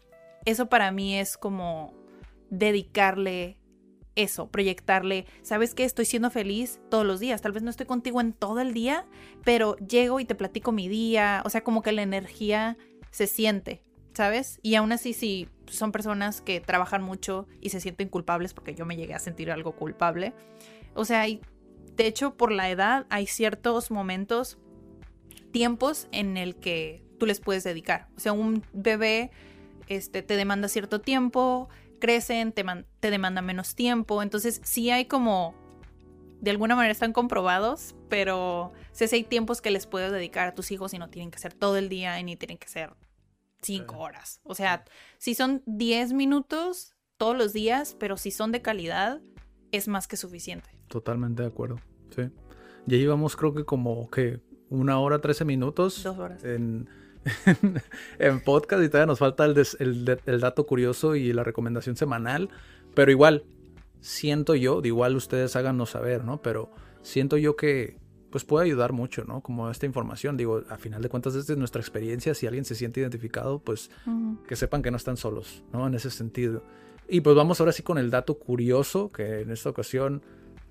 [0.44, 1.94] Eso para mí es como
[2.50, 3.58] dedicarle
[4.14, 5.84] eso, proyectarle, ¿sabes qué?
[5.84, 7.40] Estoy siendo feliz todos los días.
[7.40, 9.06] Tal vez no estoy contigo en todo el día,
[9.44, 11.42] pero llego y te platico mi día.
[11.44, 12.76] O sea, como que la energía
[13.10, 13.82] se siente,
[14.14, 14.58] ¿sabes?
[14.62, 18.84] Y aún así, si son personas que trabajan mucho y se sienten culpables, porque yo
[18.86, 20.34] me llegué a sentir algo culpable.
[20.94, 21.40] O sea, hay
[21.98, 24.56] de hecho, por la edad hay ciertos momentos,
[25.50, 28.06] tiempos en el que tú les puedes dedicar.
[28.16, 29.32] O sea, un bebé
[29.88, 31.68] este, te demanda cierto tiempo,
[31.98, 32.64] crecen, te,
[33.00, 34.22] te demanda menos tiempo.
[34.22, 35.56] Entonces, sí hay como,
[36.40, 40.70] de alguna manera están comprobados, pero sí hay tiempos que les puedes dedicar a tus
[40.70, 42.94] hijos y no tienen que ser todo el día y ni tienen que ser
[43.60, 44.38] cinco horas.
[44.44, 44.84] O sea,
[45.18, 49.20] si son 10 minutos todos los días, pero si son de calidad,
[49.72, 50.77] es más que suficiente.
[50.88, 51.80] Totalmente de acuerdo.
[52.14, 52.22] Sí.
[52.86, 54.40] Ya llevamos creo que como que
[54.70, 56.02] una hora, trece minutos.
[56.02, 56.44] Dos horas.
[56.44, 56.88] En,
[58.18, 62.48] en podcast y todavía nos falta el, el, dato curioso y la recomendación semanal.
[62.94, 63.44] Pero igual,
[64.00, 66.42] siento yo, de igual ustedes háganos saber, ¿no?
[66.42, 66.70] Pero
[67.02, 67.98] siento yo que
[68.30, 69.40] pues puede ayudar mucho, ¿no?
[69.40, 73.00] Como esta información, digo, a final de cuentas desde nuestra experiencia, si alguien se siente
[73.00, 73.90] identificado, pues
[74.46, 75.86] que sepan que no están solos, ¿no?
[75.86, 76.62] En ese sentido.
[77.08, 80.22] Y pues vamos ahora sí con el dato curioso, que en esta ocasión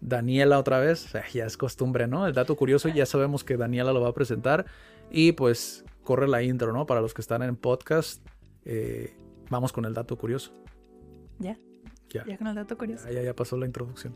[0.01, 2.27] Daniela otra vez, ya es costumbre, ¿no?
[2.27, 4.65] El dato curioso, ya sabemos que Daniela lo va a presentar
[5.09, 6.85] y pues corre la intro, ¿no?
[6.85, 8.25] Para los que están en podcast,
[8.65, 9.15] eh,
[9.49, 10.53] vamos con el dato curioso.
[11.39, 11.57] Ya.
[12.09, 12.25] Ya.
[12.25, 13.09] Ya con el dato curioso.
[13.11, 14.15] Ya, ya, pasó la introducción.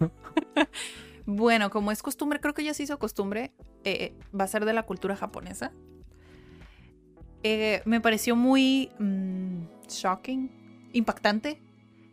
[1.26, 3.52] bueno, como es costumbre, creo que ya se hizo costumbre,
[3.84, 5.72] eh, va a ser de la cultura japonesa.
[7.44, 11.60] Eh, me pareció muy mm, shocking, impactante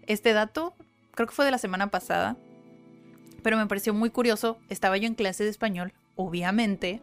[0.07, 0.73] este dato.
[1.11, 2.38] Creo que fue de la semana pasada,
[3.41, 4.57] pero me pareció muy curioso.
[4.69, 7.01] Estaba yo en clase de español, obviamente.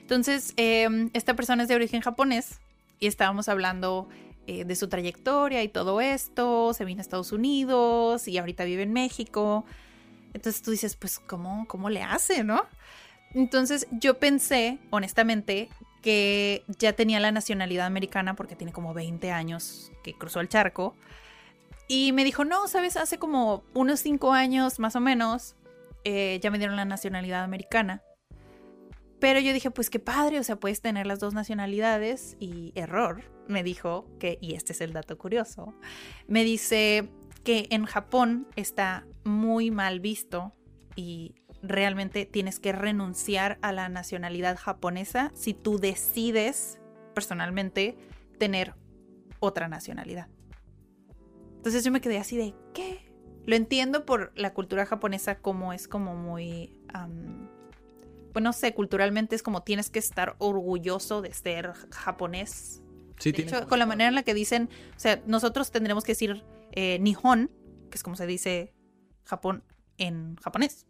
[0.00, 2.60] Entonces, em, esta persona es de origen japonés
[3.00, 4.08] y estábamos hablando
[4.46, 6.74] eh, de su trayectoria y todo esto.
[6.74, 9.64] Se vino a Estados Unidos y ahorita vive en México.
[10.34, 12.64] Entonces tú dices, pues, ¿cómo, cómo le hace, no?
[13.34, 15.68] Entonces yo pensé, honestamente,
[16.02, 20.96] que ya tenía la nacionalidad americana porque tiene como 20 años que cruzó el charco.
[21.88, 25.54] Y me dijo, no, sabes, hace como unos 5 años más o menos,
[26.04, 28.02] eh, ya me dieron la nacionalidad americana.
[29.18, 33.22] Pero yo dije, pues qué padre, o sea, puedes tener las dos nacionalidades y error.
[33.46, 35.74] Me dijo que, y este es el dato curioso,
[36.26, 37.08] me dice
[37.44, 40.52] que en Japón está muy mal visto
[40.96, 46.80] y realmente tienes que renunciar a la nacionalidad japonesa si tú decides
[47.14, 47.96] personalmente
[48.38, 48.74] tener
[49.38, 50.28] otra nacionalidad.
[51.56, 53.11] Entonces yo me quedé así de, ¿qué?
[53.46, 56.80] Lo entiendo por la cultura japonesa como es como muy...
[58.32, 62.82] pues no sé, culturalmente es como tienes que estar orgulloso de ser japonés.
[63.18, 66.12] Sí, de hecho, con la manera en la que dicen, o sea, nosotros tendremos que
[66.12, 67.50] decir eh, Nihon,
[67.90, 68.74] que es como se dice
[69.24, 69.64] Japón
[69.98, 70.86] en japonés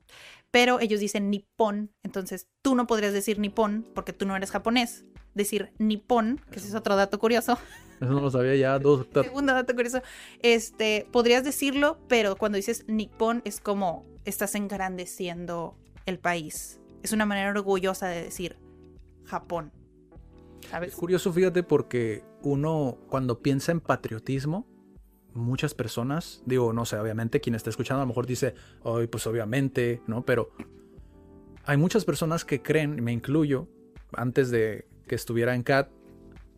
[0.53, 5.07] pero ellos dicen nipón, entonces tú no podrías decir nipón porque tú no eres japonés.
[5.35, 7.59] Decir nipón, que ese es otro dato curioso.
[8.03, 8.79] Eso no lo sabía ya.
[8.79, 10.03] Dos Segundo dato curioso.
[10.41, 16.81] Este, podrías decirlo, pero cuando dices nipón es como estás engrandeciendo el país.
[17.03, 18.57] Es una manera orgullosa de decir
[19.25, 19.73] Japón.
[20.83, 24.67] Es curioso, fíjate, porque uno cuando piensa en patriotismo,
[25.35, 28.55] muchas personas, digo, no sé, obviamente quien está escuchando a lo mejor dice,
[28.85, 30.25] ay, pues obviamente, ¿no?
[30.25, 30.51] Pero
[31.65, 33.69] hay muchas personas que creen, me incluyo,
[34.13, 35.89] antes de que estuviera en CAT,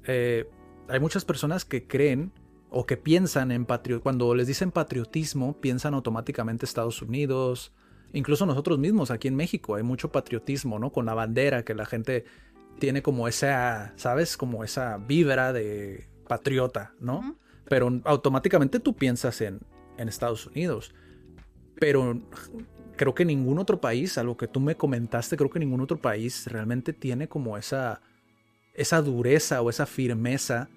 [0.04, 0.48] eh,
[0.88, 2.32] hay muchas personas que creen
[2.70, 7.72] o que piensan en patriotismo, cuando les dicen patriotismo, piensan automáticamente Estados Unidos,
[8.12, 10.90] incluso nosotros mismos aquí en México, hay mucho patriotismo, ¿no?
[10.90, 12.24] Con la bandera, que la gente
[12.78, 14.36] tiene como esa, ¿sabes?
[14.36, 17.38] Como esa vibra de patriota, ¿no?
[17.68, 19.60] pero automáticamente tú piensas en,
[19.96, 20.92] Estados Unidos.
[21.76, 22.20] Pero
[22.96, 25.98] creo que ningún otro país, a lo que tú me comentaste, creo que ningún otro
[25.98, 28.00] país realmente tiene como esa,
[28.74, 30.68] esa dureza o esa firmeza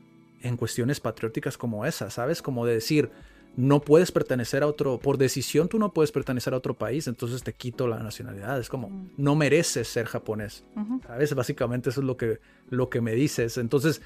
[0.41, 2.41] en cuestiones patrióticas como esa, ¿sabes?
[2.41, 3.09] Como de decir,
[3.55, 7.41] no puedes pertenecer a otro, por decisión tú no puedes pertenecer a otro país, entonces
[7.43, 8.59] te quito la nacionalidad.
[8.59, 10.63] Es como, no mereces ser japonés,
[11.07, 11.33] ¿sabes?
[11.33, 13.57] Básicamente eso es lo que, lo que me dices.
[13.57, 14.01] Entonces,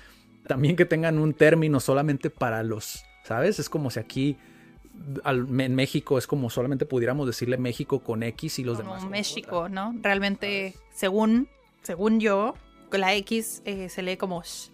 [0.47, 3.59] también que tengan un término solamente para los, ¿sabes?
[3.59, 4.38] Es como si aquí
[5.26, 9.05] en México es como solamente pudiéramos decirle México con X y los demás.
[9.05, 9.93] México, ¿no?
[10.01, 11.49] Realmente, según,
[11.81, 12.55] según yo,
[12.97, 14.72] la X eh, se lee como sh.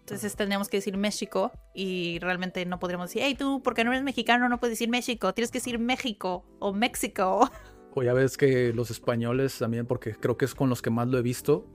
[0.00, 4.02] Entonces tendríamos que decir México y realmente no podríamos decir, hey, tú, porque no eres
[4.02, 7.48] mexicano, no puedes decir México, tienes que decir México o México.
[7.92, 11.08] O ya ves que los españoles también, porque creo que es con los que más
[11.08, 11.66] lo he visto,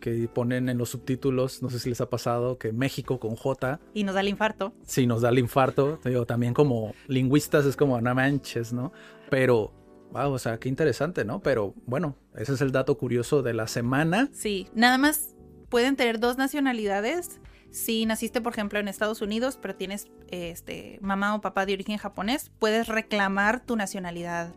[0.00, 3.78] que ponen en los subtítulos, no sé si les ha pasado, que México con J.
[3.94, 4.72] Y nos da el infarto.
[4.86, 6.00] Sí, nos da el infarto.
[6.02, 8.92] Digo, también como lingüistas es como, no manches, ¿no?
[9.28, 9.72] Pero,
[10.12, 11.40] wow, o sea, qué interesante, ¿no?
[11.40, 14.28] Pero bueno, ese es el dato curioso de la semana.
[14.32, 15.34] Sí, nada más
[15.68, 17.40] pueden tener dos nacionalidades.
[17.70, 21.98] Si naciste, por ejemplo, en Estados Unidos, pero tienes este, mamá o papá de origen
[21.98, 24.54] japonés, puedes reclamar tu nacionalidad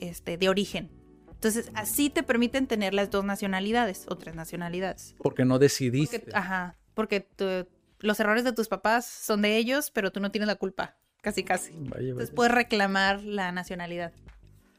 [0.00, 0.90] este, de origen.
[1.30, 5.14] Entonces, así te permiten tener las dos nacionalidades o tres nacionalidades.
[5.18, 6.24] Porque no decidiste.
[6.34, 7.28] ajá, porque
[8.00, 11.44] los errores de tus papás son de ellos, pero tú no tienes la culpa, casi
[11.44, 11.74] casi.
[11.74, 14.12] Entonces puedes reclamar la nacionalidad.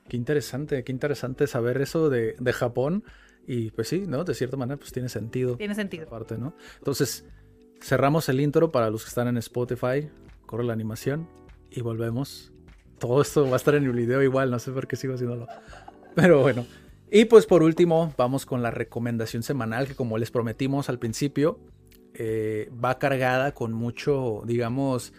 [0.10, 3.04] Qué interesante, qué interesante saber eso de, de, Japón.
[3.48, 4.24] Y pues sí, ¿no?
[4.24, 5.56] De cierta manera, pues tiene sentido.
[5.56, 6.08] Tiene sentido.
[6.08, 6.56] Parte, ¿no?
[6.80, 7.26] Entonces,
[7.82, 10.10] cerramos el intro para los que están en Spotify.
[10.46, 11.30] Corre la animación
[11.72, 12.52] y volvemos.
[13.00, 15.48] Todo esto va a estar en el video igual, no sé por qué sigo haciéndolo.
[16.16, 16.66] Pero bueno.
[17.12, 21.60] Y pues por último, vamos con la recomendación semanal que como les prometimos al principio,
[22.14, 25.14] eh, va cargada con mucho, digamos,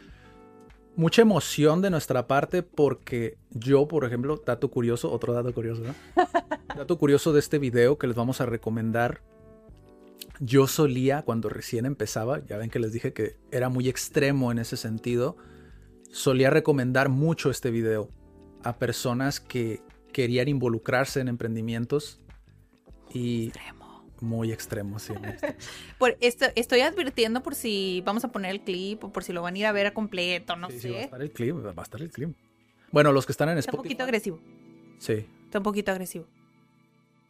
[1.01, 5.95] mucha emoción de nuestra parte porque yo, por ejemplo, dato curioso, otro dato curioso, ¿no?
[6.77, 9.23] dato curioso de este video que les vamos a recomendar.
[10.41, 14.59] Yo solía, cuando recién empezaba, ya ven que les dije que era muy extremo en
[14.59, 15.39] ese sentido,
[16.13, 18.11] solía recomendar mucho este video
[18.63, 19.83] a personas que
[20.13, 22.21] querían involucrarse en emprendimientos
[23.13, 23.80] y extremo.
[24.23, 25.13] Muy extremo, sí.
[25.99, 29.43] por esto, estoy advirtiendo por si vamos a poner el clip o por si lo
[29.43, 30.81] van a ir a ver a completo, no sé.
[30.81, 32.37] Sí, va a estar el clip, va a estar el clip.
[32.93, 33.89] Bueno, los que están en Está un Spotify.
[33.89, 34.41] poquito agresivo.
[34.99, 35.27] Sí.
[35.45, 36.27] Está un poquito agresivo.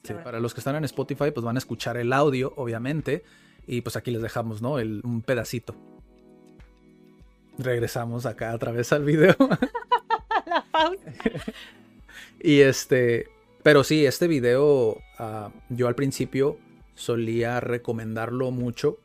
[0.02, 3.22] Sí, para los que están en Spotify, pues van a escuchar el audio, obviamente.
[3.66, 4.78] Y pues aquí les dejamos, ¿no?
[4.78, 5.74] El, un pedacito.
[7.58, 9.36] Regresamos acá otra vez al video.
[10.46, 11.12] La pausa.
[12.40, 13.28] y este.
[13.62, 16.58] Pero sí, este video ah, yo al principio
[17.00, 18.98] solía recomendarlo mucho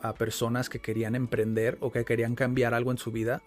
[0.00, 3.42] a personas que querían emprender o que querían cambiar algo en su vida.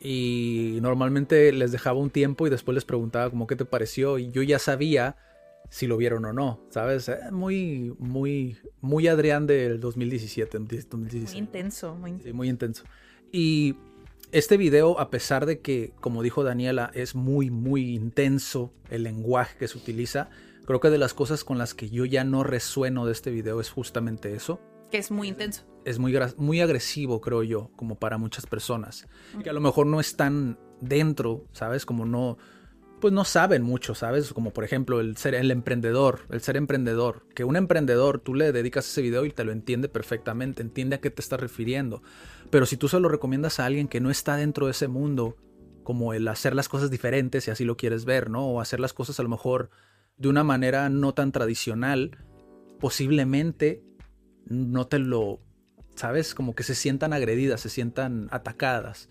[0.00, 4.18] Y normalmente les dejaba un tiempo y después les preguntaba como qué te pareció.
[4.18, 5.16] Y yo ya sabía
[5.70, 7.08] si lo vieron o no, ¿sabes?
[7.08, 10.58] Eh, Muy, muy, muy Adrián del 2017.
[10.58, 11.32] 2016.
[11.32, 12.28] Muy intenso, muy intenso.
[12.28, 12.84] Sí, muy intenso.
[13.32, 13.76] Y
[14.30, 19.56] este video, a pesar de que, como dijo Daniela, es muy, muy intenso el lenguaje
[19.58, 20.30] que se utiliza,
[20.66, 23.60] creo que de las cosas con las que yo ya no resueno de este video
[23.60, 24.60] es justamente eso.
[24.90, 25.64] Que es muy intenso.
[25.84, 29.06] Es muy, muy agresivo, creo yo, como para muchas personas.
[29.42, 31.86] Que a lo mejor no están dentro, ¿sabes?
[31.86, 32.38] Como no,
[33.00, 34.32] pues no saben mucho, ¿sabes?
[34.32, 37.26] Como por ejemplo el ser el emprendedor, el ser emprendedor.
[37.34, 41.00] Que un emprendedor, tú le dedicas ese video y te lo entiende perfectamente, entiende a
[41.00, 42.02] qué te estás refiriendo.
[42.50, 45.36] Pero si tú se lo recomiendas a alguien que no está dentro de ese mundo,
[45.82, 48.46] como el hacer las cosas diferentes, si así lo quieres ver, ¿no?
[48.46, 49.70] O hacer las cosas a lo mejor
[50.18, 52.16] de una manera no tan tradicional,
[52.80, 53.82] posiblemente
[54.46, 55.40] no te lo,
[55.94, 56.34] ¿sabes?
[56.34, 59.08] Como que se sientan agredidas, se sientan atacadas.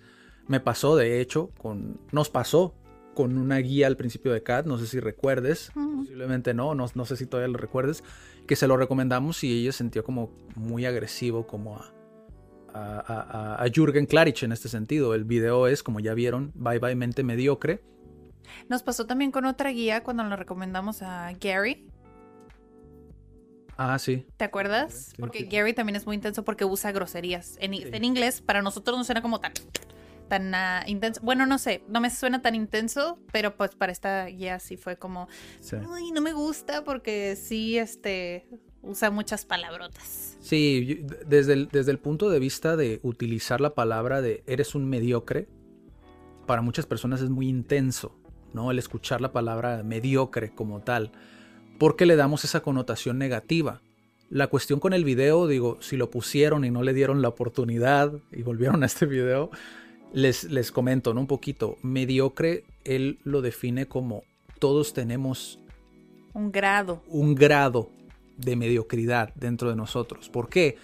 [0.47, 2.75] Me pasó, de hecho, con, nos pasó
[3.15, 7.05] con una guía al principio de CAD, no sé si recuerdes, posiblemente no, no, no
[7.05, 8.03] sé si todavía lo recuerdes,
[8.45, 11.91] que se lo recomendamos y ella sintió como muy agresivo como a,
[12.73, 15.15] a, a- a Jürgen Klarich en este sentido.
[15.15, 17.81] El video es, como ya vieron, Bye Bye Mente Mediocre.
[18.69, 21.87] Nos pasó también con otra guía cuando le recomendamos a Gary.
[23.77, 24.25] Ah, sí.
[24.37, 25.07] ¿Te acuerdas?
[25.11, 25.45] Sí, Porque sí.
[25.47, 27.57] Gary también es muy intenso porque usa groserías.
[27.59, 27.83] En, Sí.
[27.91, 29.51] en inglés, para nosotros no suena como tan,
[30.29, 31.19] tan ah, intenso.
[31.23, 34.95] Bueno, no sé, no me suena tan intenso, pero pues para esta guía sí fue
[34.97, 35.27] como,
[35.91, 38.47] uy, no me gusta porque sí, este,
[38.81, 40.37] usa muchas palabrotas.
[40.39, 44.73] Sí, yo- desde el, desde el punto de vista de utilizar la palabra de eres
[44.73, 45.49] un mediocre,
[46.45, 48.15] para muchas personas es muy intenso,
[48.55, 48.71] ¿no?
[48.71, 51.11] El escuchar la palabra mediocre como tal,
[51.77, 53.81] porque le damos esa connotación negativa.
[54.29, 58.13] La cuestión con el video, digo, si lo pusieron y no le dieron la oportunidad
[58.31, 59.51] y volvieron a este video,
[60.13, 61.21] les, les comento, ¿no?
[61.21, 61.77] Un poquito.
[61.83, 64.23] Mediocre, él lo define como
[64.59, 65.59] todos tenemos
[66.33, 67.03] Un grado.
[67.07, 67.89] un grado
[68.37, 70.29] de mediocridad dentro de nosotros.
[70.29, 70.77] ¿Por qué?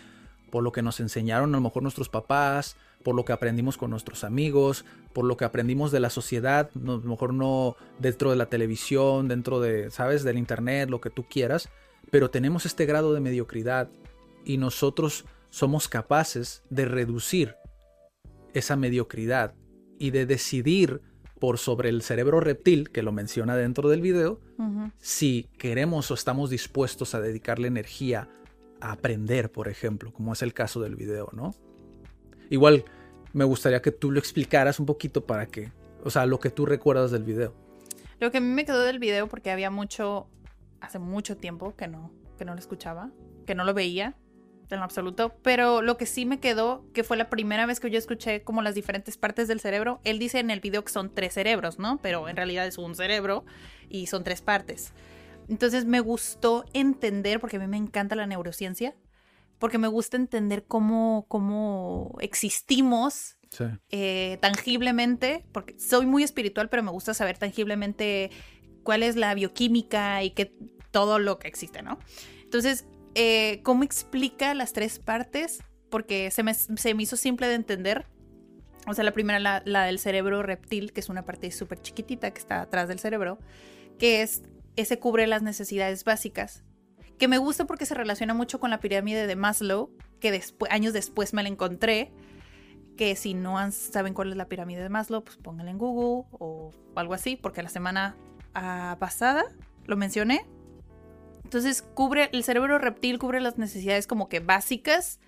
[0.51, 3.89] Por lo que nos enseñaron a lo mejor nuestros papás, por lo que aprendimos con
[3.89, 8.29] nuestros amigos, por lo que aprendimos de la sociedad, no- a lo mejor no dentro
[8.29, 11.69] de la televisión, dentro de, ¿sabes?, del internet, lo que tú quieras,
[12.09, 13.89] pero tenemos este grado de mediocridad
[14.45, 17.55] y nosotros somos capaces de reducir
[18.53, 19.53] esa mediocridad
[19.99, 21.01] y de decidir
[21.39, 24.39] por sobre el cerebro reptil, que lo menciona dentro del video,
[24.99, 28.29] si queremos o estamos dispuestos a dedicarle energía
[28.79, 31.53] a aprender, por ejemplo, como es el caso del video, ¿no?
[32.51, 32.83] Igual
[33.33, 35.71] me gustaría que tú lo explicaras un poquito para que,
[36.03, 37.55] o sea, lo que tú recuerdas del video.
[38.19, 40.27] Lo que a mí me quedó del video, porque había mucho,
[40.81, 43.09] hace mucho tiempo que no, que no lo escuchaba,
[43.45, 44.15] que no lo veía
[44.69, 47.97] en absoluto, pero lo que sí me quedó, que fue la primera vez que yo
[47.97, 51.33] escuché como las diferentes partes del cerebro, él dice en el video que son tres
[51.33, 51.99] cerebros, ¿no?
[52.01, 53.45] Pero en realidad es un cerebro
[53.89, 54.93] y son tres partes.
[55.49, 58.95] Entonces me gustó entender, porque a mí me encanta la neurociencia,
[59.61, 63.65] porque me gusta entender cómo, cómo existimos Sí.
[63.89, 68.31] eh, tangiblemente, porque soy muy espiritual, pero me gusta saber tangiblemente
[68.83, 70.53] cuál es la bioquímica y qué,
[70.89, 71.99] todo lo que existe, ¿no?
[72.43, 75.63] Entonces, eh, ¿cómo explica las tres partes?
[75.89, 78.07] Porque se me, se me hizo simple de entender.
[78.87, 82.31] O sea, la primera, la, la del cerebro reptil, que es una parte súper chiquitita
[82.31, 83.37] que está atrás del cerebro,
[83.99, 84.41] que es,
[84.75, 86.63] ese cubre las necesidades básicas,
[87.17, 90.93] que me gusta porque se relaciona mucho con la pirámide de Maslow, que después, años
[90.93, 92.11] después me la encontré,
[92.97, 96.27] que si no han- saben cuál es la pirámide de Maslow, pues pónganla en Google
[96.31, 98.15] o algo así, porque la semana
[98.53, 99.43] ah, pasada
[99.85, 100.45] lo mencioné.
[101.43, 105.19] Entonces cubre, el cerebro reptil cubre las necesidades como que básicas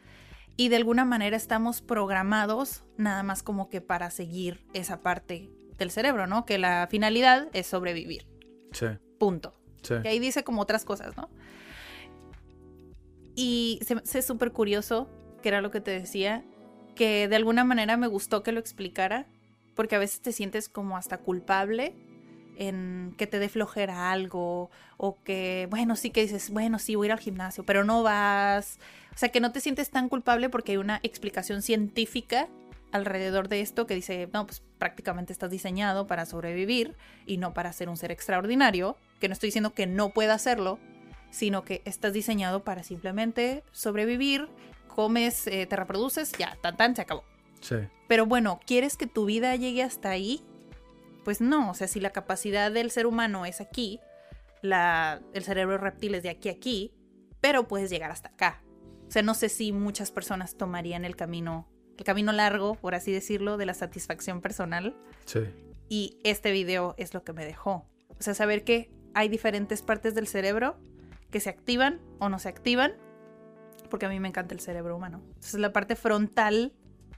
[0.55, 5.89] y de alguna manera estamos programados nada más como que para seguir esa parte del
[5.91, 6.45] cerebro, ¿no?
[6.45, 8.27] Que la finalidad es sobrevivir,
[8.71, 8.85] Sí.
[9.19, 9.55] punto.
[9.81, 9.95] Sí.
[10.03, 11.29] Y ahí dice como otras cosas, ¿no?
[13.35, 15.09] Y se hace súper curioso,
[15.41, 16.43] que era lo que te decía,
[16.95, 19.27] que de alguna manera me gustó que lo explicara,
[19.75, 21.95] porque a veces te sientes como hasta culpable
[22.57, 27.05] en que te dé flojera algo, o que, bueno, sí que dices, bueno, sí, voy
[27.05, 28.77] a ir al gimnasio, pero no vas.
[29.15, 32.47] O sea, que no te sientes tan culpable porque hay una explicación científica
[32.91, 36.95] alrededor de esto que dice, no, pues prácticamente estás diseñado para sobrevivir
[37.25, 40.77] y no para ser un ser extraordinario, que no estoy diciendo que no pueda hacerlo,
[41.33, 44.47] sino que estás diseñado para simplemente sobrevivir,
[44.87, 47.23] comes, eh, te reproduces, ya, tan tan, se acabó.
[47.59, 47.77] Sí.
[48.07, 50.45] Pero bueno, ¿quieres que tu vida llegue hasta ahí?
[51.25, 53.99] Pues no, o sea, si la capacidad del ser humano es aquí,
[54.61, 56.93] la, el cerebro reptil es de aquí a aquí,
[57.41, 58.61] pero puedes llegar hasta acá.
[59.07, 63.11] O sea, no sé si muchas personas tomarían el camino, el camino largo, por así
[63.11, 64.95] decirlo, de la satisfacción personal.
[65.25, 65.39] Sí.
[65.89, 67.89] Y este video es lo que me dejó.
[68.19, 70.77] O sea, saber que hay diferentes partes del cerebro
[71.33, 72.93] que se activan o no se activan,
[73.89, 75.23] porque a mí me encanta el cerebro humano.
[75.29, 76.73] Entonces la parte frontal,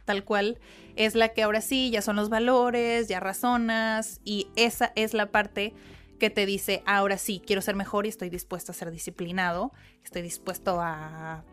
[0.05, 0.57] tal cual,
[0.95, 5.31] es la que ahora sí, ya son los valores, ya razonas, y esa es la
[5.31, 5.73] parte
[6.17, 10.21] que te dice, ahora sí, quiero ser mejor y estoy dispuesto a ser disciplinado, estoy
[10.21, 11.43] dispuesto a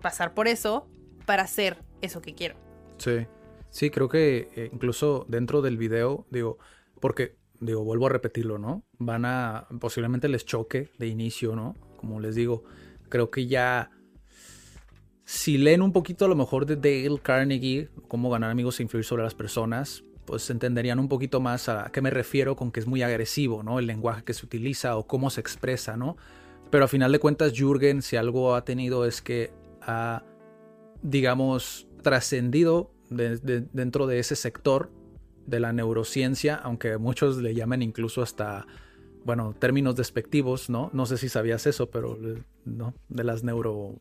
[0.00, 0.88] pasar por eso
[1.26, 2.54] para hacer eso que quiero.
[2.98, 3.26] Sí,
[3.68, 6.58] sí, creo que eh, incluso dentro del video, digo,
[7.00, 8.84] porque, digo, vuelvo a repetirlo, ¿no?
[8.98, 11.74] Van a, posiblemente les choque de inicio, ¿no?
[12.02, 12.64] Como les digo,
[13.08, 13.92] creo que ya,
[15.24, 19.04] si leen un poquito a lo mejor de Dale Carnegie, cómo ganar amigos e influir
[19.04, 22.88] sobre las personas, pues entenderían un poquito más a qué me refiero con que es
[22.88, 23.78] muy agresivo, ¿no?
[23.78, 26.16] El lenguaje que se utiliza o cómo se expresa, ¿no?
[26.70, 30.24] Pero a final de cuentas, Jürgen, si algo ha tenido es que ha,
[31.02, 34.90] digamos, trascendido dentro de ese sector
[35.46, 38.66] de la neurociencia, aunque muchos le llamen incluso hasta,
[39.24, 40.90] bueno, términos despectivos, ¿no?
[40.92, 42.18] No sé si sabías eso, pero,
[42.64, 42.94] ¿no?
[43.08, 43.96] De las neuro,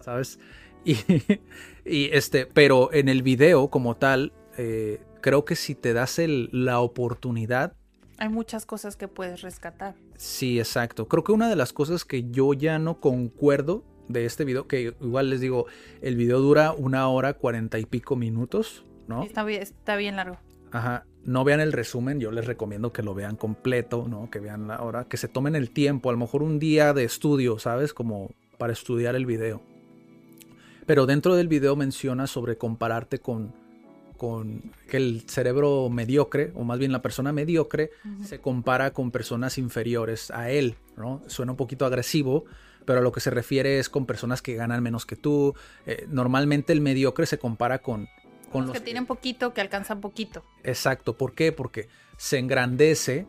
[0.00, 0.38] ¿sabes?
[0.84, 0.96] Y,
[1.84, 6.48] y, este, pero en el video como tal, eh, creo que si te das el,
[6.52, 7.74] la oportunidad...
[8.18, 9.94] Hay muchas cosas que puedes rescatar.
[10.16, 11.06] Sí, exacto.
[11.06, 14.94] Creo que una de las cosas que yo ya no concuerdo de este video, que
[15.00, 15.66] igual les digo,
[16.00, 19.22] el video dura una hora cuarenta y pico minutos, ¿no?
[19.22, 20.38] Está bien, está bien largo.
[20.72, 21.04] Ajá.
[21.28, 24.30] No vean el resumen, yo les recomiendo que lo vean completo, ¿no?
[24.30, 27.04] Que vean la hora, que se tomen el tiempo, a lo mejor un día de
[27.04, 27.92] estudio, ¿sabes?
[27.92, 29.60] Como para estudiar el video.
[30.86, 33.52] Pero dentro del video menciona sobre compararte con,
[34.16, 37.90] con que el cerebro mediocre, o más bien la persona mediocre,
[38.24, 41.20] se compara con personas inferiores a él, ¿no?
[41.26, 42.46] Suena un poquito agresivo,
[42.86, 45.54] pero a lo que se refiere es con personas que ganan menos que tú.
[45.84, 48.08] Eh, normalmente el mediocre se compara con...
[48.50, 50.44] con los, que, tienen poquito, que alcanzan poquito.
[50.64, 51.52] Exacto, ¿por qué?
[51.52, 53.26] Porque se engrandece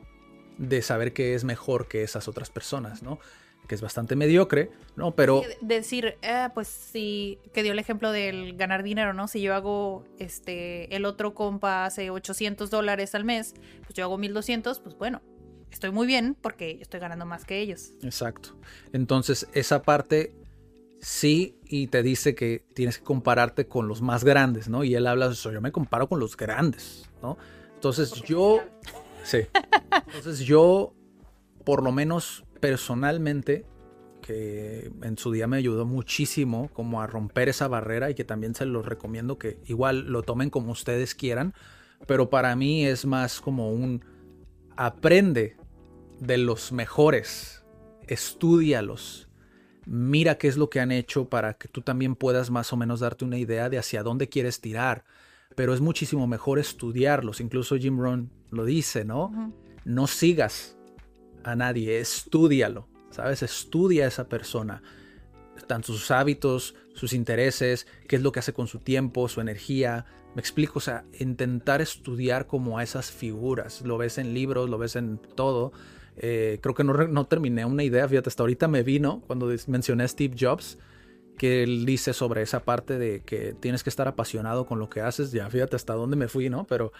[0.57, 3.19] de saber que es mejor que esas otras personas, ¿no?
[3.69, 5.15] que es bastante mediocre, ¿no?
[5.15, 5.43] Pero...
[5.61, 9.27] Decir, eh, pues sí, que dio el ejemplo del ganar dinero, ¿no?
[9.27, 14.17] Si yo hago, este, el otro compa hace 800 dólares al mes, pues yo hago
[14.17, 15.21] 1200, pues bueno,
[15.71, 17.91] estoy muy bien porque estoy ganando más que ellos.
[18.01, 18.57] Exacto.
[18.91, 20.33] Entonces, esa parte
[21.01, 24.83] sí y te dice que tienes que compararte con los más grandes, ¿no?
[24.83, 27.37] Y él habla de eso, yo me comparo con los grandes, ¿no?
[27.75, 28.61] Entonces yo...
[29.23, 29.39] Sí.
[30.15, 30.93] Entonces yo,
[31.65, 33.65] por lo menos personalmente,
[34.21, 38.55] que en su día me ayudó muchísimo como a romper esa barrera y que también
[38.55, 41.53] se los recomiendo que igual lo tomen como ustedes quieran,
[42.05, 44.05] pero para mí es más como un
[44.75, 45.57] aprende
[46.19, 47.63] de los mejores,
[48.07, 49.28] estudialos,
[49.89, 52.99] mira qué es lo que han hecho para que tú también puedas más o menos
[52.99, 55.03] darte una idea de hacia dónde quieres tirar,
[55.55, 59.51] pero es muchísimo mejor estudiarlos, incluso Jim Rohn lo dice, ¿no?
[59.85, 60.77] No sigas
[61.43, 63.41] a nadie, estudialo, ¿sabes?
[63.41, 64.83] Estudia a esa persona,
[65.65, 70.05] tanto sus hábitos, sus intereses, qué es lo que hace con su tiempo, su energía.
[70.35, 73.81] Me explico, o sea, intentar estudiar como a esas figuras.
[73.81, 75.71] Lo ves en libros, lo ves en todo.
[76.21, 80.03] Eh, creo que no, no, terminé una idea, fíjate, hasta ahorita me vino cuando mencioné
[80.03, 80.77] a Steve Jobs,
[81.37, 84.99] que él dice sobre esa parte de que tienes que estar apasionado con lo que
[84.99, 85.31] haces.
[85.31, 86.67] Ya fíjate hasta dónde me fui, ¿no?
[86.67, 86.91] Pero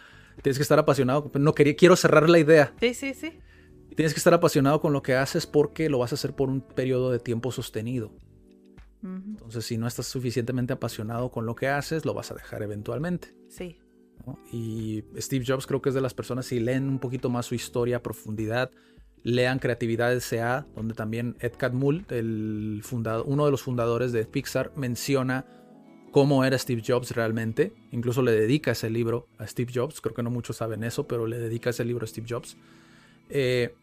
[0.42, 1.30] tienes que estar apasionado.
[1.38, 2.74] No quería, quiero cerrar la idea.
[2.80, 3.38] Sí, sí, sí.
[3.96, 6.62] Tienes que estar apasionado con lo que haces porque lo vas a hacer por un
[6.62, 8.14] periodo de tiempo sostenido.
[9.04, 13.34] Entonces, si no estás suficientemente apasionado con lo que haces, lo vas a dejar eventualmente.
[13.48, 13.78] Sí.
[14.52, 17.56] Y Steve Jobs creo que es de las personas, si leen un poquito más su
[17.56, 18.72] historia a profundidad,
[19.24, 24.72] lean Creatividad S.A., donde también Ed Catmull, el fundador, uno de los fundadores de Pixar,
[24.76, 25.46] menciona
[26.12, 27.74] cómo era Steve Jobs realmente.
[27.92, 30.02] Incluso le dedica ese libro a Steve Jobs.
[30.02, 32.58] Creo que no muchos saben eso, pero le dedica ese libro a Steve Jobs.
[33.30, 33.74] Eh,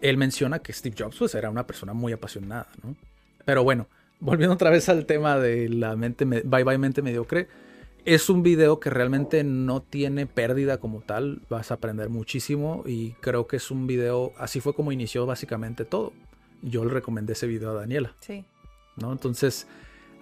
[0.00, 2.94] él menciona que Steve Jobs pues, era una persona muy apasionada, ¿no?
[3.44, 3.88] Pero bueno,
[4.20, 7.48] volviendo otra vez al tema de la mente, bye bye mente mediocre,
[8.04, 13.12] es un video que realmente no tiene pérdida como tal, vas a aprender muchísimo y
[13.20, 16.12] creo que es un video, así fue como inició básicamente todo.
[16.62, 18.14] Yo le recomendé ese video a Daniela.
[18.20, 18.44] Sí.
[18.96, 19.12] ¿No?
[19.12, 19.66] Entonces,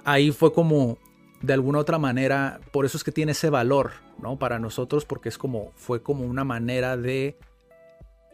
[0.05, 0.99] ahí fue como
[1.41, 4.39] de alguna otra manera, por eso es que tiene ese valor, ¿no?
[4.39, 7.37] Para nosotros, porque es como, fue como una manera de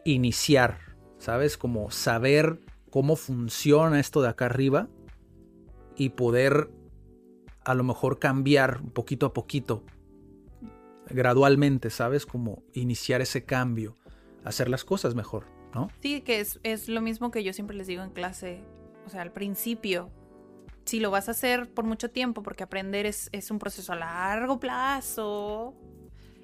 [0.05, 0.77] iniciar,
[1.17, 1.57] ¿sabes?
[1.57, 2.59] Como saber
[2.91, 4.87] cómo funciona esto de acá arriba
[5.95, 6.69] y poder
[7.69, 9.83] a lo mejor cambiar poquito a poquito,
[11.07, 12.25] gradualmente, ¿sabes?
[12.25, 13.95] Como iniciar ese cambio,
[14.43, 15.89] hacer las cosas mejor, ¿no?
[16.01, 18.63] Sí, que es, es lo mismo que yo siempre les digo en clase,
[19.05, 20.09] o sea, al principio,
[20.85, 23.97] si lo vas a hacer por mucho tiempo, porque aprender es, es, un proceso a
[23.97, 25.75] largo plazo,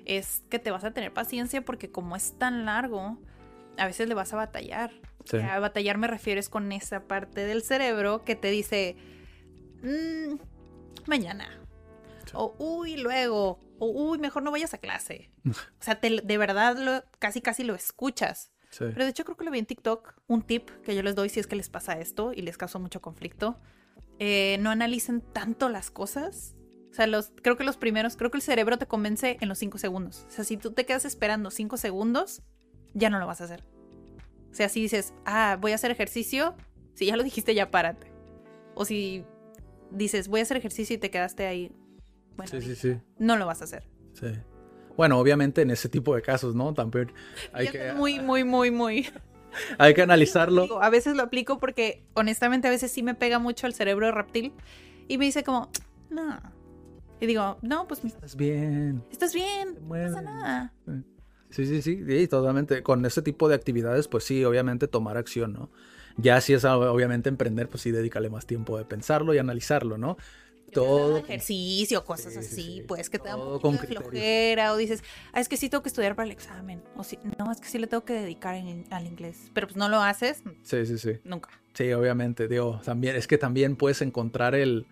[0.06, 3.18] es que te vas a tener paciencia porque como es tan largo,
[3.80, 4.92] a veces le vas a batallar.
[5.42, 8.96] A batallar me refieres con esa parte del cerebro que te dice,
[9.82, 10.36] mmm,
[11.08, 11.62] mañana.
[12.34, 13.60] O, uy, luego.
[13.80, 15.32] O, uy, mejor no vayas a clase.
[15.46, 18.52] o sea, de verdad lo, casi, casi lo escuchas.
[18.78, 20.16] Pero de hecho creo que lo vi en TikTok.
[20.28, 22.80] Un tip que yo les doy si es que les pasa esto y les causa
[22.80, 23.58] mucho conflicto.
[24.20, 26.56] Eh, no analicen tanto las cosas.
[26.92, 29.60] O sea, los, creo que los primeros, creo que el cerebro te convence en los
[29.60, 30.26] cinco segundos.
[30.28, 32.42] O sea, si tú te quedas esperando cinco segundos,
[32.94, 33.64] ya no lo vas a hacer.
[34.52, 36.56] O sea, si dices, ah, voy a hacer ejercicio,
[36.94, 38.12] si ya lo dijiste, ya párate.
[38.74, 39.26] O si
[39.96, 41.72] dices, voy a hacer ejercicio y te quedaste ahí,
[42.36, 42.98] bueno, sí, sí, sí.
[43.18, 43.88] no lo vas a hacer.
[44.14, 44.28] Sí.
[44.98, 46.74] Bueno, obviamente en ese tipo de casos, ¿no?
[46.74, 47.12] También
[47.54, 47.94] hay que...
[47.94, 49.10] Muy, muy, muy, muy...
[49.78, 50.82] hay que analizarlo.
[50.82, 54.54] A veces lo aplico porque honestamente a veces sí me pega mucho el cerebro reptil
[55.08, 55.70] y me dice como,
[56.10, 56.40] no.
[57.20, 58.04] Y digo, no, pues...
[58.04, 59.04] Estás bien.
[59.12, 59.78] Estás bien.
[59.82, 60.74] No pasa nada.
[61.50, 62.84] Sí, sí, sí, sí, totalmente.
[62.84, 65.70] Con ese tipo de actividades, pues sí, obviamente tomar acción, ¿no?
[66.18, 70.18] Ya si es obviamente emprender, pues sí, dedícale más tiempo de pensarlo y analizarlo, ¿no?
[70.72, 71.18] Todo.
[71.18, 75.48] Ejercicio, cosas así, pues que te da un poquito de flojera, o dices, ah, es
[75.48, 77.88] que sí tengo que estudiar para el examen, o si, no, es que sí le
[77.88, 78.56] tengo que dedicar
[78.90, 80.44] al inglés, pero pues no lo haces.
[80.64, 81.14] Sí, sí, sí.
[81.24, 81.50] Nunca.
[81.74, 84.86] Sí, obviamente, digo, también, es que también puedes encontrar el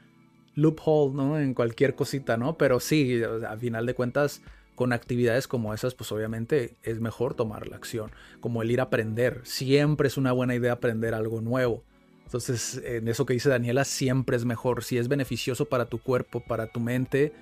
[0.55, 1.39] loophole, ¿no?
[1.39, 2.57] En cualquier cosita, ¿no?
[2.57, 4.41] Pero sí, a final de cuentas
[4.75, 8.83] con actividades como esas, pues obviamente es mejor tomar la acción, como el ir a
[8.83, 9.41] aprender.
[9.43, 11.83] Siempre es una buena idea aprender algo nuevo.
[12.25, 14.83] Entonces, en eso que dice Daniela, siempre es mejor.
[14.83, 17.33] Si es beneficioso para tu cuerpo, para tu mente,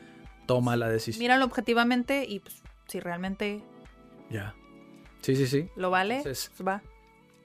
[0.46, 1.22] toma la decisión.
[1.22, 3.62] Míralo objetivamente y pues, si realmente...
[4.30, 4.54] Ya.
[5.22, 5.70] Sí, sí, sí.
[5.78, 6.18] ¿Lo vale?
[6.18, 6.84] Entonces, pues, va.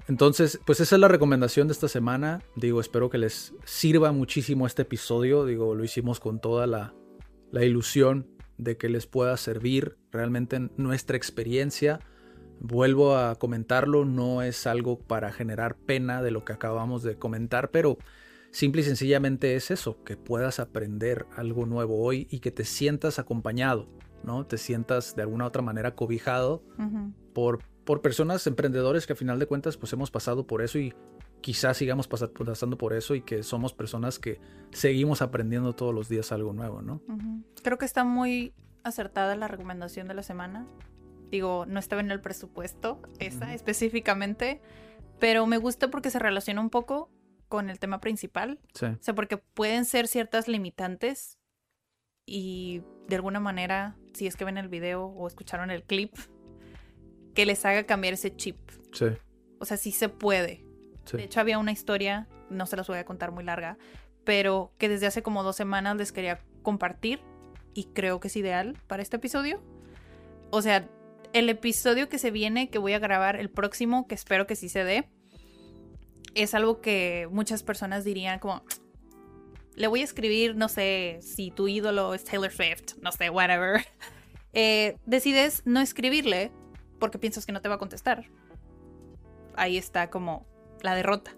[0.09, 2.43] Entonces, pues esa es la recomendación de esta semana.
[2.57, 5.45] Digo, espero que les sirva muchísimo este episodio.
[5.45, 6.95] Digo, lo hicimos con toda la,
[7.53, 12.01] la ilusión de que les pueda servir realmente nuestra experiencia.
[12.61, 17.71] Vuelvo a comentarlo, no es algo para generar pena de lo que acabamos de comentar,
[17.71, 17.99] pero
[18.51, 23.19] simple y sencillamente es eso, que puedas aprender algo nuevo hoy y que te sientas
[23.19, 23.89] acompañado,
[24.25, 24.47] ¿no?
[24.47, 26.63] Te sientas de alguna otra manera cobijado
[27.35, 30.95] por, por personas emprendedores que a final de cuentas pues hemos pasado por eso y
[31.47, 34.41] quizás sigamos pasando por eso y que somos personas que
[34.73, 37.01] seguimos aprendiendo todos los días algo nuevo, ¿no?
[37.63, 38.53] Creo que está muy
[38.83, 40.67] acertada la recomendación de la semana.
[41.31, 44.61] Digo, no estaba en el presupuesto esa específicamente,
[45.21, 47.13] pero me gusta porque se relaciona un poco
[47.47, 48.59] con el tema principal.
[48.75, 48.87] Sí.
[48.87, 51.39] O sea, porque pueden ser ciertas limitantes
[52.27, 56.13] y de alguna manera, si es que ven el video o escucharon el clip,
[57.35, 58.57] que les haga cambiar ese chip.
[58.93, 59.07] Sí.
[59.61, 60.66] O sea, sí se puede.
[61.13, 63.79] De hecho, había una historia, no se las voy a contar muy larga,
[64.25, 67.21] pero que desde hace como dos semanas les quería compartir
[67.75, 69.63] y creo que es ideal para este episodio.
[70.51, 70.89] O sea,
[71.33, 74.69] el episodio que se viene, que voy a grabar el próximo, que espero que sí
[74.69, 75.09] se dé,
[76.35, 78.63] es algo que muchas personas dirían como,
[79.75, 83.85] le voy a escribir, no sé, si tu ídolo es Taylor Swift, no sé, whatever.
[84.59, 86.51] Eh, decides no escribirle
[86.99, 88.25] porque piensas que no te va a contestar.
[89.55, 90.47] Ahí está como
[90.87, 91.37] la derrota.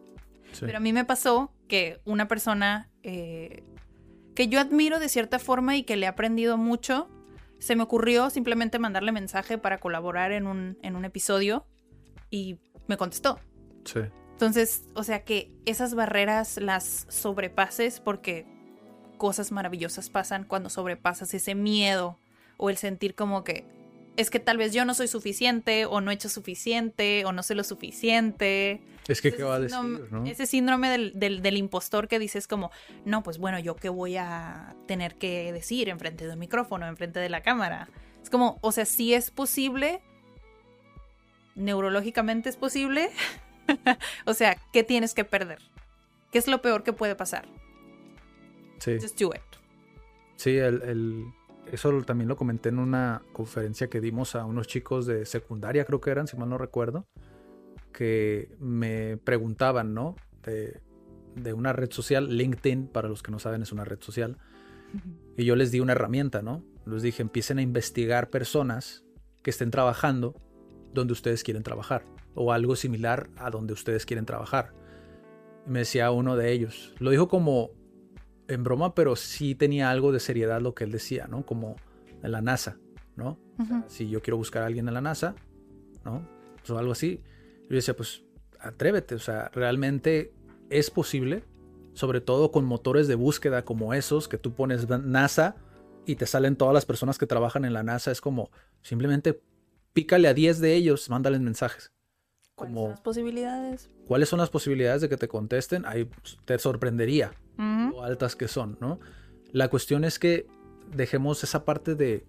[0.61, 3.65] Pero a mí me pasó que una persona eh,
[4.35, 7.09] que yo admiro de cierta forma y que le he aprendido mucho,
[7.59, 11.67] se me ocurrió simplemente mandarle mensaje para colaborar en un, en un episodio
[12.31, 13.41] y me contestó.
[13.85, 14.01] Sí.
[14.33, 18.47] Entonces, o sea que esas barreras las sobrepases porque
[19.17, 22.17] cosas maravillosas pasan cuando sobrepasas ese miedo
[22.57, 23.67] o el sentir como que
[24.17, 27.45] es que tal vez yo no soy suficiente o no he hecho suficiente o no
[27.45, 28.83] sé lo suficiente.
[29.09, 30.09] Es que, ¿qué va a decir?
[30.27, 32.71] Ese síndrome del, impostor que dices como,
[33.05, 37.19] no, pues bueno, yo qué voy a tener que decir enfrente de un micrófono, enfrente
[37.19, 37.89] de la cámara.
[38.23, 40.03] Es como, o sea, sí es posible,
[41.55, 43.11] neurológicamente es posible.
[44.27, 45.59] o sea, ¿qué tienes que perder?
[46.31, 47.49] ¿Qué es lo peor que puede pasar?
[48.79, 48.99] Sí.
[49.01, 49.43] Just do it.
[50.37, 51.33] Sí, el
[51.73, 56.01] eso también lo comenté en una conferencia que dimos a unos chicos de secundaria, creo
[56.01, 57.07] que eran, si mal no recuerdo,
[57.93, 60.17] que me preguntaban, ¿no?
[60.43, 60.81] De,
[61.53, 64.39] una red social, LinkedIn, para los que no saben, es una red social.
[65.37, 66.65] Y yo les di una herramienta, ¿no?
[66.87, 69.05] Les dije, empiecen a investigar personas
[69.43, 70.35] que estén trabajando
[70.93, 72.05] donde ustedes quieren trabajar
[72.35, 74.73] o algo similar a donde ustedes quieren trabajar.
[75.67, 77.71] Y me decía uno de ellos, lo dijo como
[78.49, 81.45] en broma, pero sí tenía algo de seriedad lo que él decía, ¿no?
[81.45, 81.77] Como
[82.23, 82.79] en la NASA,
[83.17, 83.39] ¿no?
[83.89, 85.35] si yo quiero buscar a alguien en la NASA,
[86.05, 86.27] ¿no?
[86.69, 87.23] O algo así.
[87.69, 88.25] Yo decía, pues
[88.61, 90.33] atrévete, o sea, realmente
[90.71, 91.45] es posible,
[91.93, 95.57] sobre todo con motores de búsqueda como esos, que tú pones NASA
[96.07, 98.51] y te salen todas las personas que trabajan en la NASA, es como
[98.83, 99.43] simplemente
[99.93, 101.93] pícale a 10 de ellos, mándales mensajes.
[102.55, 103.91] ¿Cuáles son las posibilidades?
[104.07, 105.85] ¿Cuáles son las posibilidades de que te contesten?
[105.87, 109.01] Ahí pues, te sorprendería lo altas que son, ¿no?
[109.53, 110.47] La cuestión es que
[110.95, 112.27] dejemos esa parte de,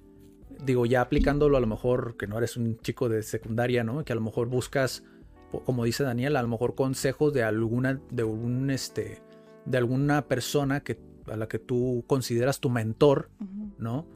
[0.63, 4.03] digo, ya aplicándolo a lo mejor que no eres un chico de secundaria, ¿no?
[4.03, 5.03] Que a lo mejor buscas,
[5.51, 9.21] como dice Daniel, a lo mejor consejos de alguna, de un, este,
[9.65, 13.29] de alguna persona que, a la que tú consideras tu mentor,
[13.77, 14.07] ¿no?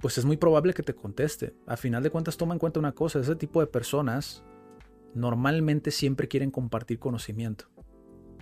[0.00, 1.54] Pues es muy probable que te conteste.
[1.66, 4.44] A final de cuentas, toma en cuenta una cosa, ese tipo de personas
[5.14, 7.66] normalmente siempre quieren compartir conocimiento.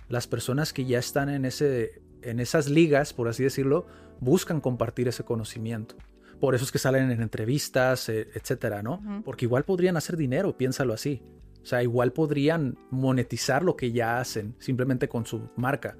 [0.09, 3.87] Las personas que ya están en, ese, en esas ligas, por así decirlo,
[4.19, 5.95] buscan compartir ese conocimiento.
[6.39, 9.01] Por eso es que salen en entrevistas, eh, etcétera, ¿no?
[9.23, 11.23] Porque igual podrían hacer dinero, piénsalo así.
[11.65, 15.97] O sea, igual podrían monetizar lo que ya hacen simplemente con su marca.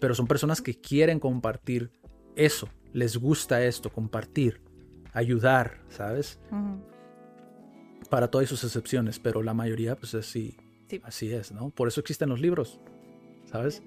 [0.00, 1.90] Pero son personas que quieren compartir
[2.34, 2.70] eso.
[2.94, 4.62] Les gusta esto, compartir,
[5.12, 6.40] ayudar, ¿sabes?
[8.08, 10.56] Para todas sus excepciones, pero la mayoría, pues así,
[11.02, 11.68] así es, ¿no?
[11.68, 12.80] Por eso existen los libros,
[13.44, 13.82] ¿sabes?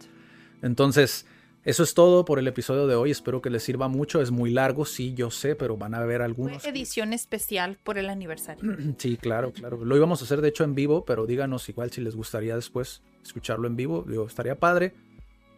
[0.62, 1.26] Entonces,
[1.66, 3.10] eso es todo por el episodio de hoy.
[3.10, 4.22] Espero que les sirva mucho.
[4.22, 6.62] Es muy largo, sí, yo sé, pero van a haber algunos.
[6.62, 8.64] Fue edición especial por el aniversario.
[9.00, 9.84] Sí, claro, claro.
[9.84, 13.02] Lo íbamos a hacer de hecho en vivo, pero díganos igual si les gustaría después
[13.24, 14.06] escucharlo en vivo.
[14.08, 14.94] Digo, estaría padre.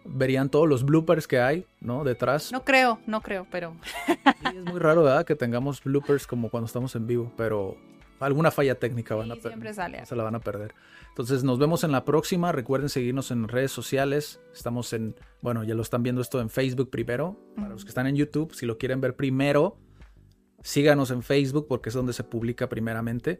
[0.05, 2.05] Verían todos los bloopers que hay, ¿no?
[2.05, 2.53] Detrás.
[2.53, 3.75] No creo, no creo, pero.
[4.07, 5.25] es muy raro, ¿verdad?
[5.25, 7.75] Que tengamos bloopers como cuando estamos en vivo, pero
[8.19, 10.05] alguna falla técnica van a perder.
[10.05, 10.73] Se la van a perder.
[11.09, 12.51] Entonces nos vemos en la próxima.
[12.51, 14.39] Recuerden seguirnos en redes sociales.
[14.53, 17.39] Estamos en, bueno, ya lo están viendo esto en Facebook primero.
[17.55, 19.77] Para los que están en YouTube, si lo quieren ver primero,
[20.61, 23.39] síganos en Facebook porque es donde se publica primeramente,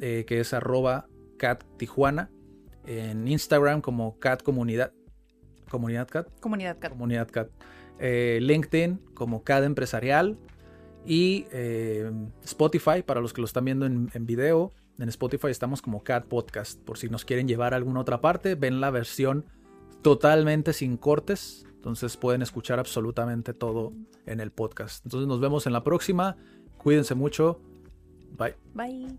[0.00, 1.06] eh, que es arroba
[1.38, 2.30] cat tijuana.
[2.86, 4.92] En Instagram como cat comunidad.
[5.70, 6.28] Comunidad cat.
[6.40, 6.92] Comunidad cat.
[6.92, 7.48] Comunidad cat.
[7.98, 10.36] Eh, LinkedIn como cat empresarial
[11.06, 12.10] y eh,
[12.44, 14.72] Spotify para los que lo están viendo en, en, video.
[14.98, 16.80] En Spotify estamos como Cat Podcast.
[16.80, 19.44] Por si nos quieren llevar a alguna otra parte, ven la versión
[20.02, 21.66] totalmente sin cortes.
[21.74, 23.92] Entonces pueden escuchar absolutamente todo
[24.26, 25.04] en el podcast.
[25.04, 26.36] Entonces nos vemos en la próxima.
[26.78, 27.60] Cuídense mucho.
[28.38, 28.54] Bye.
[28.74, 29.18] Bye.